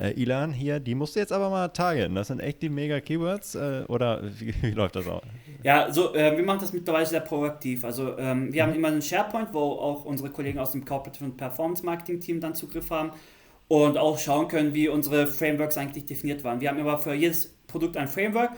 äh, 0.00 0.12
Ilan 0.12 0.52
hier, 0.52 0.80
die 0.80 0.94
musst 0.94 1.14
du 1.14 1.20
jetzt 1.20 1.32
aber 1.32 1.50
mal 1.50 1.68
targeten. 1.68 2.14
Das 2.14 2.28
sind 2.28 2.40
echt 2.40 2.62
die 2.62 2.68
mega 2.68 3.00
Keywords 3.00 3.54
äh, 3.54 3.84
oder 3.88 4.22
wie, 4.38 4.54
wie, 4.62 4.70
läuft 4.70 4.96
das 4.96 5.06
auch? 5.06 5.22
Ja, 5.62 5.92
so, 5.92 6.14
äh, 6.14 6.36
wir 6.36 6.44
machen 6.44 6.60
das 6.60 6.72
mittlerweile 6.72 7.06
sehr 7.06 7.20
proaktiv. 7.20 7.84
Also 7.84 8.16
ähm, 8.18 8.52
wir 8.52 8.62
mhm. 8.62 8.68
haben 8.68 8.76
immer 8.76 8.88
einen 8.88 9.02
SharePoint, 9.02 9.52
wo 9.52 9.58
auch 9.58 10.04
unsere 10.04 10.30
Kollegen 10.30 10.58
aus 10.58 10.72
dem 10.72 10.84
Corporate 10.84 11.22
und 11.22 11.36
Performance 11.36 11.84
Marketing 11.84 12.20
Team 12.20 12.40
dann 12.40 12.54
Zugriff 12.54 12.90
haben 12.90 13.10
und 13.68 13.98
auch 13.98 14.18
schauen 14.18 14.48
können, 14.48 14.74
wie 14.74 14.88
unsere 14.88 15.26
Frameworks 15.26 15.76
eigentlich 15.76 16.06
definiert 16.06 16.42
waren. 16.42 16.60
Wir 16.60 16.70
haben 16.70 16.78
immer 16.78 16.98
für 16.98 17.14
jedes 17.14 17.54
Produkt 17.66 17.96
ein 17.96 18.08
Framework 18.08 18.52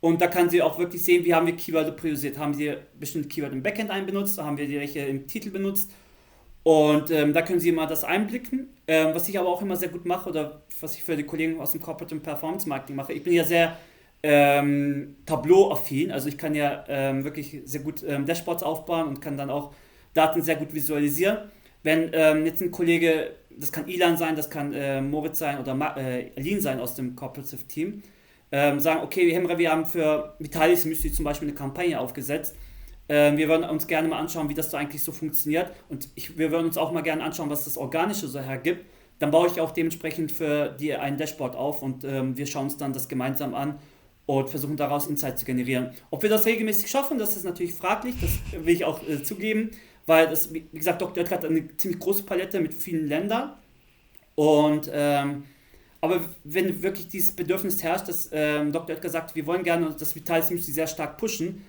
und 0.00 0.20
da 0.20 0.26
kann 0.26 0.48
sie 0.48 0.62
auch 0.62 0.78
wirklich 0.78 1.04
sehen, 1.04 1.24
wie 1.24 1.34
haben 1.34 1.46
wir 1.46 1.54
Keywörter 1.54 1.92
priorisiert. 1.92 2.38
Haben 2.38 2.54
sie 2.54 2.74
bestimmte 2.98 3.28
Keywörter 3.28 3.54
im 3.54 3.62
Backend 3.62 3.90
einbenutzt, 3.90 4.38
haben 4.40 4.56
wir 4.56 4.66
die 4.66 4.78
welche 4.78 5.00
im 5.00 5.26
Titel 5.26 5.50
benutzt 5.50 5.90
und 6.68 7.10
ähm, 7.10 7.32
da 7.32 7.40
können 7.40 7.60
Sie 7.60 7.72
mal 7.72 7.86
das 7.86 8.04
einblicken. 8.04 8.68
Ähm, 8.86 9.14
was 9.14 9.26
ich 9.26 9.38
aber 9.38 9.48
auch 9.48 9.62
immer 9.62 9.74
sehr 9.74 9.88
gut 9.88 10.04
mache 10.04 10.28
oder 10.28 10.60
was 10.82 10.94
ich 10.96 11.02
für 11.02 11.16
die 11.16 11.22
Kollegen 11.22 11.58
aus 11.60 11.72
dem 11.72 11.80
Corporate 11.80 12.14
und 12.14 12.22
Performance 12.22 12.68
Marketing 12.68 12.94
mache. 12.94 13.14
Ich 13.14 13.24
bin 13.24 13.32
ja 13.32 13.42
sehr 13.42 13.78
ähm, 14.22 15.16
Tableau-affin, 15.24 16.12
also 16.12 16.28
ich 16.28 16.36
kann 16.36 16.54
ja 16.54 16.84
ähm, 16.86 17.24
wirklich 17.24 17.62
sehr 17.64 17.80
gut 17.80 18.04
ähm, 18.06 18.26
Dashboards 18.26 18.62
aufbauen 18.62 19.08
und 19.08 19.22
kann 19.22 19.38
dann 19.38 19.48
auch 19.48 19.72
Daten 20.12 20.42
sehr 20.42 20.56
gut 20.56 20.74
visualisieren. 20.74 21.38
Wenn 21.84 22.10
ähm, 22.12 22.44
jetzt 22.44 22.60
ein 22.60 22.70
Kollege, 22.70 23.30
das 23.48 23.72
kann 23.72 23.88
Ilan 23.88 24.18
sein, 24.18 24.36
das 24.36 24.50
kann 24.50 24.74
äh, 24.74 25.00
Moritz 25.00 25.38
sein 25.38 25.58
oder 25.60 25.74
Ma 25.74 25.96
äh, 25.96 26.32
Alin 26.36 26.60
sein 26.60 26.80
aus 26.80 26.94
dem 26.94 27.16
Cooperative 27.16 27.66
Team, 27.66 28.02
sagen, 28.50 29.00
okay, 29.02 29.26
wir 29.26 29.70
haben 29.70 29.84
für 29.84 30.34
Vitalis 30.38 30.86
Müsli 30.86 31.12
zum 31.12 31.26
Beispiel 31.26 31.48
eine 31.48 31.54
Kampagne 31.54 32.00
aufgesetzt. 32.00 32.56
Ähm, 33.08 33.36
wir 33.36 33.48
würden 33.48 33.68
uns 33.68 33.86
gerne 33.86 34.08
mal 34.08 34.18
anschauen, 34.18 34.48
wie 34.48 34.54
das 34.54 34.70
da 34.70 34.78
eigentlich 34.78 35.02
so 35.02 35.12
funktioniert. 35.12 35.70
Und 35.88 36.08
ich, 36.14 36.36
wir 36.36 36.50
würden 36.50 36.66
uns 36.66 36.76
auch 36.76 36.92
mal 36.92 37.02
gerne 37.02 37.22
anschauen, 37.22 37.50
was 37.50 37.64
das 37.64 37.76
Organische 37.76 38.28
so 38.28 38.40
hergibt. 38.40 38.84
Dann 39.18 39.30
baue 39.30 39.48
ich 39.48 39.60
auch 39.60 39.72
dementsprechend 39.72 40.30
für 40.30 40.68
die 40.68 40.94
ein 40.94 41.16
Dashboard 41.16 41.56
auf 41.56 41.82
und 41.82 42.04
ähm, 42.04 42.36
wir 42.36 42.46
schauen 42.46 42.64
uns 42.64 42.76
dann 42.76 42.92
das 42.92 43.08
gemeinsam 43.08 43.54
an 43.54 43.78
und 44.26 44.50
versuchen 44.50 44.76
daraus 44.76 45.06
Insights 45.06 45.40
zu 45.40 45.46
generieren. 45.46 45.90
Ob 46.10 46.22
wir 46.22 46.30
das 46.30 46.46
regelmäßig 46.46 46.90
schaffen, 46.90 47.18
das 47.18 47.34
ist 47.34 47.44
natürlich 47.44 47.74
fraglich, 47.74 48.14
das 48.20 48.30
will 48.64 48.74
ich 48.74 48.84
auch 48.84 49.02
äh, 49.08 49.22
zugeben, 49.22 49.70
weil 50.06 50.28
das, 50.28 50.52
wie 50.52 50.66
gesagt, 50.72 51.02
Dr. 51.02 51.24
Oetker 51.24 51.36
hat 51.36 51.44
eine 51.44 51.76
ziemlich 51.76 51.98
große 51.98 52.22
Palette 52.24 52.60
mit 52.60 52.74
vielen 52.74 53.08
Ländern. 53.08 53.54
Und 54.34 54.88
ähm, 54.92 55.44
aber 56.00 56.20
wenn 56.44 56.82
wirklich 56.82 57.08
dieses 57.08 57.32
Bedürfnis 57.32 57.82
herrscht, 57.82 58.08
dass 58.08 58.30
ähm, 58.32 58.70
Dr. 58.70 58.94
Oetker 58.94 59.08
sagt, 59.08 59.34
wir 59.34 59.46
wollen 59.46 59.64
gerne 59.64 59.96
das 59.98 60.14
Vitalis 60.14 60.50
Müsli 60.50 60.72
sehr 60.72 60.86
stark 60.86 61.16
pushen, 61.16 61.64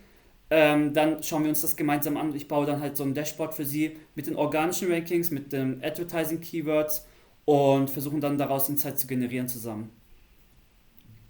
ähm, 0.50 0.94
dann 0.94 1.22
schauen 1.22 1.44
wir 1.44 1.50
uns 1.50 1.62
das 1.62 1.76
gemeinsam 1.76 2.18
an. 2.18 2.36
Ich 2.36 2.48
baue 2.48 2.66
dann 2.66 2.82
halt 2.82 2.98
so 2.98 3.04
ein 3.04 3.14
Dashboard 3.14 3.54
für 3.54 3.66
Sie 3.66 3.98
mit 4.16 4.28
den 4.28 4.36
organischen 4.36 4.92
Rankings, 4.92 5.30
mit 5.32 5.54
den 5.54 5.84
Advertising 5.84 6.42
Keywords 6.42 7.06
und 7.46 7.90
versuchen 7.90 8.22
dann 8.22 8.38
daraus 8.38 8.70
Insights 8.70 9.02
zu 9.02 9.08
generieren 9.08 9.48
zusammen. 9.48 9.92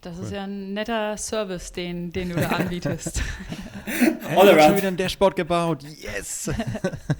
Das 0.01 0.17
ist 0.17 0.31
ja 0.31 0.43
ein 0.43 0.73
netter 0.73 1.17
Service, 1.17 1.73
den, 1.73 2.11
den 2.13 2.29
du 2.29 2.35
da 2.35 2.47
anbietest. 2.49 3.21
hey, 3.85 4.37
All 4.37 4.47
around. 4.47 4.61
schon 4.61 4.77
wieder 4.77 4.87
ein 4.87 4.97
Dashboard 4.97 5.35
gebaut. 5.35 5.83
Yes! 5.83 6.49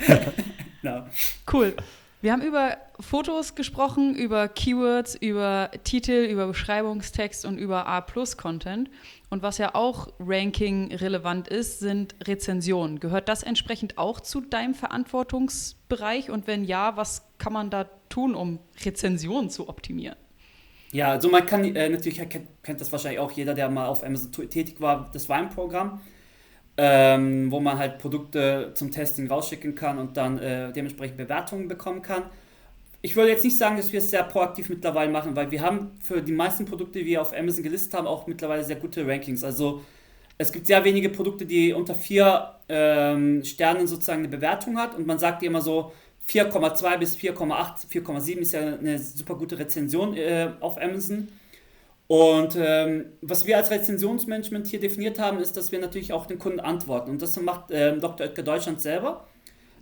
no. 0.81 1.05
Cool. 1.51 1.75
Wir 2.21 2.31
haben 2.31 2.41
über 2.41 2.77
Fotos 2.99 3.55
gesprochen, 3.55 4.13
über 4.13 4.49
Keywords, 4.49 5.15
über 5.15 5.71
Titel, 5.83 6.27
über 6.29 6.47
Beschreibungstext 6.47 7.45
und 7.45 7.57
über 7.57 7.87
A-Plus-Content. 7.87 8.89
Und 9.29 9.41
was 9.41 9.57
ja 9.57 9.73
auch 9.73 10.09
Ranking 10.19 10.93
relevant 10.93 11.47
ist, 11.47 11.79
sind 11.79 12.15
Rezensionen. 12.27 12.99
Gehört 12.99 13.29
das 13.29 13.43
entsprechend 13.43 13.97
auch 13.97 14.19
zu 14.19 14.41
deinem 14.41 14.73
Verantwortungsbereich? 14.73 16.29
Und 16.29 16.47
wenn 16.47 16.65
ja, 16.65 16.97
was 16.97 17.23
kann 17.37 17.53
man 17.53 17.69
da 17.69 17.85
tun, 18.09 18.35
um 18.35 18.59
Rezensionen 18.83 19.49
zu 19.49 19.69
optimieren? 19.69 20.17
Ja, 20.91 21.11
also 21.11 21.29
man 21.29 21.45
kann 21.45 21.63
äh, 21.75 21.87
natürlich 21.87 22.17
kennt, 22.29 22.47
kennt, 22.63 22.81
das 22.81 22.91
wahrscheinlich 22.91 23.19
auch 23.19 23.31
jeder, 23.31 23.53
der 23.53 23.69
mal 23.69 23.85
auf 23.85 24.03
Amazon 24.03 24.31
tätig 24.49 24.81
war, 24.81 25.09
das 25.13 25.29
Weinprogramm, 25.29 26.01
ähm, 26.77 27.51
wo 27.51 27.59
man 27.59 27.77
halt 27.77 27.99
Produkte 27.99 28.71
zum 28.73 28.91
Testing 28.91 29.27
rausschicken 29.27 29.75
kann 29.75 29.99
und 29.99 30.17
dann 30.17 30.39
äh, 30.39 30.73
dementsprechend 30.73 31.17
Bewertungen 31.17 31.67
bekommen 31.67 32.01
kann. 32.01 32.23
Ich 33.01 33.15
würde 33.15 33.29
jetzt 33.31 33.45
nicht 33.45 33.57
sagen, 33.57 33.77
dass 33.77 33.93
wir 33.93 33.99
es 33.99 34.09
sehr 34.09 34.23
proaktiv 34.23 34.69
mittlerweile 34.69 35.11
machen, 35.11 35.35
weil 35.35 35.51
wir 35.51 35.61
haben 35.61 35.91
für 36.01 36.21
die 36.21 36.33
meisten 36.33 36.65
Produkte, 36.65 36.99
die 36.99 37.05
wir 37.05 37.21
auf 37.21 37.33
Amazon 37.37 37.63
gelistet 37.63 37.93
haben, 37.93 38.07
auch 38.07 38.27
mittlerweile 38.27 38.63
sehr 38.63 38.75
gute 38.75 39.07
Rankings. 39.07 39.43
Also 39.43 39.81
es 40.37 40.51
gibt 40.51 40.67
sehr 40.67 40.83
wenige 40.83 41.09
Produkte, 41.09 41.45
die 41.45 41.73
unter 41.73 41.95
vier 41.95 42.55
ähm, 42.67 43.43
Sternen 43.43 43.87
sozusagen 43.87 44.19
eine 44.19 44.29
Bewertung 44.29 44.77
hat 44.77 44.95
und 44.95 45.07
man 45.07 45.17
sagt 45.17 45.43
immer 45.43 45.61
so 45.61 45.93
4,2 46.27 46.97
bis 46.97 47.15
4,8, 47.15 47.89
4,7 47.89 48.37
ist 48.37 48.53
ja 48.53 48.59
eine 48.59 48.99
super 48.99 49.35
gute 49.35 49.57
Rezension 49.57 50.15
äh, 50.15 50.51
auf 50.59 50.79
Amazon. 50.79 51.29
Und 52.07 52.57
ähm, 52.59 53.05
was 53.21 53.45
wir 53.45 53.57
als 53.57 53.71
Rezensionsmanagement 53.71 54.67
hier 54.67 54.79
definiert 54.79 55.19
haben, 55.19 55.39
ist, 55.39 55.55
dass 55.57 55.71
wir 55.71 55.79
natürlich 55.79 56.11
auch 56.11 56.25
den 56.25 56.39
Kunden 56.39 56.59
antworten. 56.59 57.11
Und 57.11 57.21
das 57.21 57.39
macht 57.39 57.65
ähm, 57.71 57.99
Dr. 58.01 58.27
Oetker 58.27 58.43
Deutschland 58.43 58.81
selber. 58.81 59.25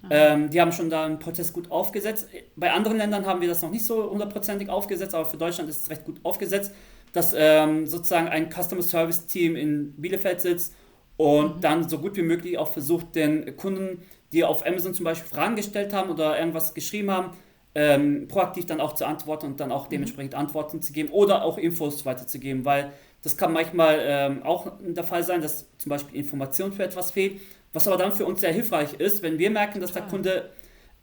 Ähm, 0.10 0.50
die 0.50 0.62
haben 0.62 0.72
schon 0.72 0.90
da 0.90 1.06
einen 1.06 1.20
Prozess 1.20 1.52
gut 1.52 1.72
aufgesetzt. 1.72 2.30
Bei 2.56 2.72
anderen 2.72 2.98
Ländern 2.98 3.26
haben 3.26 3.42
wir 3.42 3.48
das 3.48 3.62
noch 3.62 3.72
nicht 3.72 3.86
so 3.86 4.10
hundertprozentig 4.10 4.70
aufgesetzt, 4.70 5.16
aber 5.16 5.26
für 5.26 5.38
Deutschland 5.38 5.70
ist 5.70 5.84
es 5.84 5.90
recht 5.90 6.06
gut 6.06 6.20
aufgesetzt, 6.24 6.72
dass 7.14 7.34
ähm, 7.36 7.88
sozusagen 7.88 8.28
ein 8.28 8.50
Customer 8.52 8.82
Service 8.82 9.26
Team 9.26 9.56
in 9.56 9.94
Bielefeld 9.94 10.42
sitzt 10.42 10.76
und 11.18 11.58
mhm. 11.58 11.62
dann 11.62 11.90
so 11.90 12.00
gut 12.00 12.16
wie 12.16 12.22
möglich 12.22 12.58
auch 12.58 12.72
versucht, 12.72 13.16
den 13.16 13.58
Kunden, 13.58 14.04
die 14.32 14.44
auf 14.44 14.66
Amazon 14.66 14.94
zum 14.94 15.04
Beispiel 15.04 15.28
Fragen 15.28 15.56
gestellt 15.56 15.94
haben 15.94 16.10
oder 16.10 16.38
irgendwas 16.38 16.74
geschrieben 16.74 17.12
haben, 17.12 17.32
ähm, 17.76 18.28
proaktiv 18.28 18.66
dann 18.66 18.82
auch 18.82 18.94
zu 18.94 19.06
antworten 19.06 19.48
und 19.48 19.60
dann 19.60 19.72
auch 19.72 19.86
mhm. 19.86 19.92
dementsprechend 19.92 20.36
Antworten 20.36 20.82
zu 20.82 20.94
geben 20.94 21.10
oder 21.10 21.44
auch 21.44 21.58
Infos 21.58 22.06
weiterzugeben, 22.06 22.66
weil 22.66 22.92
das 23.24 23.36
kann 23.36 23.52
manchmal 23.52 24.00
ähm, 24.02 24.44
auch 24.44 24.72
der 24.80 25.04
Fall 25.04 25.24
sein, 25.24 25.42
dass 25.42 25.68
zum 25.78 25.90
Beispiel 25.90 26.20
Information 26.20 26.72
für 26.72 26.84
etwas 26.84 27.12
fehlt 27.12 27.42
was 27.73 27.88
aber 27.88 27.97
dann 27.97 28.13
für 28.13 28.25
uns 28.25 28.41
sehr 28.41 28.53
hilfreich 28.53 28.93
ist, 28.93 29.21
wenn 29.21 29.38
wir 29.38 29.49
merken, 29.49 29.82
dass 29.82 29.93
der 29.93 30.03
Kunde 30.03 30.49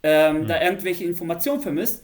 ähm, 0.03 0.41
mhm. 0.41 0.47
da 0.47 0.61
irgendwelche 0.61 1.03
Informationen 1.03 1.61
vermisst, 1.61 2.03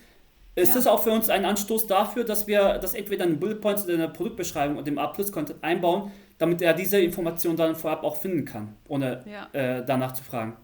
ist 0.56 0.70
ja. 0.70 0.76
das 0.76 0.88
auch 0.88 1.02
für 1.02 1.12
uns 1.12 1.30
ein 1.30 1.46
Anstoß 1.46 1.88
dafür, 1.88 2.24
dass 2.24 2.48
wir 2.48 2.78
das 2.80 2.94
entweder 2.94 3.26
in 3.26 3.40
Bullet 3.40 3.56
Points 3.56 3.84
oder 3.86 3.94
in 3.94 4.00
der 4.00 4.08
Produktbeschreibung 4.08 4.78
und 4.78 4.88
im 4.88 4.98
A-Plus-Content 4.98 5.64
einbauen, 5.64 6.12
damit 6.38 6.62
er 6.62 6.74
diese 6.74 7.00
Informationen 7.00 7.56
dann 7.56 7.76
vorab 7.76 8.04
auch 8.04 8.18
finden 8.18 8.46
kann, 8.46 8.76
ohne 8.88 9.24
ja. 9.26 9.48
äh, 9.54 9.86
danach 9.86 10.14
zu 10.14 10.24
fragen. 10.24 10.58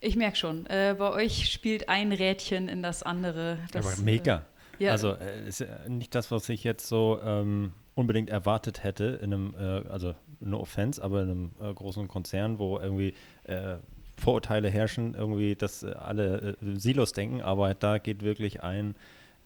Ich 0.00 0.16
merke 0.16 0.36
schon, 0.36 0.64
äh, 0.66 0.94
bei 0.98 1.10
euch 1.10 1.52
spielt 1.52 1.88
ein 1.90 2.12
Rädchen 2.12 2.68
in 2.68 2.82
das 2.82 3.02
andere. 3.02 3.58
Das, 3.72 3.86
Aber 3.86 4.02
mega. 4.02 4.46
Äh, 4.78 4.84
ja. 4.84 4.92
Also 4.92 5.12
äh, 5.12 5.46
ist 5.46 5.64
nicht 5.88 6.14
das, 6.14 6.30
was 6.30 6.48
ich 6.48 6.64
jetzt 6.64 6.86
so 6.86 7.20
ähm, 7.22 7.72
unbedingt 8.00 8.30
erwartet 8.30 8.82
hätte 8.82 9.20
in 9.22 9.32
einem, 9.32 9.54
äh, 9.58 9.88
also 9.88 10.14
no 10.40 10.60
offense, 10.60 11.02
aber 11.02 11.22
in 11.22 11.30
einem 11.30 11.50
äh, 11.60 11.72
großen 11.72 12.08
Konzern, 12.08 12.58
wo 12.58 12.78
irgendwie 12.78 13.14
äh, 13.44 13.76
Vorurteile 14.20 14.68
herrschen, 14.68 15.14
irgendwie, 15.14 15.56
dass 15.56 15.82
äh, 15.82 15.92
alle 15.92 16.56
äh, 16.62 16.78
Silos 16.78 17.12
denken, 17.12 17.40
aber 17.40 17.74
da 17.74 17.98
geht 17.98 18.22
wirklich 18.22 18.62
ein 18.62 18.94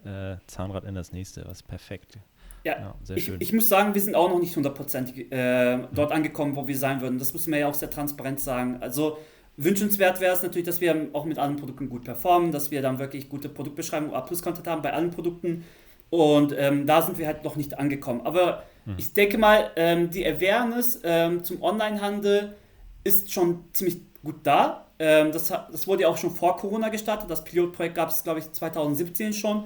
äh, 0.05 0.37
Zahnrad 0.47 0.85
in 0.85 0.95
das 0.95 1.13
nächste, 1.13 1.47
was 1.47 1.63
perfekt. 1.63 2.19
Ja, 2.65 2.95
ja 3.09 3.15
ich, 3.15 3.29
ich, 3.39 3.53
muss 3.53 3.69
sagen, 3.69 3.95
wir 3.95 4.01
sind 4.01 4.15
auch 4.15 4.31
noch 4.31 4.41
nicht 4.41 4.57
hundertprozentig 4.57 5.29
dort 5.31 5.93
mhm. 5.93 6.17
angekommen, 6.17 6.57
wo 6.57 6.67
wir 6.67 6.79
sein 6.79 7.03
würden. 7.03 7.19
Das 7.19 7.35
müssen 7.35 7.53
wir 7.53 7.59
ja 7.59 7.69
auch 7.69 7.75
sehr 7.75 7.91
transparent 7.91 8.41
sagen. 8.41 8.79
Also 8.81 9.19
wünschenswert 9.59 10.19
wäre 10.21 10.35
es 10.35 10.43
natürlich, 10.43 10.65
dass 10.65 10.81
wir 10.81 11.09
auch 11.13 11.27
mit 11.27 11.39
allen 11.39 11.57
Produkten 11.57 11.91
gut 11.91 12.05
performen, 12.05 12.53
dass 12.53 12.71
wir 12.71 12.81
dann 12.81 12.99
wirklich 12.99 13.29
gute 13.29 13.51
Produktbeschreibung, 13.51 14.15
A-Plus-Content 14.15 14.67
haben 14.67 14.81
bei 14.81 14.95
allen 14.95 15.11
Produkten 15.11 15.65
und 16.11 16.55
ähm, 16.57 16.87
da 16.87 17.03
sind 17.03 17.19
wir 17.19 17.27
halt 17.27 17.45
noch 17.45 17.57
nicht 17.57 17.79
angekommen. 17.79 18.23
Aber 18.25 18.63
hm. 18.85 18.95
ich 18.99 19.13
denke 19.13 19.39
mal, 19.39 19.71
ähm, 19.77 20.11
die 20.11 20.27
Awareness 20.27 21.01
ähm, 21.05 21.43
zum 21.45 21.63
Onlinehandel 21.63 22.55
ist 23.03 23.33
schon 23.33 23.65
ziemlich 23.73 23.99
gut 24.23 24.37
da. 24.45 24.87
Ähm, 24.99 25.33
das, 25.33 25.49
das 25.49 25.87
wurde 25.87 26.03
ja 26.03 26.09
auch 26.09 26.17
schon 26.17 26.31
vor 26.31 26.57
Corona 26.57 26.89
gestartet. 26.89 27.31
Das 27.31 27.45
Pilotprojekt 27.45 27.95
gab 27.95 28.11
es, 28.11 28.23
glaube 28.23 28.41
ich, 28.41 28.51
2017 28.51 29.33
schon. 29.33 29.65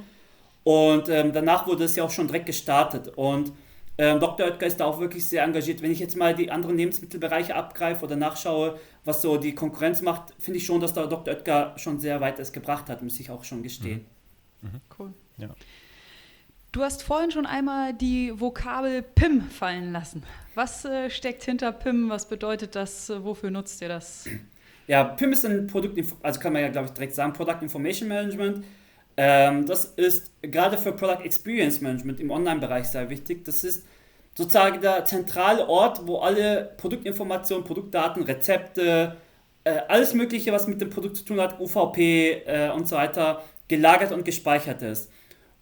Und 0.64 1.08
ähm, 1.08 1.32
danach 1.32 1.66
wurde 1.66 1.84
es 1.84 1.96
ja 1.96 2.04
auch 2.04 2.10
schon 2.10 2.26
direkt 2.26 2.46
gestartet. 2.46 3.08
Und 3.16 3.52
ähm, 3.96 4.20
Dr. 4.20 4.46
Oetker 4.46 4.66
ist 4.66 4.78
da 4.80 4.84
auch 4.84 5.00
wirklich 5.00 5.26
sehr 5.26 5.42
engagiert. 5.42 5.82
Wenn 5.82 5.90
ich 5.90 5.98
jetzt 5.98 6.16
mal 6.16 6.34
die 6.34 6.50
anderen 6.50 6.76
Lebensmittelbereiche 6.76 7.54
abgreife 7.54 8.04
oder 8.04 8.16
nachschaue, 8.16 8.78
was 9.04 9.22
so 9.22 9.36
die 9.38 9.54
Konkurrenz 9.54 10.02
macht, 10.02 10.34
finde 10.38 10.58
ich 10.58 10.66
schon, 10.66 10.80
dass 10.80 10.92
da 10.92 11.06
Dr. 11.06 11.34
Oetker 11.34 11.74
schon 11.76 11.98
sehr 12.00 12.20
weit 12.20 12.38
es 12.38 12.52
gebracht 12.52 12.88
hat, 12.88 13.02
muss 13.02 13.18
ich 13.18 13.30
auch 13.30 13.44
schon 13.44 13.62
gestehen. 13.62 14.06
Mhm. 14.62 14.70
Mhm. 14.70 14.80
Cool. 14.98 15.12
Ja. 15.38 15.48
Du 16.78 16.84
hast 16.84 17.02
vorhin 17.02 17.32
schon 17.32 17.44
einmal 17.44 17.92
die 17.92 18.32
Vokabel 18.40 19.02
PIM 19.02 19.40
fallen 19.50 19.90
lassen. 19.90 20.22
Was 20.54 20.84
äh, 20.84 21.10
steckt 21.10 21.42
hinter 21.42 21.72
PIM? 21.72 22.08
Was 22.08 22.28
bedeutet 22.28 22.76
das? 22.76 23.10
Wofür 23.24 23.50
nutzt 23.50 23.82
ihr 23.82 23.88
das? 23.88 24.28
Ja, 24.86 25.02
PIM 25.02 25.32
ist 25.32 25.44
ein 25.44 25.66
Produkt, 25.66 25.98
also 26.22 26.38
kann 26.38 26.52
man 26.52 26.62
ja 26.62 26.68
glaube 26.68 26.86
ich 26.86 26.92
direkt 26.92 27.16
sagen, 27.16 27.32
Product 27.32 27.62
Information 27.62 28.08
Management. 28.08 28.64
Ähm, 29.16 29.66
das 29.66 29.86
ist 29.96 30.30
gerade 30.40 30.78
für 30.78 30.92
Product 30.92 31.24
Experience 31.24 31.80
Management 31.80 32.20
im 32.20 32.30
Online-Bereich 32.30 32.86
sehr 32.86 33.10
wichtig. 33.10 33.44
Das 33.44 33.64
ist 33.64 33.84
sozusagen 34.36 34.80
der 34.80 35.04
zentrale 35.04 35.68
Ort, 35.68 36.06
wo 36.06 36.18
alle 36.18 36.76
Produktinformationen, 36.76 37.64
Produktdaten, 37.64 38.22
Rezepte, 38.22 39.16
äh, 39.64 39.80
alles 39.88 40.14
Mögliche, 40.14 40.52
was 40.52 40.68
mit 40.68 40.80
dem 40.80 40.90
Produkt 40.90 41.16
zu 41.16 41.24
tun 41.24 41.40
hat, 41.40 41.58
UVP 41.58 42.44
äh, 42.46 42.70
und 42.70 42.86
so 42.86 42.94
weiter, 42.94 43.42
gelagert 43.66 44.12
und 44.12 44.24
gespeichert 44.24 44.80
ist. 44.82 45.10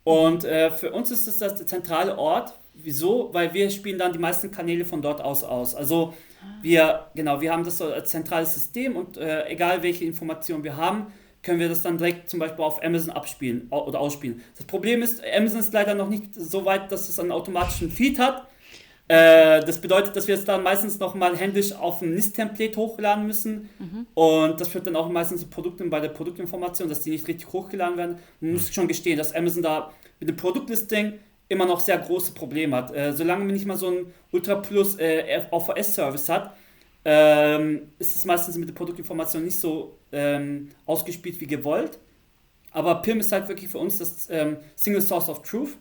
Und 0.07 0.45
äh, 0.45 0.71
für 0.71 0.92
uns 0.92 1.11
ist 1.11 1.27
es 1.27 1.38
das 1.38 1.57
der 1.57 1.66
zentrale 1.66 2.16
Ort. 2.16 2.55
Wieso? 2.75 3.31
Weil 3.33 3.53
wir 3.55 3.69
spielen 3.71 3.99
dann 3.99 4.12
die 4.12 4.21
meisten 4.21 4.53
Kanäle 4.53 4.85
von 4.85 5.03
dort 5.03 5.21
aus 5.21 5.42
aus. 5.42 5.75
Also 5.75 6.14
wir, 6.62 7.07
genau, 7.16 7.40
wir 7.40 7.53
haben 7.53 7.64
das 7.64 7.79
so 7.79 7.87
als 7.87 8.11
zentrales 8.11 8.55
System 8.55 8.95
und 8.95 9.16
äh, 9.16 9.49
egal 9.49 9.83
welche 9.83 10.05
Informationen 10.05 10.62
wir 10.62 10.77
haben, 10.77 11.09
können 11.42 11.59
wir 11.59 11.69
das 11.69 11.83
dann 11.83 11.99
direkt 11.99 12.31
zum 12.31 12.38
Beispiel 12.38 12.64
auf 12.64 12.85
Amazon 12.85 13.11
abspielen 13.11 13.66
oder 13.71 13.99
ausspielen. 13.99 14.42
Das 14.57 14.64
Problem 14.64 15.03
ist, 15.03 15.25
Amazon 15.25 15.59
ist 15.59 15.73
leider 15.73 15.97
noch 15.97 16.09
nicht 16.09 16.33
so 16.37 16.64
weit, 16.64 16.92
dass 16.92 17.09
es 17.09 17.19
einen 17.19 17.33
automatischen 17.33 17.90
Feed 17.90 18.21
hat. 18.21 18.47
Äh, 19.09 19.64
das 19.64 19.81
bedeutet, 19.81 20.16
dass 20.16 20.27
wir 20.27 20.35
es 20.35 20.45
dann 20.45 20.62
meistens 20.62 20.99
nochmal 20.99 21.37
händisch 21.37 21.73
auf 21.73 22.03
ein 22.03 22.14
NIST-Template 22.14 22.77
hochladen 22.77 23.27
müssen. 23.27 23.71
Mhm. 23.79 24.07
Und 24.14 24.61
das 24.61 24.69
führt 24.69 24.87
dann 24.87 24.97
auch 24.97 25.09
meistens 25.09 25.42
zu 25.42 25.47
Produkten 25.47 25.90
bei 25.90 26.01
der 26.01 26.09
Produktinformation, 26.09 26.88
dass 26.88 27.03
die 27.03 27.11
nicht 27.11 27.29
richtig 27.29 27.53
hochgeladen 27.53 27.96
werden. 27.96 28.19
Man 28.40 28.54
muss 28.54 28.73
schon 28.73 28.88
gestehen, 28.88 29.17
dass 29.17 29.35
Amazon 29.35 29.63
da 29.63 29.92
mit 30.19 30.29
dem 30.29 30.37
Produktlisting 30.37 31.15
immer 31.48 31.67
noch 31.67 31.79
sehr 31.79 31.98
große 31.98 32.33
Probleme 32.33 32.77
hat. 32.77 32.94
Äh, 32.94 33.13
solange 33.13 33.44
man 33.44 33.54
nicht 33.54 33.67
mal 33.67 33.77
so 33.77 33.88
ein 33.88 34.13
Ultra 34.33 34.57
Plus 34.57 34.98
äh, 34.98 35.40
AVS-Service 35.50 36.29
hat, 36.29 36.57
ähm, 37.04 37.92
ist 38.00 38.17
es 38.17 38.25
meistens 38.25 38.57
mit 38.57 38.69
der 38.69 38.75
Produktinformation 38.75 39.44
nicht 39.44 39.59
so 39.61 39.96
ähm, 40.11 40.71
ausgespielt 40.87 41.40
wie 41.40 41.46
gewollt. 41.46 42.00
Aber 42.73 42.96
PIM 42.96 43.21
ist 43.21 43.31
halt 43.31 43.48
wirklich 43.48 43.71
für 43.71 43.79
uns 43.79 43.98
das 43.98 44.29
ähm, 44.29 44.57
Single 44.75 45.00
Source 45.00 45.29
of 45.29 45.42
Truth. 45.42 45.77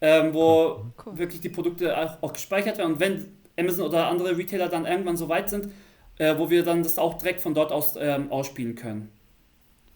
Ähm, 0.00 0.34
wo 0.34 0.84
cool. 1.06 1.18
wirklich 1.18 1.40
die 1.40 1.48
Produkte 1.48 1.96
auch, 1.96 2.22
auch, 2.22 2.32
gespeichert 2.32 2.78
werden. 2.78 2.94
Und 2.94 3.00
wenn 3.00 3.36
Amazon 3.58 3.86
oder 3.86 4.08
andere 4.08 4.36
Retailer 4.36 4.68
dann 4.68 4.86
irgendwann 4.86 5.16
so 5.16 5.28
weit 5.28 5.50
sind, 5.50 5.72
äh, 6.18 6.36
wo 6.38 6.50
wir 6.50 6.64
dann 6.64 6.82
das 6.82 6.98
auch 6.98 7.18
direkt 7.18 7.40
von 7.40 7.54
dort 7.54 7.72
aus 7.72 7.96
ähm, 7.98 8.30
ausspielen 8.30 8.74
können. 8.74 9.10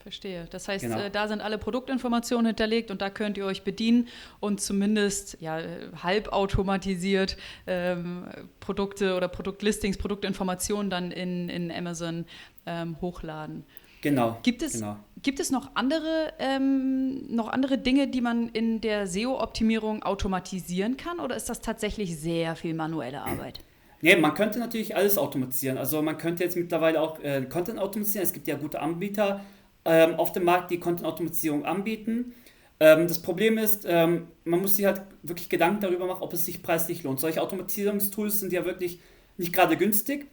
Verstehe. 0.05 0.47
Das 0.51 0.69
heißt, 0.69 0.85
genau. 0.85 0.99
äh, 0.99 1.11
da 1.11 1.29
sind 1.29 1.41
alle 1.41 1.57
Produktinformationen 1.57 2.45
hinterlegt 2.45 2.91
und 2.91 3.01
da 3.01 3.09
könnt 3.09 3.39
ihr 3.39 3.47
euch 3.47 3.63
bedienen 3.63 4.09
und 4.39 4.61
zumindest 4.61 5.39
ja, 5.41 5.59
halbautomatisiert 6.03 7.39
ähm, 7.67 8.27
Produkte 8.61 9.17
oder 9.17 9.29
Produktlistings, 9.29 9.97
Produktinformationen 9.97 10.91
dann 10.91 11.11
in, 11.11 11.49
in 11.49 11.73
Amazon 11.73 12.27
ähm, 12.67 13.01
hochladen. 13.01 13.65
Genau. 14.05 14.37
Gibt 14.43 14.61
es, 14.61 14.75
genau. 14.75 14.97
gibt 15.23 15.41
es 15.41 15.51
noch, 15.51 15.71
andere, 15.73 16.35
ähm, 16.39 17.35
noch 17.35 17.49
andere 17.49 17.79
Dinge, 17.79 18.07
die 18.07 18.21
man 18.21 18.51
in 18.51 18.83
der 18.83 19.07
SEO-Optimierung 19.07 20.03
automatisieren 20.03 20.99
kann 20.99 21.21
oder 21.21 21.35
ist 21.35 21.49
das 21.49 21.63
tatsächlich 21.63 22.19
sehr 22.19 22.55
viel 22.55 22.75
manuelle 22.75 23.23
Arbeit? 23.23 23.61
Nee, 24.03 24.17
man 24.17 24.35
könnte 24.35 24.59
natürlich 24.59 24.95
alles 24.95 25.17
automatisieren. 25.17 25.79
Also 25.79 26.03
man 26.03 26.19
könnte 26.19 26.45
jetzt 26.45 26.55
mittlerweile 26.55 27.01
auch 27.01 27.19
äh, 27.21 27.47
Content 27.49 27.79
automatisieren. 27.79 28.27
Es 28.27 28.35
gibt 28.35 28.47
ja 28.47 28.57
gute 28.57 28.83
Anbieter 28.83 29.41
ähm, 29.87 30.17
auf 30.17 30.33
dem 30.33 30.45
Markt, 30.45 30.71
die 30.71 30.79
Content-Automatisierung 30.79 31.65
anbieten. 31.65 32.35
Ähm, 32.81 33.09
das 33.09 33.23
Problem 33.23 33.57
ist, 33.57 33.87
ähm, 33.89 34.27
man 34.45 34.61
muss 34.61 34.77
sich 34.77 34.85
halt 34.85 35.01
wirklich 35.23 35.49
Gedanken 35.49 35.81
darüber 35.81 36.05
machen, 36.05 36.21
ob 36.21 36.35
es 36.35 36.45
sich 36.45 36.63
preislich 36.63 37.05
lohnt. 37.05 37.21
Solche 37.21 37.41
Automatisierungstools 37.41 38.41
sind 38.41 38.53
ja 38.53 38.67
wirklich 38.67 39.01
nicht 39.39 39.55
gerade 39.55 39.79
günstig. 39.79 40.27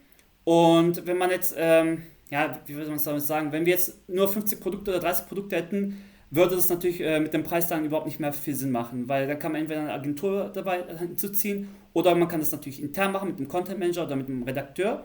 Und 0.43 1.07
wenn 1.07 1.17
man 1.17 1.29
jetzt 1.29 1.55
ähm, 1.57 2.03
ja, 2.31 2.59
wie 2.65 2.75
würde 2.75 2.87
man 2.87 2.97
es 2.97 3.03
damit 3.03 3.21
sagen, 3.21 3.51
wenn 3.51 3.65
wir 3.65 3.73
jetzt 3.73 4.09
nur 4.09 4.27
50 4.27 4.59
Produkte 4.61 4.91
oder 4.91 5.01
30 5.01 5.27
Produkte 5.27 5.57
hätten, 5.57 6.01
würde 6.31 6.55
das 6.55 6.69
natürlich 6.69 7.01
äh, 7.01 7.19
mit 7.19 7.33
dem 7.33 7.43
Preis 7.43 7.67
dann 7.67 7.83
überhaupt 7.83 8.07
nicht 8.07 8.21
mehr 8.21 8.31
viel 8.31 8.55
Sinn 8.55 8.71
machen, 8.71 9.09
weil 9.09 9.27
dann 9.27 9.37
kann 9.37 9.51
man 9.51 9.61
entweder 9.61 9.81
eine 9.81 9.93
Agentur 9.93 10.49
dabei 10.53 10.83
hinzuziehen 10.97 11.67
oder 11.91 12.15
man 12.15 12.29
kann 12.29 12.39
das 12.39 12.53
natürlich 12.53 12.81
intern 12.81 13.11
machen 13.11 13.27
mit 13.27 13.39
dem 13.39 13.49
Content 13.49 13.79
Manager 13.79 14.05
oder 14.05 14.15
mit 14.15 14.29
dem 14.29 14.43
Redakteur. 14.43 15.03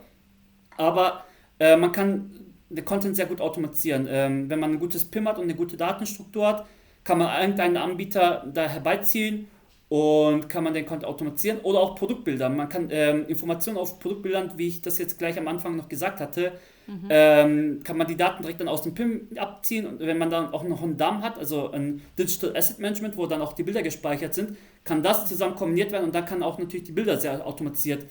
Aber 0.77 1.25
äh, 1.59 1.77
man 1.77 1.91
kann 1.91 2.31
den 2.69 2.85
Content 2.85 3.17
sehr 3.17 3.27
gut 3.27 3.41
automatisieren. 3.41 4.07
Ähm, 4.09 4.49
wenn 4.49 4.61
man 4.61 4.73
ein 4.73 4.79
gutes 4.79 5.05
PIM 5.05 5.27
hat 5.27 5.39
und 5.39 5.45
eine 5.45 5.57
gute 5.57 5.77
Datenstruktur 5.77 6.47
hat, 6.47 6.67
kann 7.03 7.19
man 7.19 7.41
irgendeinen 7.41 7.77
Anbieter 7.77 8.47
da 8.53 8.69
herbeiziehen 8.69 9.49
und 9.89 10.49
kann 10.49 10.63
man 10.63 10.75
den 10.75 10.87
Content 10.87 11.07
automatisieren 11.07 11.59
oder 11.61 11.81
auch 11.81 11.97
Produktbilder. 11.97 12.49
Man 12.51 12.69
kann 12.69 12.89
ähm, 12.91 13.27
Informationen 13.27 13.79
auf 13.79 13.99
Produktbildern, 13.99 14.53
wie 14.57 14.69
ich 14.69 14.83
das 14.83 14.99
jetzt 14.99 15.19
gleich 15.19 15.37
am 15.39 15.49
Anfang 15.49 15.77
noch 15.77 15.89
gesagt 15.89 16.21
hatte, 16.21 16.53
mhm. 16.87 17.07
ähm, 17.09 17.81
kann 17.85 17.97
man 17.97 18.07
die 18.07 18.17
Daten 18.17 18.43
direkt 18.43 18.61
dann 18.61 18.69
aus 18.69 18.83
dem 18.83 18.95
PIM 18.95 19.29
abziehen 19.37 19.87
und 19.87 20.01
wenn 20.01 20.19
man 20.19 20.31
dann 20.31 20.53
auch 20.53 20.63
noch 20.63 20.83
einen 20.83 20.97
DAM 20.97 21.23
hat, 21.23 21.39
also 21.39 21.71
ein 21.71 22.03
Digital 22.19 22.57
Asset 22.57 22.79
Management, 22.79 23.17
wo 23.17 23.27
dann 23.27 23.43
auch 23.43 23.53
die 23.53 23.63
Bilder 23.63 23.83
gespeichert 23.83 24.35
sind, 24.35 24.57
kann 24.85 25.03
das 25.03 25.27
zusammen 25.27 25.55
kombiniert 25.55 25.93
werden 25.93 26.05
und 26.05 26.15
dann 26.15 26.25
kann 26.25 26.43
auch 26.43 26.59
natürlich 26.59 26.85
die 26.85 26.93
Bilder 26.93 27.19
sehr 27.19 27.47
automatisiert 27.47 28.07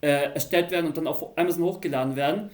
äh, 0.00 0.32
erstellt 0.34 0.70
werden 0.70 0.86
und 0.86 0.96
dann 0.96 1.06
auf 1.06 1.38
Amazon 1.38 1.64
hochgeladen 1.64 2.16
werden. 2.16 2.50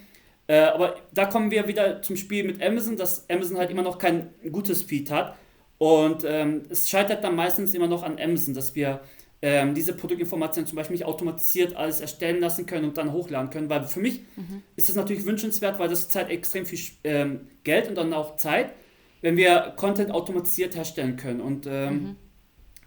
Äh, 0.47 0.61
aber 0.61 0.97
da 1.13 1.27
kommen 1.27 1.51
wir 1.51 1.69
wieder 1.69 2.03
zum 2.03 2.17
Spiel 2.17 2.45
mit 2.45 2.63
Amazon, 2.63 2.97
dass 2.97 3.29
Amazon 3.31 3.59
halt 3.59 3.71
immer 3.71 3.83
noch 3.83 3.99
kein 3.99 4.31
gutes 4.51 4.83
Feed 4.83 5.11
hat 5.11 5.37
und 5.79 6.25
ähm, 6.25 6.63
es 6.69 6.89
scheitert 6.89 7.25
dann 7.25 7.35
meistens 7.35 7.75
immer 7.75 7.89
noch 7.89 8.05
an 8.05 8.17
Amazon, 8.21 8.55
dass 8.55 8.75
wir 8.77 9.01
ähm, 9.45 9.75
diese 9.75 9.93
Produktinformationen 9.93 10.69
zum 10.69 10.77
Beispiel 10.77 10.95
nicht 10.95 11.05
automatisiert 11.05 11.75
alles 11.75 12.01
erstellen 12.01 12.41
lassen 12.41 12.65
können 12.65 12.85
und 12.85 12.97
dann 12.97 13.13
hochladen 13.13 13.51
können. 13.51 13.69
Weil 13.69 13.83
für 13.83 13.99
mich 14.01 14.21
mhm. 14.37 14.63
ist 14.77 14.89
das 14.89 14.95
natürlich 14.95 15.27
wünschenswert, 15.27 15.81
weil 15.81 15.89
das 15.89 16.09
zahlt 16.09 16.31
extrem 16.31 16.65
viel 16.65 16.79
ähm, 17.03 17.49
Geld 17.65 17.89
und 17.89 17.97
dann 17.97 18.15
auch 18.15 18.37
Zeit, 18.37 18.73
wenn 19.21 19.37
wir 19.37 19.75
Content 19.77 20.13
automatisiert 20.13 20.77
herstellen 20.77 21.17
können. 21.17 21.41
Und 21.41 21.67
ähm, 21.67 21.93
mhm. 21.93 22.17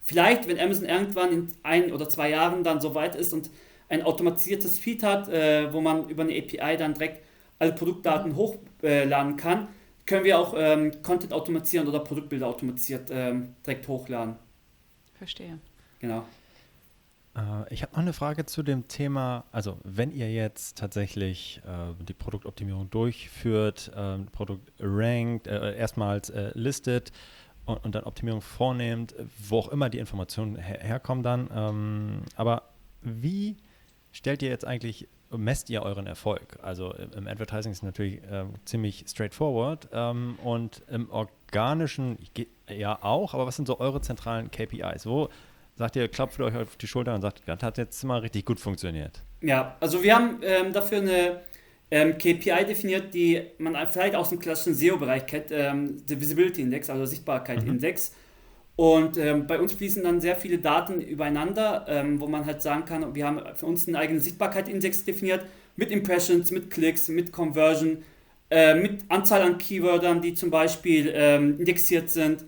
vielleicht, 0.01 0.47
wenn 0.47 0.57
Amazon 0.57 0.85
irgendwann 0.85 1.33
in 1.33 1.47
ein 1.63 1.91
oder 1.91 2.07
zwei 2.07 2.29
Jahren 2.29 2.63
dann 2.63 2.79
so 2.79 2.95
weit 2.95 3.15
ist 3.15 3.33
und 3.33 3.49
ein 3.89 4.01
automatisiertes 4.03 4.79
Feed 4.79 5.03
hat, 5.03 5.27
äh, 5.27 5.73
wo 5.73 5.81
man 5.81 6.07
über 6.07 6.23
eine 6.23 6.37
API 6.37 6.77
dann 6.77 6.93
direkt 6.93 7.21
alle 7.59 7.73
Produktdaten 7.73 8.31
mhm. 8.31 8.35
hochladen 8.37 9.35
kann, 9.35 9.67
können 10.05 10.23
wir 10.23 10.39
auch 10.39 10.53
ähm, 10.55 11.01
Content 11.01 11.33
automatisieren 11.33 11.87
oder 11.87 11.99
Produktbilder 11.99 12.47
automatisiert 12.47 13.09
ähm, 13.11 13.55
direkt 13.65 13.87
hochladen. 13.87 14.35
Verstehe. 15.17 15.59
Genau. 15.99 16.23
Äh, 17.35 17.73
ich 17.73 17.81
habe 17.81 17.93
noch 17.93 17.99
eine 17.99 18.13
Frage 18.13 18.45
zu 18.45 18.63
dem 18.63 18.87
Thema, 18.87 19.45
also 19.51 19.77
wenn 19.83 20.11
ihr 20.11 20.31
jetzt 20.31 20.77
tatsächlich 20.77 21.61
äh, 21.65 21.93
die 22.03 22.13
Produktoptimierung 22.13 22.89
durchführt, 22.89 23.91
äh, 23.95 24.17
Produkt 24.31 24.71
rankt, 24.79 25.47
äh, 25.47 25.75
erstmals 25.75 26.29
äh, 26.29 26.51
listet 26.53 27.11
und, 27.65 27.83
und, 27.83 27.95
dann 27.95 28.03
Optimierung 28.03 28.41
vornehmt, 28.41 29.15
wo 29.49 29.59
auch 29.59 29.69
immer 29.69 29.89
die 29.89 29.99
Informationen 29.99 30.55
her 30.55 30.79
herkommen 30.81 31.23
dann, 31.23 31.49
ähm, 31.53 32.21
aber 32.35 32.63
wie 33.01 33.57
stellt 34.11 34.41
ihr 34.41 34.49
jetzt 34.49 34.65
eigentlich 34.65 35.07
messt 35.31 35.69
ihr 35.69 35.81
euren 35.81 36.07
Erfolg? 36.07 36.57
Also 36.61 36.93
im 36.93 37.27
Advertising 37.27 37.71
ist 37.71 37.79
es 37.79 37.83
natürlich 37.83 38.23
äh, 38.23 38.45
ziemlich 38.63 39.05
straightforward 39.07 39.89
ähm, 39.91 40.37
und 40.43 40.83
im 40.87 41.09
organischen 41.09 42.17
ja 42.69 43.03
auch, 43.03 43.33
aber 43.33 43.45
was 43.45 43.55
sind 43.55 43.67
so 43.67 43.79
eure 43.79 44.01
zentralen 44.01 44.51
KPIs? 44.51 45.05
Wo 45.05 45.29
sagt 45.75 45.95
ihr, 45.95 46.07
klopft 46.07 46.39
euch 46.39 46.55
auf 46.55 46.75
die 46.77 46.87
Schulter 46.87 47.13
und 47.13 47.21
sagt, 47.21 47.43
das 47.45 47.61
hat 47.61 47.77
jetzt 47.77 48.03
mal 48.03 48.19
richtig 48.19 48.45
gut 48.45 48.59
funktioniert? 48.59 49.21
Ja, 49.41 49.77
also 49.79 50.01
wir 50.01 50.15
haben 50.15 50.39
ähm, 50.41 50.73
dafür 50.73 50.99
eine 50.99 51.41
ähm, 51.91 52.17
KPI 52.17 52.65
definiert, 52.65 53.13
die 53.13 53.41
man 53.57 53.75
vielleicht 53.87 54.15
aus 54.15 54.29
dem 54.29 54.39
klassischen 54.39 54.73
SEO-Bereich 54.73 55.25
kennt, 55.25 55.47
ähm, 55.51 56.05
der 56.07 56.19
Visibility 56.19 56.61
Index, 56.61 56.89
also 56.89 57.05
Sichtbarkeit-Index. 57.05 58.11
Mhm. 58.11 58.15
Und 58.77 59.17
ähm, 59.17 59.47
bei 59.47 59.59
uns 59.59 59.73
fließen 59.73 60.03
dann 60.03 60.19
sehr 60.19 60.35
viele 60.35 60.57
Daten 60.57 60.99
übereinander, 60.99 61.85
ähm, 61.87 62.19
wo 62.19 62.27
man 62.27 62.45
halt 62.45 62.61
sagen 62.61 62.83
kann, 62.83 63.15
wir 63.15 63.25
haben 63.25 63.41
für 63.55 63.65
uns 63.67 63.87
einen 63.87 63.95
eigenen 63.95 64.21
Sichtbarkeit-Index 64.21 65.05
definiert 65.05 65.45
mit 65.77 65.91
Impressions, 65.91 66.51
mit 66.51 66.69
Klicks, 66.71 67.07
mit 67.07 67.31
Conversion, 67.31 68.03
äh, 68.49 68.75
mit 68.75 69.05
Anzahl 69.07 69.41
an 69.43 69.57
Keywordern, 69.57 70.21
die 70.21 70.33
zum 70.33 70.49
Beispiel 70.49 71.11
ähm, 71.13 71.59
indexiert 71.59 72.09
sind, 72.09 72.43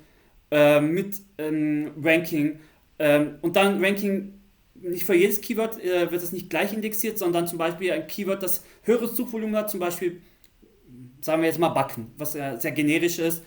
äh, 0.51 0.81
mit 0.81 1.21
ähm, 1.37 1.91
Ranking. 2.03 2.59
Ähm, 2.99 3.35
und 3.41 3.55
dann 3.55 3.83
Ranking, 3.83 4.33
nicht 4.75 5.05
für 5.05 5.15
jedes 5.15 5.41
Keyword 5.41 5.83
äh, 5.83 6.11
wird 6.11 6.21
es 6.21 6.31
nicht 6.31 6.49
gleich 6.49 6.73
indexiert, 6.73 7.17
sondern 7.17 7.47
zum 7.47 7.57
Beispiel 7.57 7.91
ein 7.91 8.07
Keyword, 8.07 8.43
das 8.43 8.63
höheres 8.83 9.15
Suchvolumen 9.15 9.55
hat, 9.55 9.69
zum 9.69 9.79
Beispiel, 9.79 10.21
sagen 11.21 11.41
wir 11.41 11.49
jetzt 11.49 11.59
mal 11.59 11.69
Backen, 11.69 12.11
was 12.17 12.33
sehr 12.33 12.71
generisch 12.71 13.19
ist 13.19 13.43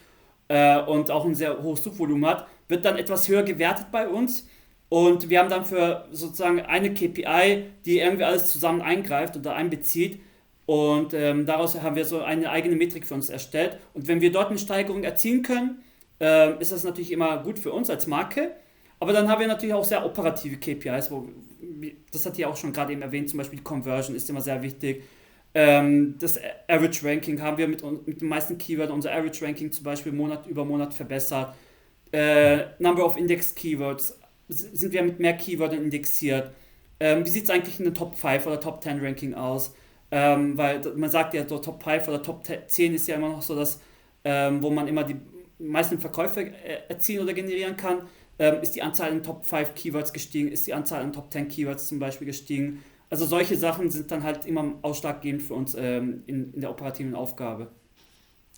äh, 0.49 0.81
und 0.81 1.11
auch 1.11 1.25
ein 1.25 1.35
sehr 1.35 1.63
hohes 1.63 1.83
Suchvolumen 1.83 2.29
hat 2.29 2.47
wird 2.71 2.85
dann 2.85 2.97
etwas 2.97 3.29
höher 3.29 3.43
gewertet 3.43 3.87
bei 3.93 4.09
uns. 4.09 4.49
Und 4.89 5.29
wir 5.29 5.39
haben 5.39 5.51
dann 5.51 5.65
für 5.65 6.07
sozusagen 6.11 6.61
eine 6.61 6.95
KPI, 6.95 7.65
die 7.85 7.99
irgendwie 7.99 8.25
alles 8.25 8.51
zusammen 8.51 8.81
eingreift 8.81 9.37
oder 9.37 9.55
einbezieht. 9.55 10.21
Und 10.67 11.15
ähm, 11.15 11.47
daraus 11.47 11.81
haben 11.81 11.97
wir 11.97 12.05
so 12.05 12.23
eine 12.23 12.51
eigene 12.51 12.77
Metrik 12.77 13.07
für 13.07 13.15
uns 13.15 13.29
erstellt. 13.29 13.79
Und 13.93 14.09
wenn 14.09 14.21
wir 14.21 14.33
dort 14.33 14.49
eine 14.49 14.59
Steigerung 14.59 15.05
erzielen 15.05 15.43
können, 15.43 15.83
äh, 16.21 16.61
ist 16.61 16.73
das 16.73 16.85
natürlich 16.85 17.13
immer 17.13 17.39
gut 17.43 17.59
für 17.59 17.73
uns 17.73 17.91
als 17.91 18.07
Marke. 18.07 18.53
Aber 19.01 19.13
dann 19.13 19.29
haben 19.29 19.41
wir 19.41 19.49
natürlich 19.49 19.75
auch 19.75 19.85
sehr 19.85 20.05
operative 20.05 20.57
KPIs, 20.59 21.11
wo, 21.11 21.27
das 22.13 22.27
hat 22.27 22.39
ihr 22.39 22.49
auch 22.49 22.57
schon 22.57 22.73
gerade 22.73 22.93
eben 22.93 23.03
erwähnt, 23.03 23.29
zum 23.31 23.39
Beispiel 23.39 23.59
die 23.59 23.65
Conversion 23.65 24.15
ist 24.15 24.31
immer 24.31 24.41
sehr 24.41 24.63
wichtig. 24.63 25.03
Ähm, 25.53 26.17
das 26.19 26.39
Average 26.69 27.05
Ranking 27.05 27.41
haben 27.43 27.59
wir 27.59 27.67
mit, 27.67 27.83
mit 28.07 28.21
den 28.21 28.29
meisten 28.29 28.57
Keywords, 28.57 28.93
unser 28.93 29.13
Average 29.13 29.45
Ranking 29.45 29.73
zum 29.73 29.83
Beispiel 29.83 30.13
Monat 30.13 30.47
über 30.47 30.65
Monat 30.65 30.95
verbessert 30.95 31.55
äh, 32.13 32.65
Number 32.79 33.05
of 33.05 33.17
Index 33.17 33.55
Keywords, 33.55 34.19
sind 34.49 34.93
wir 34.93 35.03
mit 35.03 35.21
mehr 35.21 35.37
Keywörtern 35.37 35.85
indexiert? 35.85 36.53
Ähm, 36.99 37.25
wie 37.25 37.31
sieht 37.31 37.45
es 37.45 37.51
eigentlich 37.51 37.79
in 37.79 37.85
der 37.85 37.95
Top 37.95 38.17
5 38.17 38.47
oder 38.47 38.61
Top 38.61 38.83
10 38.83 39.01
Ranking 39.01 39.35
aus? 39.35 39.75
Ähm, 40.11 40.59
weil 40.59 40.81
man 40.97 41.09
sagt 41.09 41.35
ja, 41.35 41.47
so 41.47 41.59
Top 41.59 41.83
5 41.83 42.09
oder 42.09 42.23
Top 42.23 42.45
10 42.45 42.95
ist 42.95 43.07
ja 43.07 43.17
immer 43.17 43.29
noch 43.29 43.43
so 43.43 43.55
das, 43.55 43.81
ähm, 44.25 44.63
wo 44.63 44.71
man 44.71 44.89
immer 44.89 45.05
die 45.05 45.17
meisten 45.59 46.01
Verkäufe 46.01 46.41
äh, 46.43 46.81
erzielen 46.89 47.23
oder 47.23 47.33
generieren 47.33 47.77
kann. 47.77 48.03
Ähm, 48.41 48.63
ist 48.63 48.75
die 48.75 48.83
Anzahl 48.83 49.11
an 49.11 49.23
Top 49.23 49.45
5 49.45 49.75
Keywords 49.75 50.15
gestiegen? 50.15 50.49
Ist 50.49 50.67
die 50.67 50.73
Anzahl 50.73 51.03
an 51.03 51.13
Top 51.13 51.31
10 51.31 51.49
Keywords 51.49 51.87
zum 51.89 51.99
Beispiel 51.99 52.27
gestiegen? 52.27 52.83
Also 53.11 53.27
solche 53.27 53.57
Sachen 53.59 53.91
sind 53.91 54.11
dann 54.11 54.23
halt 54.23 54.47
immer 54.47 54.77
ausschlaggebend 54.81 55.43
für 55.43 55.53
uns 55.53 55.75
ähm, 55.75 56.23
in, 56.27 56.55
in 56.55 56.63
der 56.63 56.71
operativen 56.71 57.15
Aufgabe. 57.15 57.71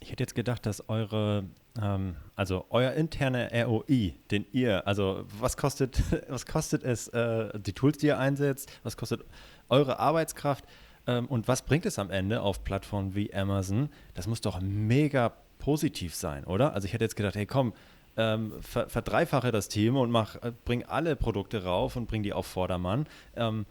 Ich 0.00 0.12
hätte 0.12 0.22
jetzt 0.22 0.36
gedacht, 0.36 0.66
dass 0.66 0.88
eure, 0.88 1.44
ähm, 1.82 2.14
also 2.36 2.64
euer 2.70 2.92
interner 2.92 3.50
ROI, 3.64 4.14
den 4.30 4.46
ihr, 4.52 4.86
also 4.86 5.24
was 5.40 5.56
kostet, 5.56 6.00
was 6.28 6.46
kostet 6.46 6.84
es, 6.84 7.08
äh, 7.08 7.58
die 7.58 7.72
Tools, 7.72 7.98
die 7.98 8.06
ihr 8.06 8.18
einsetzt, 8.18 8.70
was 8.84 8.96
kostet 8.96 9.24
eure 9.68 9.98
Arbeitskraft 9.98 10.64
ähm, 11.08 11.26
und 11.26 11.48
was 11.48 11.62
bringt 11.62 11.86
es 11.86 11.98
am 11.98 12.10
Ende 12.10 12.40
auf 12.40 12.62
Plattformen 12.62 13.16
wie 13.16 13.34
Amazon? 13.34 13.88
Das 14.14 14.28
muss 14.28 14.40
doch 14.42 14.60
mega 14.60 15.32
positiv 15.58 16.14
sein, 16.14 16.44
oder? 16.44 16.72
Also 16.72 16.86
ich 16.86 16.92
hätte 16.92 17.04
jetzt 17.04 17.16
gedacht, 17.16 17.34
hey 17.34 17.46
komm, 17.46 17.72
ähm, 18.16 18.52
ver 18.60 18.88
verdreifache 18.88 19.52
das 19.52 19.68
Team 19.68 19.96
und 19.96 20.10
mach, 20.10 20.36
äh, 20.36 20.52
bring 20.64 20.84
alle 20.84 21.16
Produkte 21.16 21.64
rauf 21.64 21.96
und 21.96 22.06
bring 22.06 22.22
die 22.22 22.32
auf 22.32 22.46
Vordermann. 22.46 23.06
Ähm, 23.36 23.66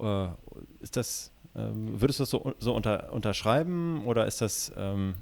äh, 0.00 0.28
ist 0.80 0.96
das, 0.96 1.32
ähm, 1.56 2.00
würdest 2.00 2.18
du 2.18 2.22
das 2.22 2.30
so, 2.30 2.54
so 2.58 2.74
unter, 2.74 3.12
unterschreiben 3.12 4.04
oder 4.04 4.26
ist 4.26 4.40
das 4.40 4.72
ähm, 4.76 5.14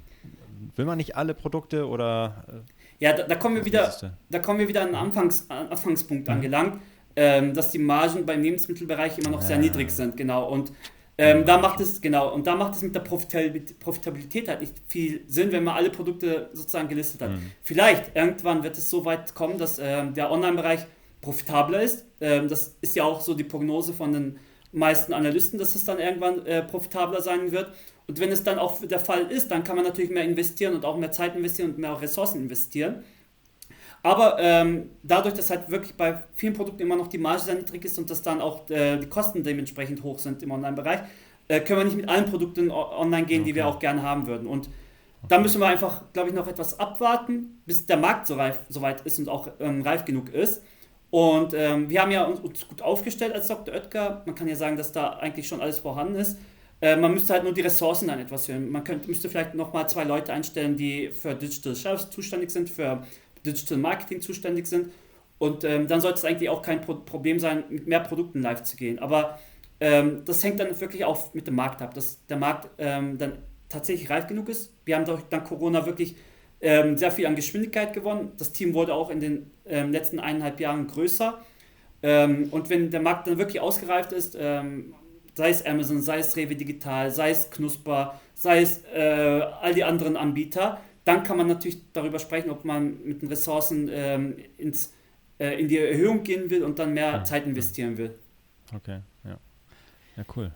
will 0.75 0.85
man 0.85 0.97
nicht 0.97 1.15
alle 1.15 1.33
Produkte 1.33 1.87
oder? 1.87 2.45
Äh? 2.47 3.05
Ja, 3.05 3.13
da, 3.13 3.23
da 3.23 3.35
kommen 3.35 3.55
wir 3.55 3.65
wieder, 3.65 3.93
da 4.29 4.39
kommen 4.39 4.59
wir 4.59 4.67
wieder 4.67 4.81
an 4.81 4.87
den 4.87 4.95
Anfangs, 4.95 5.49
Anfangspunkt 5.49 6.27
mhm. 6.27 6.33
angelangt, 6.33 6.81
ähm, 7.15 7.53
dass 7.53 7.71
die 7.71 7.79
Margen 7.79 8.25
beim 8.25 8.41
Lebensmittelbereich 8.41 9.17
immer 9.19 9.29
noch 9.29 9.41
ja. 9.41 9.47
sehr 9.47 9.57
niedrig 9.57 9.91
sind, 9.91 10.17
genau. 10.17 10.49
Und 10.49 10.71
ähm, 11.17 11.45
da 11.45 11.57
macht 11.57 11.79
es, 11.79 11.99
genau, 11.99 12.31
und 12.33 12.45
da 12.45 12.55
macht 12.55 12.75
es 12.75 12.83
mit 12.83 12.93
der 12.93 12.99
Profitabilität 12.99 14.47
halt 14.47 14.61
nicht 14.61 14.75
viel 14.87 15.21
Sinn, 15.27 15.51
wenn 15.51 15.63
man 15.63 15.75
alle 15.75 15.89
Produkte 15.89 16.49
sozusagen 16.53 16.87
gelistet 16.87 17.21
hat. 17.21 17.31
Mhm. 17.31 17.51
Vielleicht 17.63 18.15
irgendwann 18.15 18.63
wird 18.63 18.77
es 18.77 18.89
so 18.89 19.03
weit 19.03 19.33
kommen, 19.33 19.57
dass 19.57 19.79
ähm, 19.79 20.13
der 20.13 20.31
Online-Bereich 20.31 20.81
profitabler 21.21 21.81
ist. 21.81 22.05
Ähm, 22.21 22.47
das 22.47 22.75
ist 22.81 22.95
ja 22.95 23.03
auch 23.03 23.21
so 23.21 23.33
die 23.33 23.43
Prognose 23.43 23.93
von 23.93 24.13
den 24.13 24.39
meisten 24.71 25.13
Analysten, 25.13 25.57
dass 25.57 25.73
es 25.73 25.83
dann 25.85 25.97
irgendwann 25.99 26.45
äh, 26.45 26.61
profitabler 26.61 27.21
sein 27.21 27.51
wird. 27.51 27.71
Und 28.07 28.19
wenn 28.19 28.31
es 28.31 28.43
dann 28.43 28.59
auch 28.59 28.79
der 28.85 28.99
Fall 28.99 29.31
ist, 29.31 29.49
dann 29.49 29.63
kann 29.63 29.75
man 29.75 29.85
natürlich 29.85 30.11
mehr 30.11 30.23
investieren 30.23 30.75
und 30.75 30.85
auch 30.85 30.97
mehr 30.97 31.11
Zeit 31.11 31.35
investieren 31.35 31.71
und 31.71 31.79
mehr 31.79 31.99
Ressourcen 31.99 32.41
investieren. 32.43 33.03
Aber 34.03 34.37
ähm, 34.39 34.91
dadurch, 35.03 35.33
dass 35.33 35.49
halt 35.49 35.69
wirklich 35.69 35.95
bei 35.95 36.23
vielen 36.35 36.53
Produkten 36.53 36.81
immer 36.81 36.95
noch 36.95 37.07
die 37.07 37.17
Marge 37.17 37.41
sehr 37.41 37.55
niedrig 37.55 37.83
ist 37.85 37.97
und 37.97 38.09
dass 38.09 38.21
dann 38.21 38.41
auch 38.41 38.69
äh, 38.69 38.97
die 38.97 39.07
Kosten 39.07 39.43
dementsprechend 39.43 40.03
hoch 40.03 40.19
sind 40.19 40.43
im 40.43 40.51
Online-Bereich, 40.51 40.99
äh, 41.47 41.59
können 41.61 41.79
wir 41.79 41.85
nicht 41.85 41.97
mit 41.97 42.09
allen 42.09 42.25
Produkten 42.25 42.71
online 42.71 43.25
gehen, 43.25 43.41
okay. 43.41 43.49
die 43.49 43.55
wir 43.55 43.67
auch 43.67 43.79
gerne 43.79 44.03
haben 44.03 44.27
würden. 44.27 44.47
Und 44.47 44.69
da 45.27 45.39
müssen 45.39 45.59
wir 45.59 45.67
einfach, 45.67 46.03
glaube 46.13 46.29
ich, 46.29 46.35
noch 46.35 46.47
etwas 46.47 46.79
abwarten, 46.79 47.61
bis 47.65 47.85
der 47.85 47.97
Markt 47.97 48.27
so, 48.27 48.35
reif, 48.35 48.59
so 48.69 48.81
weit 48.81 49.01
ist 49.01 49.19
und 49.19 49.29
auch 49.29 49.49
ähm, 49.59 49.81
reif 49.81 50.05
genug 50.05 50.33
ist. 50.33 50.61
Und 51.09 51.53
ähm, 51.53 51.89
wir 51.89 52.01
haben 52.01 52.11
ja 52.11 52.25
uns, 52.25 52.39
uns, 52.39 52.67
gut 52.67 52.81
aufgestellt 52.81 53.33
als 53.33 53.47
Dr. 53.47 53.73
Oetker. 53.73 54.23
Man 54.25 54.35
kann 54.35 54.47
ja 54.47 54.55
sagen, 54.55 54.77
dass 54.77 54.91
da 54.91 55.11
eigentlich 55.11 55.47
schon 55.47 55.61
alles 55.61 55.79
vorhanden 55.79 56.15
ist. 56.15 56.37
Äh, 56.81 56.97
man 56.97 57.13
müsste 57.13 57.33
halt 57.33 57.43
nur 57.43 57.53
die 57.53 57.61
Ressourcen 57.61 58.07
dann 58.07 58.19
etwas 58.19 58.47
hören. 58.47 58.69
Man 58.69 58.83
könnte, 58.83 59.07
müsste 59.07 59.29
vielleicht 59.29 59.55
nochmal 59.55 59.89
zwei 59.89 60.03
Leute 60.03 60.33
einstellen, 60.33 60.75
die 60.75 61.09
für 61.09 61.33
Digital 61.33 61.75
Shelves 61.75 62.09
zuständig 62.09 62.51
sind, 62.51 62.69
für 62.69 63.03
Digital 63.53 63.77
Marketing 63.77 64.21
zuständig 64.21 64.67
sind. 64.67 64.91
Und 65.39 65.63
ähm, 65.63 65.87
dann 65.87 66.01
sollte 66.01 66.17
es 66.17 66.25
eigentlich 66.25 66.49
auch 66.49 66.61
kein 66.61 66.81
Pro 66.81 66.95
Problem 66.95 67.39
sein, 67.39 67.63
mit 67.69 67.87
mehr 67.87 67.99
Produkten 67.99 68.41
live 68.41 68.63
zu 68.63 68.75
gehen. 68.75 68.99
Aber 68.99 69.37
ähm, 69.79 70.23
das 70.25 70.43
hängt 70.43 70.59
dann 70.59 70.79
wirklich 70.79 71.05
auch 71.05 71.33
mit 71.33 71.45
dem 71.47 71.55
Markt 71.55 71.81
ab, 71.81 71.93
dass 71.93 72.25
der 72.27 72.37
Markt 72.37 72.69
ähm, 72.79 73.17
dann 73.17 73.39
tatsächlich 73.69 74.09
reif 74.09 74.27
genug 74.27 74.49
ist. 74.49 74.73
Wir 74.85 74.95
haben 74.95 75.05
durch 75.05 75.21
dank 75.29 75.45
Corona 75.45 75.85
wirklich 75.85 76.15
ähm, 76.59 76.97
sehr 76.97 77.11
viel 77.11 77.27
an 77.27 77.35
Geschwindigkeit 77.35 77.93
gewonnen. 77.93 78.31
Das 78.37 78.51
Team 78.51 78.73
wurde 78.73 78.95
auch 78.95 79.11
in 79.11 79.19
den 79.19 79.51
ähm, 79.65 79.91
letzten 79.91 80.19
eineinhalb 80.19 80.59
Jahren 80.59 80.87
größer. 80.87 81.39
Ähm, 82.01 82.47
und 82.49 82.69
wenn 82.71 82.89
der 82.89 83.01
Markt 83.01 83.27
dann 83.27 83.37
wirklich 83.37 83.61
ausgereift 83.61 84.13
ist, 84.13 84.35
sei 85.37 85.49
es 85.49 85.65
Amazon, 85.65 86.01
sei 86.01 86.17
es 86.17 86.35
Rewe 86.35 86.55
Digital, 86.55 87.11
sei 87.11 87.29
es 87.29 87.51
Knusper, 87.51 88.19
sei 88.33 88.61
es 88.61 88.83
äh, 88.93 89.41
all 89.61 89.73
die 89.75 89.83
anderen 89.83 90.17
Anbieter, 90.17 90.81
dann 91.07 91.23
kann 91.23 91.37
man 91.37 91.47
natürlich 91.47 91.79
darüber 91.93 92.19
sprechen, 92.19 92.49
ob 92.49 92.65
man 92.65 93.03
mit 93.05 93.21
den 93.21 93.29
Ressourcen 93.29 93.89
ähm, 93.91 94.35
ins, 94.57 94.93
äh, 95.39 95.59
in 95.59 95.69
die 95.69 95.77
Erhöhung 95.77 96.23
gehen 96.23 96.49
will 96.49 96.63
und 96.63 96.79
dann 96.79 96.93
mehr 96.93 97.11
ja. 97.11 97.23
Zeit 97.23 97.45
investieren 97.45 97.97
will. 97.97 98.13
Okay, 98.75 98.99
ja. 99.23 99.39
Ja, 100.17 100.23
cool. 100.35 100.51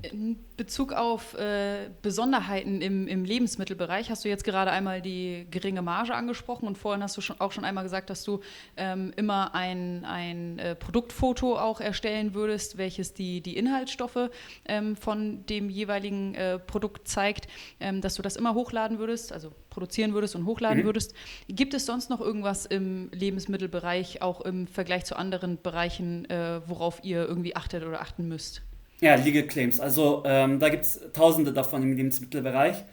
In 0.00 0.38
Bezug 0.56 0.92
auf 0.92 1.34
äh, 1.34 1.90
Besonderheiten 2.00 2.80
im, 2.80 3.06
im, 3.06 3.24
Lebensmittelbereich 3.24 4.10
hast 4.10 4.24
du 4.24 4.28
jetzt 4.28 4.44
gerade 4.44 4.70
einmal 4.70 5.02
die 5.02 5.46
geringe 5.50 5.82
Marge 5.82 6.14
angesprochen 6.14 6.66
und 6.66 6.78
vorhin 6.78 7.02
hast 7.02 7.16
du 7.16 7.20
schon, 7.20 7.38
auch 7.40 7.52
schon 7.52 7.64
einmal 7.64 7.84
gesagt, 7.84 8.08
dass 8.08 8.24
du 8.24 8.40
ähm, 8.76 9.12
immer 9.16 9.54
ein, 9.54 10.04
ein 10.04 10.58
äh, 10.58 10.74
Produktfoto 10.74 11.58
auch 11.58 11.80
erstellen 11.80 12.34
würdest, 12.34 12.78
welches 12.78 13.12
die, 13.12 13.42
die 13.42 13.56
Inhaltsstoffe 13.56 14.30
ähm, 14.64 14.96
von 14.96 15.44
dem 15.46 15.68
jeweiligen 15.68 16.34
äh, 16.34 16.58
Produkt 16.58 17.06
zeigt, 17.06 17.48
ähm, 17.78 18.00
dass 18.00 18.14
du 18.14 18.22
das 18.22 18.36
immer 18.36 18.54
hochladen 18.54 18.98
würdest, 18.98 19.32
also 19.32 19.52
produzieren 19.68 20.14
würdest 20.14 20.34
und 20.34 20.46
hochladen 20.46 20.82
mhm. 20.82 20.86
würdest. 20.86 21.14
Gibt 21.48 21.74
es 21.74 21.86
sonst 21.86 22.08
noch 22.08 22.20
irgendwas 22.20 22.66
im 22.66 23.10
Lebensmittelbereich, 23.12 24.22
auch 24.22 24.40
im 24.40 24.66
Vergleich 24.66 25.04
zu 25.04 25.16
anderen 25.16 25.60
Bereichen, 25.60 26.28
äh, 26.30 26.60
worauf 26.66 27.04
ihr 27.04 27.26
irgendwie 27.28 27.56
achtet 27.56 27.84
oder 27.84 28.00
achten 28.00 28.26
müsst? 28.26 28.62
Ja, 29.02 29.16
Legal 29.16 29.42
Claims. 29.42 29.80
Also 29.80 30.22
ähm, 30.24 30.60
da 30.60 30.68
gibt 30.68 30.84
es 30.84 31.00
tausende 31.12 31.52
davon 31.52 31.82
im 31.82 31.96
Lebensmittelbereich. 31.96 32.84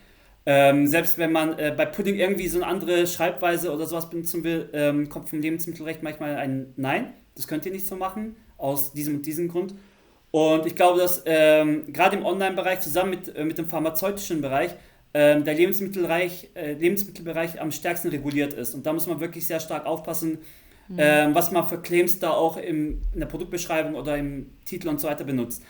Ähm, 0.48 0.88
selbst 0.88 1.20
wenn 1.20 1.32
man 1.32 1.60
äh, 1.60 1.72
bei 1.78 1.86
Pudding 1.86 2.16
irgendwie 2.16 2.48
so 2.48 2.58
eine 2.58 2.66
andere 2.66 3.06
Schreibweise 3.06 3.72
oder 3.72 3.86
sowas 3.86 4.10
benutzen 4.10 4.44
will, 4.44 4.70
ähm, 4.74 5.08
kommt 5.08 5.30
vom 5.30 5.40
Lebensmittelrecht 5.40 6.02
manchmal 6.02 6.36
ein 6.38 6.74
Nein. 6.78 7.14
Das 7.36 7.48
könnt 7.48 7.64
ihr 7.68 7.72
nicht 7.72 7.86
so 7.86 7.96
machen, 7.96 8.36
aus 8.58 8.92
diesem 8.92 9.18
und 9.18 9.26
diesem 9.28 9.50
Grund. 9.50 9.76
Und 10.32 10.66
ich 10.66 10.76
glaube, 10.76 11.00
dass 11.00 11.22
ähm, 11.28 11.94
gerade 11.94 12.18
im 12.18 12.26
Online-Bereich 12.26 12.80
zusammen 12.80 13.12
mit, 13.12 13.36
äh, 13.36 13.46
mit 13.46 13.60
dem 13.60 13.68
pharmazeutischen 13.68 14.42
Bereich 14.42 14.72
ähm, 15.14 15.44
der 15.44 15.54
Lebensmittelbereich, 15.54 16.50
äh, 16.56 16.74
Lebensmittelbereich 16.74 17.62
am 17.62 17.72
stärksten 17.72 18.10
reguliert 18.10 18.54
ist. 18.54 18.74
Und 18.74 18.84
da 18.88 18.94
muss 18.94 19.06
man 19.06 19.20
wirklich 19.20 19.46
sehr 19.46 19.60
stark 19.60 19.86
aufpassen, 19.86 20.40
mhm. 20.88 20.98
ähm, 20.98 21.36
was 21.36 21.52
man 21.52 21.68
für 21.68 21.80
Claims 21.80 22.18
da 22.18 22.32
auch 22.32 22.58
im, 22.58 23.02
in 23.14 23.20
der 23.20 23.28
Produktbeschreibung 23.28 23.94
oder 23.94 24.18
im 24.18 24.50
Titel 24.66 24.88
und 24.88 25.00
so 25.00 25.08
weiter 25.08 25.24
benutzt. 25.24 25.62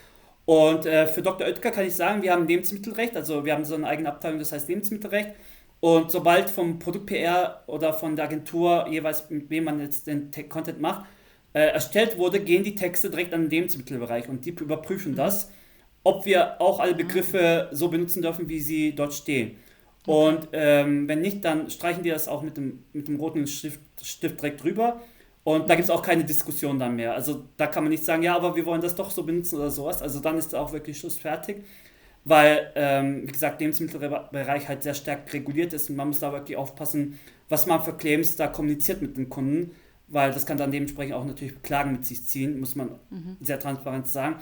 Und 0.49 0.87
äh, 0.87 1.05
für 1.05 1.21
Dr. 1.21 1.45
Oetker 1.45 1.69
kann 1.69 1.85
ich 1.85 1.95
sagen, 1.95 2.23
wir 2.23 2.31
haben 2.31 2.47
Lebensmittelrecht, 2.47 3.15
also 3.15 3.45
wir 3.45 3.53
haben 3.53 3.65
so 3.65 3.75
eine 3.75 3.85
eigene 3.85 4.09
Abteilung, 4.09 4.39
das 4.39 4.51
heißt 4.51 4.67
Lebensmittelrecht. 4.67 5.35
Und 5.79 6.09
sobald 6.09 6.49
vom 6.49 6.79
Produkt 6.79 7.05
PR 7.05 7.63
oder 7.67 7.93
von 7.93 8.15
der 8.15 8.25
Agentur, 8.25 8.87
jeweils 8.89 9.29
mit 9.29 9.47
wem 9.51 9.65
man 9.65 9.79
jetzt 9.79 10.07
den 10.07 10.31
Content 10.49 10.81
macht, 10.81 11.05
äh, 11.53 11.67
erstellt 11.67 12.17
wurde, 12.17 12.39
gehen 12.39 12.63
die 12.63 12.73
Texte 12.73 13.11
direkt 13.11 13.31
an 13.31 13.41
den 13.41 13.51
Lebensmittelbereich 13.51 14.27
und 14.27 14.43
die 14.43 14.49
überprüfen 14.49 15.11
mhm. 15.11 15.17
das, 15.17 15.51
ob 16.01 16.25
wir 16.25 16.59
auch 16.59 16.79
alle 16.79 16.95
Begriffe 16.95 17.69
so 17.71 17.89
benutzen 17.89 18.23
dürfen, 18.23 18.49
wie 18.49 18.59
sie 18.59 18.95
dort 18.95 19.13
stehen. 19.13 19.55
Und 20.07 20.47
ähm, 20.53 21.07
wenn 21.07 21.21
nicht, 21.21 21.45
dann 21.45 21.69
streichen 21.69 22.01
die 22.01 22.09
das 22.09 22.27
auch 22.27 22.41
mit 22.41 22.57
dem, 22.57 22.83
mit 22.91 23.07
dem 23.07 23.17
roten 23.17 23.45
Stift, 23.45 23.81
Stift 24.01 24.41
direkt 24.41 24.63
drüber. 24.63 24.99
Und 25.43 25.69
da 25.69 25.75
gibt 25.75 25.85
es 25.85 25.89
auch 25.89 26.01
keine 26.01 26.23
Diskussion 26.23 26.77
dann 26.79 26.95
mehr. 26.95 27.13
Also 27.13 27.45
da 27.57 27.67
kann 27.67 27.83
man 27.83 27.91
nicht 27.91 28.03
sagen, 28.03 28.23
ja, 28.23 28.35
aber 28.35 28.55
wir 28.55 28.65
wollen 28.65 28.81
das 28.81 28.95
doch 28.95 29.09
so 29.09 29.23
benutzen 29.23 29.55
oder 29.55 29.71
sowas. 29.71 30.01
Also 30.01 30.19
dann 30.19 30.37
ist 30.37 30.53
auch 30.53 30.73
wirklich 30.73 30.99
Schluss 30.99 31.17
fertig. 31.17 31.63
Weil, 32.25 32.71
ähm, 32.75 33.23
wie 33.25 33.31
gesagt, 33.31 33.61
Lebensmittelbereich 33.61 34.67
halt 34.67 34.83
sehr 34.83 34.93
stark 34.93 35.31
reguliert 35.33 35.73
ist 35.73 35.89
und 35.89 35.95
man 35.95 36.09
muss 36.09 36.19
da 36.19 36.31
wirklich 36.33 36.57
aufpassen, 36.57 37.17
was 37.47 37.65
man 37.65 37.81
für 37.81 37.93
Claims 37.93 38.35
da 38.35 38.47
kommuniziert 38.47 39.01
mit 39.01 39.17
den 39.17 39.29
Kunden, 39.29 39.71
weil 40.09 40.31
das 40.31 40.45
kann 40.45 40.57
dann 40.57 40.71
dementsprechend 40.71 41.15
auch 41.15 41.25
natürlich 41.25 41.61
Klagen 41.63 41.93
mit 41.93 42.05
sich 42.05 42.25
ziehen, 42.25 42.59
muss 42.59 42.75
man 42.75 42.89
mhm. 43.09 43.37
sehr 43.39 43.57
transparent 43.57 44.07
sagen. 44.07 44.35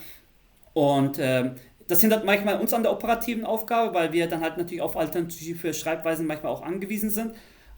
Und 0.73 1.17
ähm, 1.19 1.51
das 1.87 2.01
hindert 2.01 2.25
manchmal 2.25 2.59
uns 2.59 2.73
an 2.73 2.83
der 2.83 2.91
operativen 2.91 3.45
Aufgabe, 3.45 3.93
weil 3.93 4.11
wir 4.11 4.27
dann 4.27 4.41
halt 4.41 4.57
natürlich 4.57 4.81
auf 4.81 4.97
alternative 4.97 5.73
Schreibweisen 5.73 6.27
manchmal 6.27 6.51
auch 6.51 6.63
angewiesen 6.63 7.09
sind. 7.09 7.33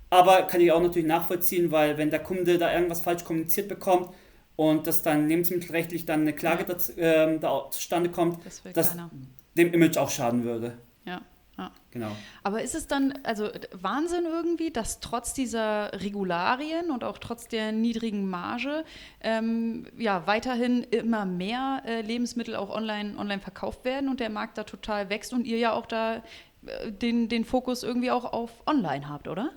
Aber 0.09 0.43
kann 0.43 0.61
ich 0.61 0.71
auch 0.71 0.81
natürlich 0.81 1.07
nachvollziehen, 1.07 1.71
weil 1.71 1.97
wenn 1.97 2.09
der 2.09 2.23
Kunde 2.23 2.57
da 2.57 2.73
irgendwas 2.73 3.01
falsch 3.01 3.23
kommuniziert 3.23 3.67
bekommt 3.67 4.09
und 4.55 4.87
dass 4.87 5.03
dann 5.03 5.27
lebensmittelrechtlich 5.27 6.05
dann 6.05 6.21
eine 6.21 6.33
Klage 6.33 6.63
ja. 6.67 6.73
das, 6.73 6.89
äh, 6.89 7.39
da 7.39 7.69
zustande 7.71 8.09
kommt, 8.09 8.43
das 8.45 8.61
dass 8.73 8.89
keiner. 8.91 9.09
dem 9.55 9.73
Image 9.73 9.97
auch 9.97 10.09
schaden 10.09 10.43
würde. 10.43 10.77
Ja. 11.05 11.21
Ja. 11.59 11.71
Genau. 11.91 12.11
Aber 12.41 12.61
ist 12.61 12.73
es 12.73 12.87
dann, 12.87 13.19
also 13.23 13.49
Wahnsinn 13.73 14.23
irgendwie, 14.25 14.71
dass 14.71 15.01
trotz 15.01 15.33
dieser 15.33 15.91
Regularien 16.01 16.89
und 16.89 17.03
auch 17.03 17.17
trotz 17.17 17.49
der 17.49 17.73
niedrigen 17.73 18.29
Marge 18.29 18.85
ähm, 19.19 19.85
ja 19.97 20.25
weiterhin 20.25 20.83
immer 20.83 21.25
mehr 21.25 21.81
äh, 21.85 21.99
Lebensmittel 22.01 22.55
auch 22.55 22.69
online, 22.69 23.17
online 23.17 23.41
verkauft 23.41 23.83
werden 23.83 24.09
und 24.09 24.21
der 24.21 24.29
Markt 24.29 24.57
da 24.57 24.63
total 24.63 25.09
wächst 25.09 25.33
und 25.33 25.45
ihr 25.45 25.57
ja 25.57 25.73
auch 25.73 25.85
da 25.85 26.23
äh, 26.65 26.91
den, 26.93 27.27
den 27.27 27.43
Fokus 27.43 27.83
irgendwie 27.83 28.11
auch 28.11 28.31
auf 28.31 28.51
online 28.65 29.09
habt, 29.09 29.27
oder? 29.27 29.51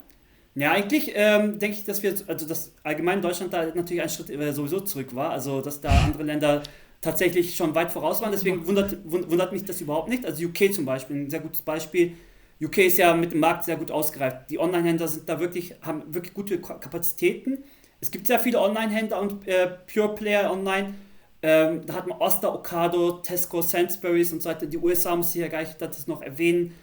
Ja, 0.55 0.71
eigentlich 0.71 1.11
ähm, 1.15 1.57
denke 1.57 1.77
ich, 1.77 1.83
dass 1.83 2.03
wir, 2.03 2.13
also 2.27 2.47
dass 2.47 2.73
allgemein 2.83 3.21
Deutschland 3.21 3.53
da 3.53 3.65
natürlich 3.65 4.01
einen 4.01 4.09
Schritt 4.09 4.29
äh, 4.29 4.53
sowieso 4.53 4.81
zurück 4.81 5.15
war, 5.15 5.31
also 5.31 5.61
dass 5.61 5.81
da 5.81 5.89
andere 6.03 6.23
Länder 6.23 6.61
tatsächlich 7.01 7.55
schon 7.55 7.73
weit 7.75 7.91
voraus 7.91 8.21
waren, 8.21 8.31
deswegen 8.31 8.65
wundert, 8.67 8.97
wundert 9.03 9.51
mich 9.51 9.65
das 9.65 9.81
überhaupt 9.81 10.09
nicht. 10.09 10.25
Also 10.25 10.45
UK 10.45 10.73
zum 10.73 10.85
Beispiel, 10.85 11.17
ein 11.17 11.29
sehr 11.29 11.39
gutes 11.39 11.61
Beispiel. 11.61 12.15
UK 12.61 12.77
ist 12.79 12.97
ja 12.97 13.13
mit 13.15 13.33
dem 13.33 13.39
Markt 13.39 13.65
sehr 13.65 13.75
gut 13.77 13.91
ausgereift. 13.91 14.49
Die 14.49 14.59
Online-Händler 14.59 15.07
sind 15.07 15.27
da 15.27 15.39
wirklich, 15.39 15.75
haben 15.81 16.03
wirklich 16.13 16.33
gute 16.33 16.61
Kapazitäten. 16.61 17.63
Es 17.99 18.11
gibt 18.11 18.27
sehr 18.27 18.39
viele 18.39 18.61
Online-Händler 18.61 19.19
und 19.19 19.47
äh, 19.47 19.69
Pure 19.91 20.15
Player 20.15 20.51
online. 20.51 20.93
Ähm, 21.41 21.81
da 21.85 21.95
hat 21.95 22.07
man 22.07 22.19
Oster, 22.19 22.53
Ocado, 22.53 23.19
Tesco, 23.23 23.61
Sainsbury's 23.61 24.31
und 24.31 24.41
so 24.41 24.49
weiter. 24.49 24.65
Die 24.65 24.77
USA 24.77 25.15
muss 25.15 25.35
ich 25.35 25.41
ja 25.41 25.47
gleich 25.47 25.75
das 25.77 26.07
noch 26.07 26.21
erwähnen. 26.21 26.73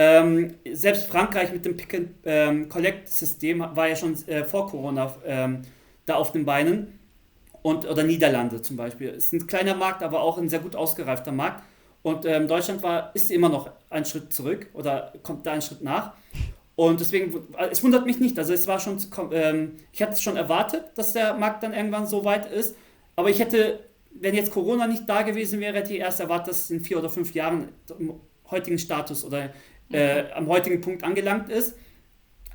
Ähm, 0.00 0.54
selbst 0.74 1.08
Frankreich 1.08 1.52
mit 1.52 1.64
dem 1.64 1.76
Pick-and-Collect-System 1.76 3.62
ähm, 3.62 3.70
war 3.74 3.88
ja 3.88 3.96
schon 3.96 4.14
äh, 4.28 4.44
vor 4.44 4.68
Corona 4.68 5.12
ähm, 5.26 5.62
da 6.06 6.14
auf 6.14 6.30
den 6.30 6.44
Beinen. 6.44 7.00
Und, 7.62 7.84
oder 7.84 8.04
Niederlande 8.04 8.62
zum 8.62 8.76
Beispiel. 8.76 9.08
Ist 9.08 9.32
ein 9.32 9.48
kleiner 9.48 9.74
Markt, 9.74 10.04
aber 10.04 10.20
auch 10.20 10.38
ein 10.38 10.48
sehr 10.48 10.60
gut 10.60 10.76
ausgereifter 10.76 11.32
Markt. 11.32 11.64
Und 12.02 12.24
ähm, 12.26 12.46
Deutschland 12.46 12.80
war, 12.84 13.10
ist 13.14 13.32
immer 13.32 13.48
noch 13.48 13.72
einen 13.90 14.04
Schritt 14.04 14.32
zurück 14.32 14.68
oder 14.72 15.12
kommt 15.24 15.44
da 15.44 15.50
einen 15.50 15.62
Schritt 15.62 15.82
nach. 15.82 16.12
Und 16.76 17.00
deswegen, 17.00 17.34
es 17.68 17.82
wundert 17.82 18.06
mich 18.06 18.20
nicht. 18.20 18.38
Also 18.38 18.52
es 18.52 18.68
war 18.68 18.78
schon, 18.78 18.98
ähm, 19.32 19.72
ich 19.90 20.00
hatte 20.00 20.12
es 20.12 20.22
schon 20.22 20.36
erwartet, 20.36 20.84
dass 20.94 21.12
der 21.12 21.34
Markt 21.34 21.64
dann 21.64 21.74
irgendwann 21.74 22.06
so 22.06 22.24
weit 22.24 22.48
ist. 22.52 22.76
Aber 23.16 23.30
ich 23.30 23.40
hätte, 23.40 23.80
wenn 24.12 24.36
jetzt 24.36 24.52
Corona 24.52 24.86
nicht 24.86 25.08
da 25.08 25.22
gewesen 25.22 25.58
wäre, 25.58 25.78
hätte 25.78 25.92
ich 25.92 25.98
erst 25.98 26.20
erwartet, 26.20 26.50
dass 26.50 26.60
es 26.60 26.70
in 26.70 26.80
vier 26.80 27.00
oder 27.00 27.10
fünf 27.10 27.34
Jahren 27.34 27.70
im 27.98 28.14
heutigen 28.48 28.78
Status 28.78 29.24
oder 29.24 29.50
äh, 29.90 30.24
am 30.32 30.48
heutigen 30.48 30.80
Punkt 30.80 31.04
angelangt 31.04 31.48
ist. 31.50 31.76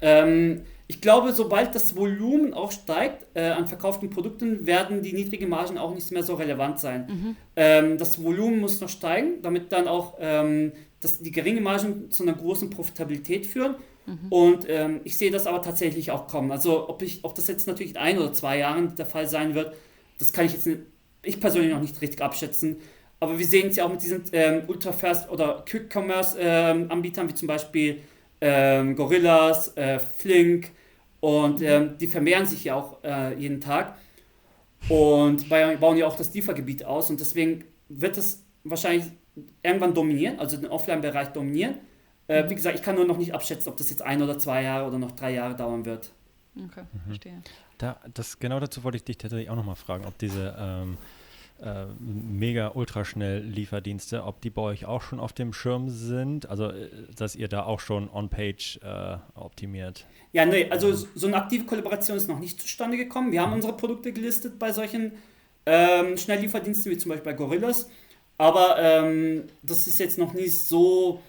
Ähm, 0.02 0.64
ich 0.88 1.00
glaube, 1.00 1.32
sobald 1.32 1.74
das 1.74 1.96
Volumen 1.96 2.54
auch 2.54 2.72
steigt 2.72 3.26
äh, 3.36 3.50
an 3.50 3.68
verkauften 3.68 4.10
Produkten, 4.10 4.68
werden 4.68 5.02
die 5.02 5.14
niedrigen 5.14 5.50
Margen 5.50 5.78
auch 5.78 5.96
nicht 5.96 6.12
mehr 6.12 6.24
so 6.24 6.36
relevant 6.36 6.80
sein. 6.80 7.08
Mhm. 7.08 7.36
Ähm, 7.56 7.98
das 7.98 8.22
Volumen 8.22 8.60
muss 8.60 8.82
noch 8.82 8.90
steigen, 8.90 9.42
damit 9.42 9.72
dann 9.72 9.88
auch 9.88 10.18
ähm, 10.20 10.74
das, 11.00 11.20
die 11.20 11.32
geringe 11.32 11.62
Margen 11.62 12.12
zu 12.12 12.24
einer 12.24 12.34
großen 12.34 12.70
Profitabilität 12.70 13.46
führen. 13.46 13.76
Mhm. 14.06 14.28
Und 14.30 14.66
ähm, 14.68 15.02
ich 15.06 15.16
sehe 15.18 15.32
das 15.32 15.48
aber 15.48 15.62
tatsächlich 15.62 16.12
auch 16.12 16.28
kommen. 16.28 16.52
Also 16.52 16.90
ob, 16.90 17.02
ich, 17.02 17.24
ob 17.24 17.34
das 17.34 17.48
jetzt 17.48 17.66
natürlich 17.66 17.94
in 17.94 17.98
ein 17.98 18.18
oder 18.20 18.34
zwei 18.34 18.58
Jahren 18.58 18.96
der 18.96 19.06
Fall 19.06 19.28
sein 19.28 19.56
wird, 19.56 19.74
das 20.20 20.34
kann 20.34 20.46
ich 20.46 20.54
jetzt 20.54 20.68
nicht, 20.68 20.82
ich 21.24 21.40
persönlich 21.40 21.72
noch 21.72 21.82
nicht 21.82 22.02
richtig 22.02 22.22
abschätzen. 22.22 22.78
Aber 23.24 23.40
wir 23.40 23.46
sehen 23.46 23.70
es 23.70 23.78
ja 23.78 23.86
auch 23.86 23.90
mit 23.90 24.02
diesen 24.02 24.24
ähm, 24.34 24.64
Ultra-Fast 24.68 25.30
oder 25.30 25.64
Quick-Commerce-Anbietern, 25.66 27.26
ähm, 27.26 27.30
wie 27.30 27.36
zum 27.36 27.48
Beispiel 27.48 28.02
ähm, 28.42 28.96
Gorillas, 28.98 29.78
äh, 29.78 29.98
Flink 30.00 30.72
und 31.22 31.62
mhm. 31.62 31.66
ähm, 31.66 31.98
die 31.98 32.08
vermehren 32.08 32.46
sich 32.46 32.66
ja 32.66 32.76
auch 32.76 33.02
äh, 33.02 33.34
jeden 33.36 33.62
Tag 33.62 33.96
und 34.90 35.48
bauen 35.48 35.96
ja 35.96 36.06
auch 36.06 36.18
das 36.18 36.34
Liefergebiet 36.34 36.84
aus 36.84 37.10
und 37.10 37.22
deswegen 37.22 37.64
wird 37.88 38.18
es 38.18 38.44
wahrscheinlich 38.66 39.06
irgendwann 39.64 39.94
dominieren, 39.94 40.38
also 40.40 40.58
den 40.58 40.70
Offline-Bereich 40.70 41.30
dominieren. 41.30 41.76
Äh, 42.28 42.44
mhm. 42.44 42.50
Wie 42.50 42.56
gesagt, 42.56 42.76
ich 42.76 42.84
kann 42.84 42.96
nur 42.96 43.06
noch 43.06 43.18
nicht 43.18 43.34
abschätzen, 43.34 43.72
ob 43.72 43.78
das 43.78 43.90
jetzt 43.90 44.02
ein 44.02 44.22
oder 44.22 44.38
zwei 44.38 44.64
Jahre 44.64 44.86
oder 44.86 44.98
noch 44.98 45.14
drei 45.14 45.34
Jahre 45.34 45.56
dauern 45.56 45.86
wird. 45.86 46.12
Okay, 46.58 46.84
mhm. 46.92 47.00
verstehe. 47.08 47.42
Da, 47.78 48.02
das, 48.14 48.38
genau 48.38 48.60
dazu 48.60 48.84
wollte 48.84 48.98
ich 48.98 49.06
dich 49.06 49.18
tatsächlich 49.18 49.50
auch 49.50 49.56
nochmal 49.56 49.76
fragen, 49.76 50.06
ob 50.06 50.18
diese 50.18 50.56
ähm, 50.60 50.98
äh, 51.64 51.86
mega 52.00 52.72
ultraschnell 52.76 53.40
Lieferdienste, 53.40 54.24
ob 54.24 54.42
die 54.42 54.50
bei 54.50 54.62
euch 54.62 54.86
auch 54.86 55.02
schon 55.02 55.20
auf 55.20 55.32
dem 55.32 55.54
Schirm 55.54 55.90
sind, 55.90 56.50
also 56.50 56.66
äh, 56.70 56.90
dass 57.16 57.36
ihr 57.36 57.48
da 57.48 57.64
auch 57.64 57.80
schon 57.80 58.10
on-page 58.10 58.80
äh, 58.84 59.18
optimiert. 59.36 60.06
Ja, 60.34 60.46
nee, 60.46 60.70
also 60.70 60.94
so 60.94 61.28
eine 61.28 61.38
aktive 61.38 61.64
Kollaboration 61.66 62.18
ist 62.18 62.28
noch 62.28 62.40
nicht 62.40 62.60
zustande 62.60 62.98
gekommen. 62.98 63.32
Wir 63.32 63.42
haben 63.42 63.52
mhm. 63.52 63.58
unsere 63.58 63.78
Produkte 63.78 64.12
gelistet 64.12 64.60
bei 64.60 64.74
solchen 64.74 65.14
ähm, 65.66 66.18
Schnelllieferdiensten 66.18 66.92
wie 66.92 66.98
zum 66.98 67.10
Beispiel 67.10 67.32
bei 67.32 67.38
Gorillas, 67.38 67.90
aber 68.38 68.78
ähm, 68.80 69.44
das 69.62 69.88
ist 69.88 70.00
jetzt 70.00 70.18
noch 70.18 70.34
nicht 70.34 70.58
so 70.60 71.22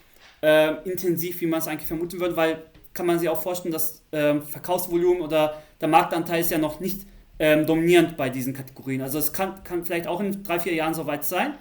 äh, 0.43 0.74
intensiv, 0.85 1.41
wie 1.41 1.47
man 1.47 1.61
es 1.61 1.68
eigentlich 1.68 1.87
vermuten 1.87 2.18
würde, 2.18 2.37
weil 2.37 2.64
kann 2.93 3.07
man 3.07 3.18
sich 3.18 3.28
auch 3.28 3.41
vorstellen, 3.41 3.72
dass 3.72 4.03
ähm, 4.12 4.43
Verkaufsvolumen 4.43 5.20
oder 5.20 5.62
der 5.80 5.89
Marktanteil 5.89 6.41
ist 6.41 6.51
ja 6.51 6.59
noch 6.59 6.80
nicht 6.80 7.07
ähm, 7.39 7.66
dominierend 7.66 8.16
bei 8.16 8.30
diesen 8.30 8.55
Kategorien. 8.55 9.03
Also 9.03 9.18
es 9.18 9.32
kann, 9.32 9.62
kann 9.64 9.85
vielleicht 9.85 10.07
auch 10.07 10.20
in 10.20 10.43
drei, 10.43 10.61
vier 10.61 10.74
Jahren 10.74 10.95
soweit 10.95 11.24
sein, 11.24 11.55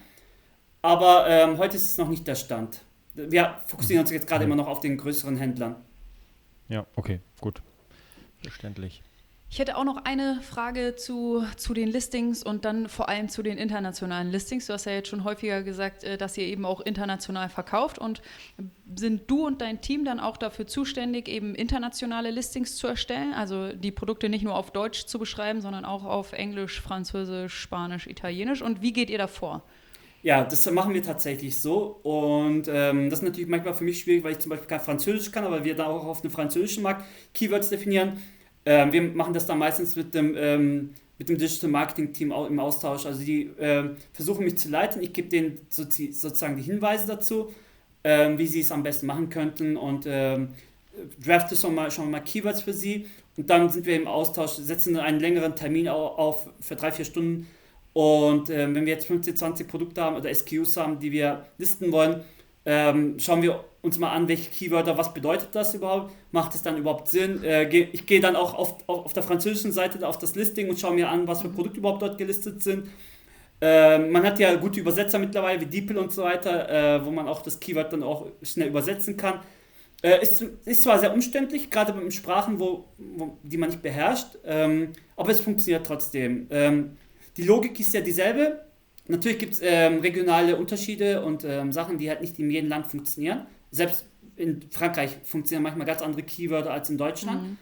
aber 0.81 1.27
ähm, 1.27 1.57
heute 1.57 1.77
ist 1.77 1.91
es 1.91 1.97
noch 1.97 2.09
nicht 2.09 2.27
der 2.27 2.35
Stand. 2.35 2.81
Wir 3.15 3.57
fokussieren 3.65 4.01
uns 4.01 4.11
jetzt 4.11 4.27
gerade 4.27 4.45
mhm. 4.45 4.53
immer 4.53 4.63
noch 4.63 4.69
auf 4.69 4.79
den 4.79 4.97
größeren 4.97 5.37
Händlern. 5.37 5.75
Ja, 6.69 6.85
okay, 6.95 7.19
gut. 7.39 7.61
Verständlich. 8.41 9.03
Ich 9.53 9.59
hätte 9.59 9.77
auch 9.77 9.83
noch 9.83 10.03
eine 10.05 10.41
Frage 10.41 10.95
zu, 10.95 11.45
zu 11.57 11.75
den 11.75 11.87
Listings 11.87 12.41
und 12.41 12.65
dann 12.65 12.89
vor 12.89 13.07
allem 13.07 13.29
zu 13.29 13.43
den 13.43 13.59
internationalen 13.59 14.31
Listings. 14.31 14.65
Du 14.65 14.73
hast 14.73 14.85
ja 14.85 14.93
jetzt 14.93 15.09
schon 15.09 15.23
häufiger 15.23 15.61
gesagt, 15.61 16.03
äh, 16.03 16.17
dass 16.17 16.35
ihr 16.39 16.45
eben 16.45 16.65
auch 16.65 16.81
international 16.81 17.49
verkauft 17.49 17.99
und 17.99 18.23
sind 18.95 19.29
du 19.29 19.45
und 19.45 19.61
dein 19.61 19.79
Team 19.79 20.05
dann 20.05 20.19
auch 20.19 20.37
dafür 20.37 20.65
zuständig, 20.65 21.27
eben 21.27 21.53
internationale 21.53 22.31
Listings 22.31 22.77
zu 22.77 22.87
erstellen? 22.87 23.31
Also 23.31 23.73
die 23.73 23.91
Produkte 23.91 24.27
nicht 24.27 24.41
nur 24.41 24.55
auf 24.55 24.71
Deutsch 24.71 25.05
zu 25.05 25.19
beschreiben, 25.19 25.61
sondern 25.61 25.85
auch 25.85 26.03
auf 26.03 26.33
Englisch, 26.33 26.81
Französisch, 26.81 27.53
Spanisch, 27.53 28.07
Italienisch. 28.07 28.63
Und 28.63 28.81
wie 28.81 28.91
geht 28.91 29.11
ihr 29.11 29.19
da 29.19 29.27
vor? 29.27 29.61
Ja, 30.23 30.43
das 30.45 30.65
machen 30.71 30.95
wir 30.95 31.03
tatsächlich 31.03 31.59
so. 31.59 31.99
Und 32.01 32.67
ähm, 32.69 33.11
das 33.11 33.19
ist 33.19 33.25
natürlich 33.25 33.49
manchmal 33.49 33.75
für 33.75 33.83
mich 33.83 33.99
schwierig, 33.99 34.23
weil 34.23 34.31
ich 34.31 34.39
zum 34.39 34.49
Beispiel 34.49 34.67
kein 34.67 34.79
Französisch 34.79 35.31
kann, 35.31 35.43
aber 35.43 35.63
wir 35.63 35.75
da 35.75 35.85
auch 35.85 36.05
auf 36.05 36.21
dem 36.21 36.31
französischen 36.31 36.81
Markt 36.81 37.05
Keywords 37.35 37.69
definieren. 37.69 38.17
Ähm, 38.65 38.91
wir 38.91 39.01
machen 39.01 39.33
das 39.33 39.45
dann 39.45 39.57
meistens 39.57 39.95
mit 39.95 40.13
dem, 40.13 40.35
ähm, 40.37 40.89
mit 41.17 41.29
dem 41.29 41.37
Digital 41.37 41.69
Marketing 41.69 42.13
Team 42.13 42.31
im 42.31 42.59
Austausch. 42.59 43.05
Also 43.05 43.23
die 43.23 43.49
ähm, 43.59 43.97
versuchen 44.13 44.45
mich 44.45 44.57
zu 44.57 44.69
leiten, 44.69 45.01
ich 45.01 45.13
gebe 45.13 45.29
denen 45.29 45.59
so, 45.69 45.83
sozusagen 45.83 46.57
die 46.57 46.63
Hinweise 46.63 47.07
dazu, 47.07 47.51
ähm, 48.03 48.37
wie 48.37 48.47
sie 48.47 48.61
es 48.61 48.71
am 48.71 48.83
besten 48.83 49.07
machen 49.07 49.29
könnten 49.29 49.77
und 49.77 50.05
ähm, 50.07 50.49
drafte 51.23 51.55
schon 51.55 51.75
mal, 51.75 51.91
schon 51.91 52.09
mal 52.11 52.21
Keywords 52.21 52.61
für 52.61 52.73
sie. 52.73 53.07
Und 53.35 53.49
dann 53.49 53.69
sind 53.69 53.85
wir 53.85 53.95
im 53.95 54.07
Austausch, 54.07 54.51
setzen 54.51 54.97
einen 54.97 55.19
längeren 55.19 55.55
Termin 55.55 55.87
auf 55.87 56.49
für 56.59 56.75
drei, 56.75 56.91
vier 56.91 57.05
Stunden. 57.05 57.47
Und 57.93 58.49
ähm, 58.49 58.75
wenn 58.75 58.85
wir 58.85 58.93
jetzt 58.93 59.07
15, 59.07 59.35
20 59.35 59.67
Produkte 59.67 60.01
haben 60.01 60.15
oder 60.15 60.33
SKUs 60.33 60.77
haben, 60.77 60.99
die 60.99 61.11
wir 61.11 61.45
listen 61.57 61.91
wollen, 61.91 62.21
schauen 62.65 63.41
wir 63.41 63.65
uns 63.83 63.99
mal 63.99 64.11
an, 64.11 64.29
welche 64.29 64.49
Keywörter, 64.49 64.97
was 64.97 65.13
bedeutet 65.13 65.49
das 65.51 65.75
überhaupt? 65.75 66.11
Macht 66.31 66.55
es 66.55 66.61
dann 66.63 66.77
überhaupt 66.77 67.09
Sinn? 67.09 67.43
Äh, 67.43 67.67
ich 67.67 68.05
gehe 68.05 68.21
dann 68.21 68.37
auch 68.37 68.53
auf, 68.53 68.77
auf, 68.87 69.05
auf, 69.05 69.13
der 69.13 69.23
französischen 69.23 69.73
Seite 69.73 70.07
auf 70.07 70.17
das 70.17 70.35
Listing 70.35 70.69
und 70.69 70.79
schaue 70.79 70.95
mir 70.95 71.09
an, 71.09 71.27
was 71.27 71.41
für 71.41 71.49
Produkte 71.49 71.79
überhaupt 71.79 72.01
dort 72.01 72.17
gelistet 72.17 72.63
sind. 72.63 72.87
Äh, 73.61 73.99
man 73.99 74.23
hat 74.23 74.39
ja 74.39 74.55
gute 74.55 74.79
Übersetzer 74.79 75.19
mittlerweile, 75.19 75.59
wie 75.59 75.65
DeepL 75.65 75.97
und 75.97 76.13
so 76.13 76.23
weiter, 76.23 76.69
äh, 76.69 77.05
wo 77.05 77.11
man 77.11 77.27
auch 77.27 77.41
das 77.41 77.59
Keyword 77.59 77.91
dann 77.91 78.03
auch 78.03 78.27
schnell 78.41 78.69
übersetzen 78.69 79.17
kann. 79.17 79.41
Äh, 80.01 80.21
ist, 80.21 80.41
ist 80.41 80.83
zwar 80.83 80.99
sehr 80.99 81.13
umständlich, 81.13 81.69
gerade 81.69 81.93
mit 81.93 82.13
Sprachen, 82.13 82.59
wo, 82.59 82.85
wo, 82.97 83.37
die 83.43 83.57
man 83.57 83.69
nicht 83.69 83.81
beherrscht, 83.81 84.37
ähm, 84.45 84.93
aber 85.17 85.31
es 85.31 85.41
funktioniert 85.41 85.85
trotzdem. 85.85 86.47
Ähm, 86.51 86.97
die 87.35 87.43
Logik 87.43 87.77
ist 87.81 87.93
ja 87.93 87.99
dieselbe. 87.99 88.63
Natürlich 89.09 89.39
gibt 89.39 89.53
es 89.53 89.61
ähm, 89.61 89.99
regionale 89.99 90.55
Unterschiede 90.55 91.25
und 91.25 91.43
ähm, 91.43 91.73
Sachen, 91.73 91.97
die 91.97 92.09
halt 92.09 92.21
nicht 92.21 92.39
in 92.39 92.49
jedem 92.49 92.69
Land 92.69 92.87
funktionieren 92.87 93.45
selbst 93.73 94.05
in 94.35 94.61
Frankreich 94.69 95.17
funktionieren 95.23 95.63
manchmal 95.63 95.87
ganz 95.87 96.01
andere 96.01 96.23
Keywörter 96.23 96.71
als 96.71 96.89
in 96.89 96.97
Deutschland. 96.97 97.43
Mhm. 97.43 97.57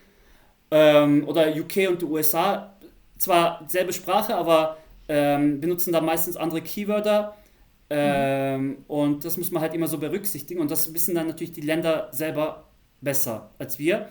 Ähm, 0.72 1.28
oder 1.28 1.48
UK 1.56 1.90
und 1.90 2.02
die 2.02 2.06
USA. 2.06 2.74
Zwar 3.18 3.64
selbe 3.68 3.94
Sprache, 3.94 4.36
aber 4.36 4.78
ähm, 5.08 5.62
benutzen 5.62 5.94
da 5.94 6.02
meistens 6.02 6.38
andere 6.38 6.62
Keywörter. 6.62 7.36
Ähm, 7.90 8.68
mhm. 8.68 8.78
Und 8.88 9.26
das 9.26 9.38
muss 9.38 9.52
man 9.52 9.62
halt 9.62 9.74
immer 9.74 9.88
so 9.88 9.98
berücksichtigen. 9.98 10.60
Und 10.60 10.70
das 10.70 10.94
wissen 10.94 11.16
dann 11.16 11.28
natürlich 11.28 11.54
die 11.54 11.62
Länder 11.62 12.10
selber 12.12 12.66
besser 13.00 13.52
als 13.58 13.80
wir. 13.80 14.10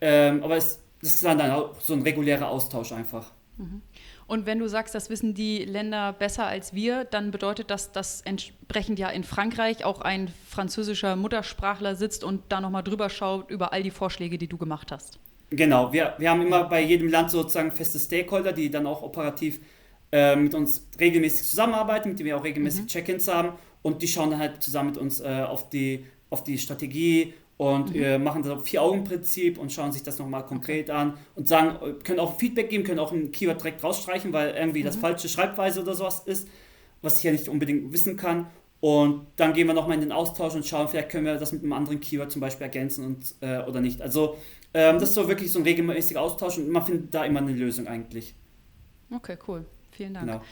Ähm, 0.00 0.42
aber 0.42 0.56
es, 0.56 0.80
das 1.00 1.14
ist 1.14 1.24
dann 1.24 1.40
auch 1.50 1.80
so 1.80 1.94
ein 1.94 2.02
regulärer 2.02 2.48
Austausch 2.48 2.92
einfach. 2.92 3.32
Mhm. 3.56 3.82
Und 4.28 4.44
wenn 4.44 4.58
du 4.58 4.68
sagst, 4.68 4.94
das 4.94 5.08
wissen 5.08 5.32
die 5.32 5.64
Länder 5.64 6.12
besser 6.12 6.46
als 6.46 6.74
wir, 6.74 7.04
dann 7.04 7.30
bedeutet 7.30 7.70
das, 7.70 7.92
dass 7.92 8.20
entsprechend 8.20 8.98
ja 8.98 9.08
in 9.08 9.24
Frankreich 9.24 9.86
auch 9.86 10.02
ein 10.02 10.30
französischer 10.46 11.16
Muttersprachler 11.16 11.96
sitzt 11.96 12.22
und 12.22 12.42
da 12.50 12.60
nochmal 12.60 12.82
drüber 12.82 13.08
schaut 13.08 13.50
über 13.50 13.72
all 13.72 13.82
die 13.82 13.90
Vorschläge, 13.90 14.36
die 14.36 14.46
du 14.46 14.58
gemacht 14.58 14.92
hast. 14.92 15.18
Genau, 15.48 15.94
wir, 15.94 16.14
wir 16.18 16.28
haben 16.28 16.42
immer 16.42 16.64
bei 16.64 16.82
jedem 16.82 17.08
Land 17.08 17.30
sozusagen 17.30 17.72
feste 17.72 17.98
Stakeholder, 17.98 18.52
die 18.52 18.70
dann 18.70 18.86
auch 18.86 19.02
operativ 19.02 19.60
äh, 20.12 20.36
mit 20.36 20.54
uns 20.54 20.86
regelmäßig 21.00 21.48
zusammenarbeiten, 21.48 22.10
mit 22.10 22.18
denen 22.18 22.26
wir 22.26 22.36
auch 22.36 22.44
regelmäßig 22.44 22.82
mhm. 22.82 22.86
Check-ins 22.88 23.28
haben 23.28 23.52
und 23.80 24.02
die 24.02 24.08
schauen 24.08 24.30
dann 24.30 24.40
halt 24.40 24.62
zusammen 24.62 24.90
mit 24.90 24.98
uns 24.98 25.20
äh, 25.20 25.42
auf, 25.48 25.70
die, 25.70 26.04
auf 26.28 26.44
die 26.44 26.58
Strategie 26.58 27.32
und 27.58 27.94
mhm. 27.94 28.02
äh, 28.02 28.18
machen 28.18 28.42
das 28.42 28.62
Vier-Augen-Prinzip 28.62 29.58
und 29.58 29.72
schauen 29.72 29.92
sich 29.92 30.04
das 30.04 30.18
nochmal 30.18 30.46
konkret 30.46 30.90
an 30.90 31.14
und 31.34 31.46
sagen, 31.46 31.76
können 32.04 32.20
auch 32.20 32.38
Feedback 32.38 32.70
geben, 32.70 32.84
können 32.84 33.00
auch 33.00 33.12
ein 33.12 33.32
Keyword 33.32 33.60
direkt 33.60 33.84
rausstreichen, 33.84 34.32
weil 34.32 34.54
irgendwie 34.54 34.80
mhm. 34.80 34.86
das 34.86 34.96
falsche 34.96 35.28
Schreibweise 35.28 35.82
oder 35.82 35.94
sowas 35.94 36.22
ist, 36.24 36.48
was 37.02 37.18
ich 37.18 37.24
ja 37.24 37.32
nicht 37.32 37.48
unbedingt 37.48 37.92
wissen 37.92 38.16
kann. 38.16 38.46
Und 38.80 39.26
dann 39.34 39.54
gehen 39.54 39.66
wir 39.66 39.74
nochmal 39.74 39.96
in 39.96 40.02
den 40.02 40.12
Austausch 40.12 40.54
und 40.54 40.64
schauen, 40.64 40.86
vielleicht 40.86 41.10
können 41.10 41.26
wir 41.26 41.34
das 41.34 41.50
mit 41.50 41.64
einem 41.64 41.72
anderen 41.72 41.98
Keyword 42.00 42.30
zum 42.30 42.40
Beispiel 42.40 42.62
ergänzen 42.62 43.04
und, 43.04 43.34
äh, 43.40 43.58
oder 43.66 43.80
nicht. 43.80 44.00
Also 44.00 44.36
ähm, 44.72 45.00
das 45.00 45.08
ist 45.08 45.14
so 45.16 45.26
wirklich 45.26 45.50
so 45.50 45.58
ein 45.58 45.64
regelmäßiger 45.64 46.20
Austausch 46.20 46.58
und 46.58 46.68
man 46.68 46.84
findet 46.84 47.12
da 47.12 47.24
immer 47.24 47.40
eine 47.40 47.52
Lösung 47.52 47.88
eigentlich. 47.88 48.36
Okay, 49.12 49.36
cool. 49.48 49.64
Vielen 49.90 50.14
Dank. 50.14 50.26
Genau. 50.26 50.42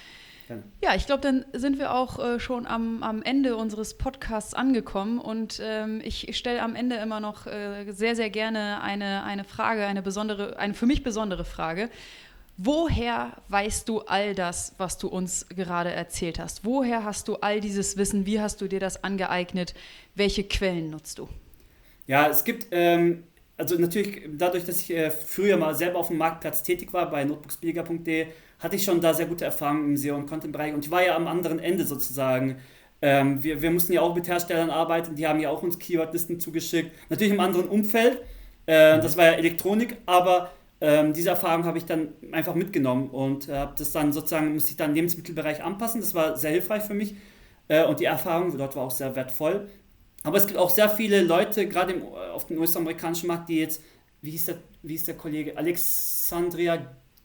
Ja, 0.83 0.95
ich 0.95 1.07
glaube, 1.07 1.23
dann 1.23 1.45
sind 1.53 1.79
wir 1.79 1.93
auch 1.95 2.19
äh, 2.19 2.41
schon 2.41 2.67
am, 2.67 3.03
am 3.03 3.23
Ende 3.23 3.57
unseres 3.57 3.95
Podcasts 3.95 4.55
angekommen 4.55 5.19
und 5.19 5.61
ähm, 5.63 6.01
ich 6.05 6.37
stelle 6.37 6.63
am 6.63 6.75
Ende 6.75 6.97
immer 6.97 7.21
noch 7.21 7.47
äh, 7.47 7.91
sehr, 7.93 8.15
sehr 8.15 8.31
gerne 8.31 8.81
eine, 8.83 9.25
eine 9.25 9.45
Frage, 9.45 9.87
eine 9.87 10.03
besondere, 10.03 10.59
eine 10.59 10.75
für 10.75 10.87
mich 10.87 11.03
besondere 11.03 11.45
Frage. 11.45 11.91
Woher 12.59 13.33
weißt 13.49 13.87
du 13.89 14.01
all 14.01 14.35
das, 14.35 14.75
was 14.79 14.97
du 14.97 15.09
uns 15.09 15.47
gerade 15.51 15.91
erzählt 15.91 16.39
hast? 16.39 16.65
Woher 16.65 17.05
hast 17.05 17.29
du 17.29 17.37
all 17.37 17.61
dieses 17.61 17.99
Wissen? 17.99 18.25
Wie 18.25 18.41
hast 18.41 18.63
du 18.63 18.69
dir 18.69 18.81
das 18.81 19.05
angeeignet? 19.05 19.75
Welche 20.15 20.43
Quellen 20.43 20.89
nutzt 20.89 21.19
du? 21.19 21.29
Ja, 22.07 22.29
es 22.29 22.45
gibt, 22.45 22.69
ähm, 22.71 23.25
also 23.59 23.77
natürlich 23.77 24.23
dadurch, 24.39 24.65
dass 24.65 24.81
ich 24.81 24.91
äh, 24.91 25.11
früher 25.11 25.59
mal 25.59 25.75
selber 25.75 25.99
auf 25.99 26.09
dem 26.09 26.17
Marktplatz 26.17 26.63
tätig 26.63 26.95
war 26.95 27.11
bei 27.11 27.25
notebookspeaker.de, 27.25 28.29
hatte 28.59 28.77
ich 28.77 28.85
schon 28.85 29.01
da 29.01 29.15
sehr 29.15 29.27
gute 29.27 29.45
Erfahrungen 29.45 29.91
im 29.91 29.97
SEO- 29.97 30.17
und 30.17 30.27
Content-Bereich 30.27 30.75
und 30.75 30.85
ich 30.85 30.91
war 30.91 31.05
ja 31.05 31.17
am 31.17 31.27
anderen 31.27 31.59
Ende 31.59 31.85
sozusagen. 31.85 32.57
Ähm, 33.03 33.43
wir, 33.43 33.61
wir 33.61 33.71
mussten 33.71 33.93
ja 33.93 34.01
auch 34.01 34.15
mit 34.15 34.27
Herstellern 34.27 34.71
arbeiten, 34.71 35.15
die 35.15 35.27
haben 35.27 35.41
ja 35.41 35.51
auch 35.51 35.63
uns 35.63 35.79
Keywordlisten 35.79 36.41
zugeschickt. 36.41 36.93
Natürlich 37.11 37.35
im 37.35 37.41
anderen 37.41 37.69
Umfeld, 37.69 38.23
äh, 38.67 38.97
mhm. 38.97 39.03
das 39.03 39.17
war 39.17 39.27
ja 39.27 39.33
Elektronik, 39.33 39.99
aber 40.07 40.51
ähm, 40.81 41.13
diese 41.13 41.31
Erfahrung 41.31 41.65
habe 41.65 41.79
ich 41.79 41.85
dann 41.85 42.09
einfach 42.33 42.55
mitgenommen 42.55 43.09
und 43.11 43.49
äh, 43.49 43.55
habe 43.55 43.75
das 43.77 43.93
dann 43.93 44.13
sozusagen, 44.13 44.55
musste 44.55 44.71
ich 44.71 44.77
dann 44.77 44.91
im 44.91 44.97
Lebensmittelbereich 44.97 45.63
anpassen. 45.63 46.01
Das 46.01 46.15
war 46.15 46.37
sehr 46.37 46.51
hilfreich 46.51 46.83
für 46.83 46.95
mich 46.95 47.17
äh, 47.69 47.85
und 47.85 48.01
die 48.01 48.05
Erfahrung 48.05 48.57
dort 48.57 48.77
war 48.77 48.85
auch 48.85 48.91
sehr 48.91 49.15
wertvoll. 49.15 49.69
Aber 50.23 50.39
es 50.39 50.47
gibt 50.47 50.59
auch 50.59 50.71
sehr 50.71 50.89
viele 50.89 51.23
Leute, 51.23 51.69
gerade 51.69 52.03
auf 52.35 52.47
dem 52.47 52.59
US-amerikanischen 52.59 53.29
Markt, 53.29 53.49
die 53.49 53.61
jetzt 53.61 53.83
wie 54.23 54.31
hieß 54.33 54.47
der, 54.47 54.57
wie 54.83 54.93
hieß 54.93 55.05
der 55.05 55.17
Kollege? 55.17 55.57
Alexandria 55.57 56.79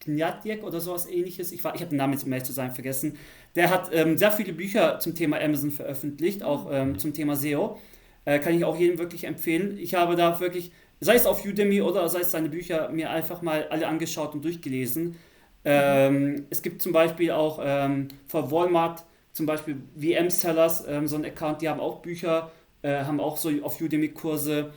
Gnatjek 0.05 0.63
oder 0.63 0.79
sowas 0.79 1.07
ähnliches. 1.07 1.51
Ich, 1.51 1.59
ich 1.59 1.65
habe 1.65 1.85
den 1.85 1.97
Namen 1.97 2.13
jetzt, 2.13 2.27
ehrlich 2.27 2.43
zu 2.43 2.53
sein, 2.53 2.71
vergessen. 2.71 3.17
Der 3.55 3.69
hat 3.69 3.89
ähm, 3.93 4.17
sehr 4.17 4.31
viele 4.31 4.53
Bücher 4.53 4.99
zum 4.99 5.15
Thema 5.15 5.39
Amazon 5.39 5.71
veröffentlicht, 5.71 6.43
auch 6.43 6.69
ähm, 6.71 6.97
zum 6.99 7.13
Thema 7.13 7.35
SEO. 7.35 7.77
Äh, 8.25 8.39
kann 8.39 8.55
ich 8.55 8.65
auch 8.65 8.77
jedem 8.77 8.97
wirklich 8.99 9.23
empfehlen. 9.25 9.77
Ich 9.77 9.95
habe 9.95 10.15
da 10.15 10.39
wirklich, 10.39 10.71
sei 10.99 11.15
es 11.15 11.25
auf 11.25 11.45
Udemy 11.45 11.81
oder 11.81 12.07
sei 12.09 12.21
es 12.21 12.31
seine 12.31 12.49
Bücher, 12.49 12.89
mir 12.89 13.09
einfach 13.09 13.41
mal 13.41 13.67
alle 13.69 13.87
angeschaut 13.87 14.33
und 14.33 14.45
durchgelesen. 14.45 15.15
Ähm, 15.63 16.45
es 16.49 16.61
gibt 16.61 16.81
zum 16.81 16.91
Beispiel 16.91 17.31
auch 17.31 17.59
ähm, 17.63 18.07
von 18.27 18.49
Walmart 18.51 19.03
zum 19.33 19.45
Beispiel 19.45 19.77
VM-Sellers, 19.95 20.85
ähm, 20.87 21.07
so 21.07 21.15
ein 21.15 21.25
Account, 21.25 21.61
die 21.61 21.69
haben 21.69 21.79
auch 21.79 21.99
Bücher, 21.99 22.51
äh, 22.81 23.03
haben 23.03 23.19
auch 23.19 23.37
so 23.37 23.49
auf 23.63 23.79
Udemy 23.79 24.09
Kurse. 24.09 24.71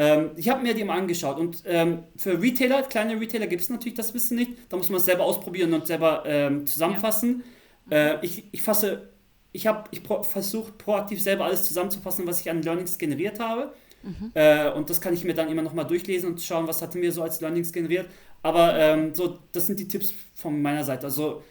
Ähm, 0.00 0.30
ich 0.36 0.48
habe 0.48 0.62
mir 0.62 0.72
die 0.72 0.82
mal 0.82 0.96
angeschaut 0.96 1.38
und 1.38 1.62
ähm, 1.66 2.04
für 2.16 2.40
Retailer, 2.40 2.82
kleine 2.84 3.20
Retailer 3.20 3.46
gibt 3.46 3.60
es 3.60 3.68
natürlich 3.68 3.98
das 3.98 4.14
Wissen 4.14 4.34
nicht. 4.34 4.52
Da 4.70 4.78
muss 4.78 4.88
man 4.88 4.96
es 4.96 5.04
selber 5.04 5.24
ausprobieren 5.24 5.74
und 5.74 5.86
selber 5.86 6.22
ähm, 6.24 6.66
zusammenfassen. 6.66 7.44
Ja. 7.90 8.14
Äh, 8.14 8.18
ich, 8.22 8.44
ich 8.50 8.62
fasse, 8.62 9.10
ich 9.52 9.66
habe 9.66 9.84
ich 9.90 10.02
pro, 10.02 10.22
versucht 10.22 10.78
proaktiv 10.78 11.22
selber 11.22 11.44
alles 11.44 11.64
zusammenzufassen, 11.64 12.26
was 12.26 12.40
ich 12.40 12.48
an 12.48 12.62
Learnings 12.62 12.96
generiert 12.96 13.40
habe. 13.40 13.74
Mhm. 14.02 14.30
Äh, 14.32 14.70
und 14.70 14.88
das 14.88 15.02
kann 15.02 15.12
ich 15.12 15.24
mir 15.24 15.34
dann 15.34 15.50
immer 15.50 15.60
nochmal 15.60 15.86
durchlesen 15.86 16.30
und 16.30 16.40
schauen, 16.40 16.66
was 16.66 16.80
hatte 16.80 16.96
mir 16.96 17.12
so 17.12 17.22
als 17.22 17.42
Learnings 17.42 17.70
generiert. 17.70 18.06
Aber 18.42 18.78
ähm, 18.78 19.14
so, 19.14 19.38
das 19.52 19.66
sind 19.66 19.78
die 19.80 19.86
Tipps 19.86 20.14
von 20.34 20.62
meiner 20.62 20.82
Seite. 20.82 21.04
Also 21.04 21.42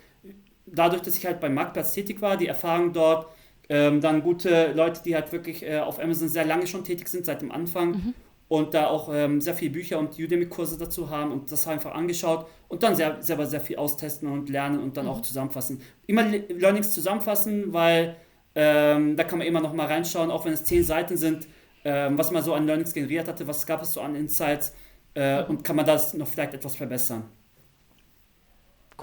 dadurch, 0.65 1.03
dass 1.03 1.15
ich 1.15 1.25
halt 1.27 1.39
beim 1.39 1.53
Marktplatz 1.53 1.91
tätig 1.91 2.19
war, 2.19 2.35
die 2.35 2.47
Erfahrung 2.47 2.93
dort, 2.93 3.27
ähm, 3.71 4.01
dann 4.01 4.23
gute 4.23 4.71
Leute, 4.73 5.01
die 5.05 5.13
halt 5.13 5.31
wirklich 5.31 5.61
äh, 5.61 5.81
auf 5.81 5.99
Amazon 5.99 6.29
sehr 6.29 6.45
lange 6.45 6.65
schon 6.65 6.83
tätig 6.83 7.09
sind, 7.09 7.27
seit 7.27 7.43
dem 7.43 7.51
Anfang 7.51 7.91
mhm. 7.91 8.13
Und 8.49 8.73
da 8.73 8.87
auch 8.87 9.09
ähm, 9.13 9.39
sehr 9.39 9.53
viele 9.53 9.71
Bücher 9.71 9.99
und 9.99 10.19
Udemy-Kurse 10.19 10.77
dazu 10.77 11.09
haben 11.09 11.31
und 11.31 11.51
das 11.51 11.67
einfach 11.67 11.93
angeschaut 11.93 12.47
und 12.67 12.83
dann 12.83 12.95
sehr, 12.95 13.21
selber 13.21 13.45
sehr 13.45 13.61
viel 13.61 13.77
austesten 13.77 14.27
und 14.27 14.49
lernen 14.49 14.79
und 14.79 14.97
dann 14.97 15.05
mhm. 15.05 15.11
auch 15.11 15.21
zusammenfassen. 15.21 15.81
Immer 16.07 16.25
Learnings 16.25 16.91
zusammenfassen, 16.91 17.71
weil 17.71 18.17
ähm, 18.55 19.15
da 19.15 19.23
kann 19.23 19.37
man 19.37 19.47
immer 19.47 19.61
noch 19.61 19.73
mal 19.73 19.85
reinschauen, 19.85 20.31
auch 20.31 20.45
wenn 20.45 20.53
es 20.53 20.65
zehn 20.65 20.83
Seiten 20.83 21.15
sind, 21.15 21.47
ähm, 21.85 22.17
was 22.17 22.31
man 22.31 22.43
so 22.43 22.55
an 22.55 22.65
Learnings 22.65 22.91
generiert 22.91 23.27
hatte, 23.27 23.47
was 23.47 23.65
gab 23.67 23.83
es 23.83 23.93
so 23.93 24.01
an 24.01 24.15
Insights 24.15 24.73
äh, 25.13 25.43
und 25.43 25.63
kann 25.63 25.75
man 25.75 25.85
das 25.85 26.15
noch 26.15 26.27
vielleicht 26.27 26.55
etwas 26.55 26.75
verbessern. 26.75 27.25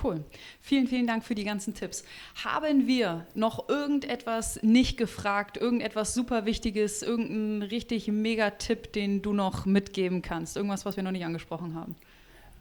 Cool. 0.02 0.24
Vielen, 0.60 0.86
vielen 0.86 1.06
Dank 1.06 1.24
für 1.24 1.34
die 1.34 1.44
ganzen 1.44 1.74
Tipps. 1.74 2.04
Haben 2.44 2.86
wir 2.86 3.26
noch 3.34 3.68
irgendetwas 3.68 4.62
nicht 4.62 4.96
gefragt, 4.96 5.56
irgendetwas 5.56 6.14
super 6.14 6.44
Wichtiges, 6.46 7.02
irgendeinen 7.02 7.62
richtig 7.62 8.08
mega 8.08 8.50
Tipp, 8.50 8.92
den 8.92 9.22
du 9.22 9.32
noch 9.32 9.66
mitgeben 9.66 10.22
kannst? 10.22 10.56
Irgendwas, 10.56 10.84
was 10.84 10.96
wir 10.96 11.02
noch 11.02 11.12
nicht 11.12 11.24
angesprochen 11.24 11.74
haben? 11.74 11.96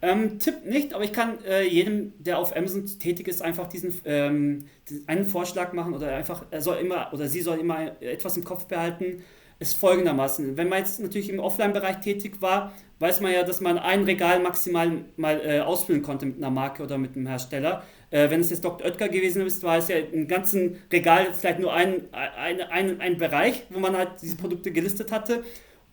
Ähm, 0.01 0.39
Tipp 0.39 0.65
nicht, 0.65 0.93
aber 0.93 1.03
ich 1.03 1.13
kann 1.13 1.43
äh, 1.45 1.63
jedem, 1.63 2.13
der 2.19 2.37
auf 2.37 2.55
Amazon 2.55 2.85
tätig 2.99 3.27
ist, 3.27 3.41
einfach 3.41 3.67
diesen 3.67 3.99
ähm, 4.05 4.65
einen 5.07 5.25
Vorschlag 5.25 5.73
machen 5.73 5.93
oder 5.93 6.13
einfach, 6.15 6.45
er 6.51 6.61
soll 6.61 6.77
immer 6.77 7.11
oder 7.13 7.27
sie 7.27 7.41
soll 7.41 7.59
immer 7.59 7.99
etwas 8.01 8.37
im 8.37 8.43
Kopf 8.43 8.65
behalten 8.65 9.23
ist 9.59 9.77
folgendermaßen. 9.77 10.57
Wenn 10.57 10.69
man 10.69 10.79
jetzt 10.79 10.99
natürlich 10.99 11.29
im 11.29 11.39
Offline-Bereich 11.39 12.01
tätig 12.01 12.41
war, 12.41 12.73
weiß 12.99 13.21
man 13.21 13.31
ja, 13.31 13.43
dass 13.43 13.61
man 13.61 13.77
ein 13.77 14.03
Regal 14.03 14.39
maximal 14.39 15.05
mal 15.17 15.41
äh, 15.45 15.59
ausfüllen 15.59 16.01
konnte 16.01 16.25
mit 16.25 16.37
einer 16.37 16.49
Marke 16.49 16.83
oder 16.83 16.97
mit 16.97 17.15
einem 17.15 17.27
Hersteller. 17.27 17.83
Äh, 18.11 18.29
wenn 18.29 18.41
es 18.41 18.49
jetzt 18.49 18.63
Dr. 18.63 18.85
Oetker 18.85 19.09
gewesen 19.09 19.45
ist, 19.45 19.63
war 19.63 19.77
es 19.77 19.87
ja 19.87 19.97
im 19.97 20.27
ganzen 20.27 20.77
Regal 20.91 21.27
vielleicht 21.33 21.59
nur 21.59 21.73
ein, 21.73 22.03
ein, 22.11 22.61
ein, 22.61 23.01
ein 23.01 23.17
Bereich, 23.17 23.63
wo 23.69 23.79
man 23.79 23.97
halt 23.97 24.09
diese 24.21 24.37
Produkte 24.37 24.71
gelistet 24.71 25.11
hatte. 25.11 25.43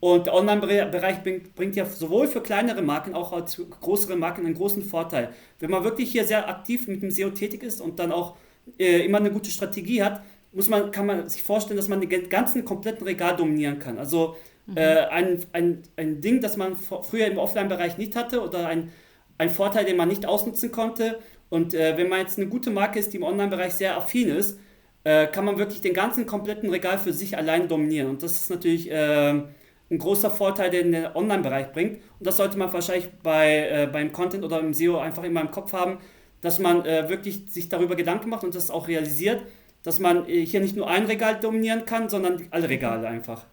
Und 0.01 0.27
der 0.27 0.35
Online-Bereich 0.35 1.19
bringt, 1.55 1.77
ja 1.77 1.87
sowohl 1.87 2.27
für 2.27 2.41
kleinere 2.41 2.83
Marken 2.83 3.15
auch 3.15 3.33
als 3.33 3.55
für 3.55 3.67
größere 3.67 4.17
Marken 4.17 4.45
einen 4.45 4.57
großen 4.57 4.83
Vorteil. 4.83 5.29
Wenn 5.61 5.71
man 5.71 5.85
wirklich 5.85 6.11
hier 6.11 6.25
sehr 6.25 6.49
aktiv 6.49 6.89
mit 6.89 7.03
dem 7.03 7.13
SEO 7.13 7.31
tätig 7.31 7.63
ist 7.63 7.81
und 7.81 8.01
dann 8.01 8.11
auch 8.11 8.37
äh, 8.79 9.05
immer 9.05 9.19
eine 9.19 9.31
gute 9.31 9.51
Strategie 9.51 10.03
hat, 10.03 10.21
muss 10.53 10.69
man, 10.69 10.91
kann 10.91 11.07
man 11.07 11.29
sich 11.29 11.43
vorstellen, 11.43 11.77
dass 11.77 11.89
man 11.89 12.01
den 12.01 12.29
ganzen 12.29 12.65
kompletten 12.65 13.07
Regal 13.07 13.37
dominieren 13.37 13.79
kann. 13.79 13.99
Also 13.99 14.37
mhm. 14.67 14.77
äh, 14.77 15.07
ein, 15.07 15.45
ein, 15.53 15.83
ein 15.97 16.21
Ding, 16.21 16.41
das 16.41 16.57
man 16.57 16.77
früher 16.77 17.27
im 17.27 17.39
Offline-Bereich 17.39 17.99
nicht 17.99 18.15
hatte 18.17 18.43
oder 18.43 18.67
ein, 18.69 18.93
ein 19.39 19.51
Vorteil, 19.51 19.85
den 19.85 19.97
man 19.97 20.09
nicht 20.09 20.27
ausnutzen 20.27 20.71
konnte. 20.71 21.19
Und 21.49 21.75
äh, 21.75 21.97
wenn 21.97 22.09
man 22.09 22.21
jetzt 22.21 22.39
eine 22.39 22.49
gute 22.49 22.71
Marke 22.71 22.99
ist, 22.99 23.13
die 23.13 23.17
im 23.17 23.23
Online-Bereich 23.23 23.73
sehr 23.75 23.97
affin 23.97 24.29
ist, 24.29 24.59
äh, 25.05 25.27
kann 25.27 25.45
man 25.45 25.59
wirklich 25.59 25.81
den 25.81 25.95
ganzen 25.95 26.27
kompletten 26.27 26.71
Regal 26.71 26.99
für 26.99 27.13
sich 27.13 27.37
allein 27.37 27.69
dominieren. 27.69 28.11
Und 28.11 28.23
das 28.23 28.33
ist 28.33 28.51
natürlich 28.51 28.91
äh, 28.91 29.31
ein 29.31 29.99
großer 29.99 30.31
Vorteil, 30.31 30.71
den 30.71 30.93
der 30.93 31.17
Online-Bereich 31.17 31.73
bringt. 31.73 31.97
Und 32.19 32.27
das 32.27 32.37
sollte 32.37 32.59
man 32.59 32.73
wahrscheinlich 32.73 33.11
bei, 33.23 33.69
äh, 33.69 33.89
beim 33.91 34.13
Content 34.13 34.45
oder 34.45 34.61
im 34.61 34.75
SEO 34.75 34.99
einfach 34.99 35.25
immer 35.25 35.41
im 35.41 35.51
Kopf 35.51 35.73
haben, 35.73 35.99
dass 36.41 36.59
man 36.59 36.85
äh, 36.85 37.09
wirklich 37.09 37.45
sich 37.49 37.69
darüber 37.69 37.97
Gedanken 37.97 38.29
macht 38.29 38.45
und 38.45 38.55
das 38.55 38.71
auch 38.71 38.89
realisiert 38.89 39.43
dass 39.83 39.99
man 39.99 40.29
äh, 40.29 40.45
hier 40.45 40.61
nicht 40.61 40.77
nur 40.77 40.89
ein 40.89 41.07
Regal 41.07 41.39
dominieren 41.41 41.85
kann, 41.85 42.09
sondern 42.09 42.47
alle 42.51 42.69
Regale 42.69 43.09
einfach. 43.09 43.45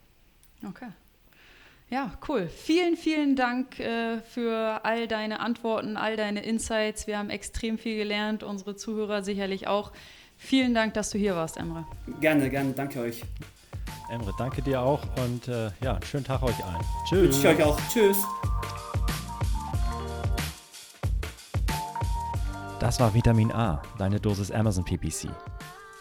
Okay. 0.68 0.88
Ja, 1.90 2.14
cool. 2.28 2.48
Vielen, 2.48 2.96
vielen 2.98 3.36
Dank 3.36 3.80
äh, 3.80 4.20
für 4.22 4.82
all 4.84 5.08
deine 5.08 5.40
Antworten, 5.40 5.98
all 5.98 6.18
deine 6.18 6.44
Insights. 6.44 7.08
Wir 7.08 7.18
haben 7.18 7.32
extrem 7.32 7.80
viel 7.80 7.98
gelernt, 7.98 8.44
unsere 8.44 8.76
Zuhörer 8.76 9.24
sicherlich 9.24 9.68
auch. 9.68 9.92
Vielen 10.38 10.76
Dank, 10.76 10.94
dass 10.94 11.10
du 11.10 11.18
hier 11.18 11.36
warst, 11.36 11.58
Emre. 11.58 11.86
Gerne, 12.22 12.50
gerne. 12.50 12.74
Danke 12.74 13.00
euch. 13.00 13.24
Emre, 14.12 14.34
danke 14.38 14.62
dir 14.62 14.82
auch 14.82 15.02
und 15.24 15.48
äh, 15.48 15.70
ja, 15.84 16.00
schönen 16.04 16.24
Tag 16.24 16.44
euch 16.44 16.64
allen. 16.64 16.84
Tschüss. 17.08 17.22
Wünsche 17.22 17.40
ich 17.40 17.58
euch 17.58 17.64
auch. 17.64 17.80
Tschüss. 17.92 18.18
Das 22.80 23.00
war 23.00 23.14
Vitamin 23.14 23.52
A, 23.52 23.82
deine 23.98 24.20
Dosis 24.20 24.52
Amazon 24.52 24.86
PPC. 24.86 25.28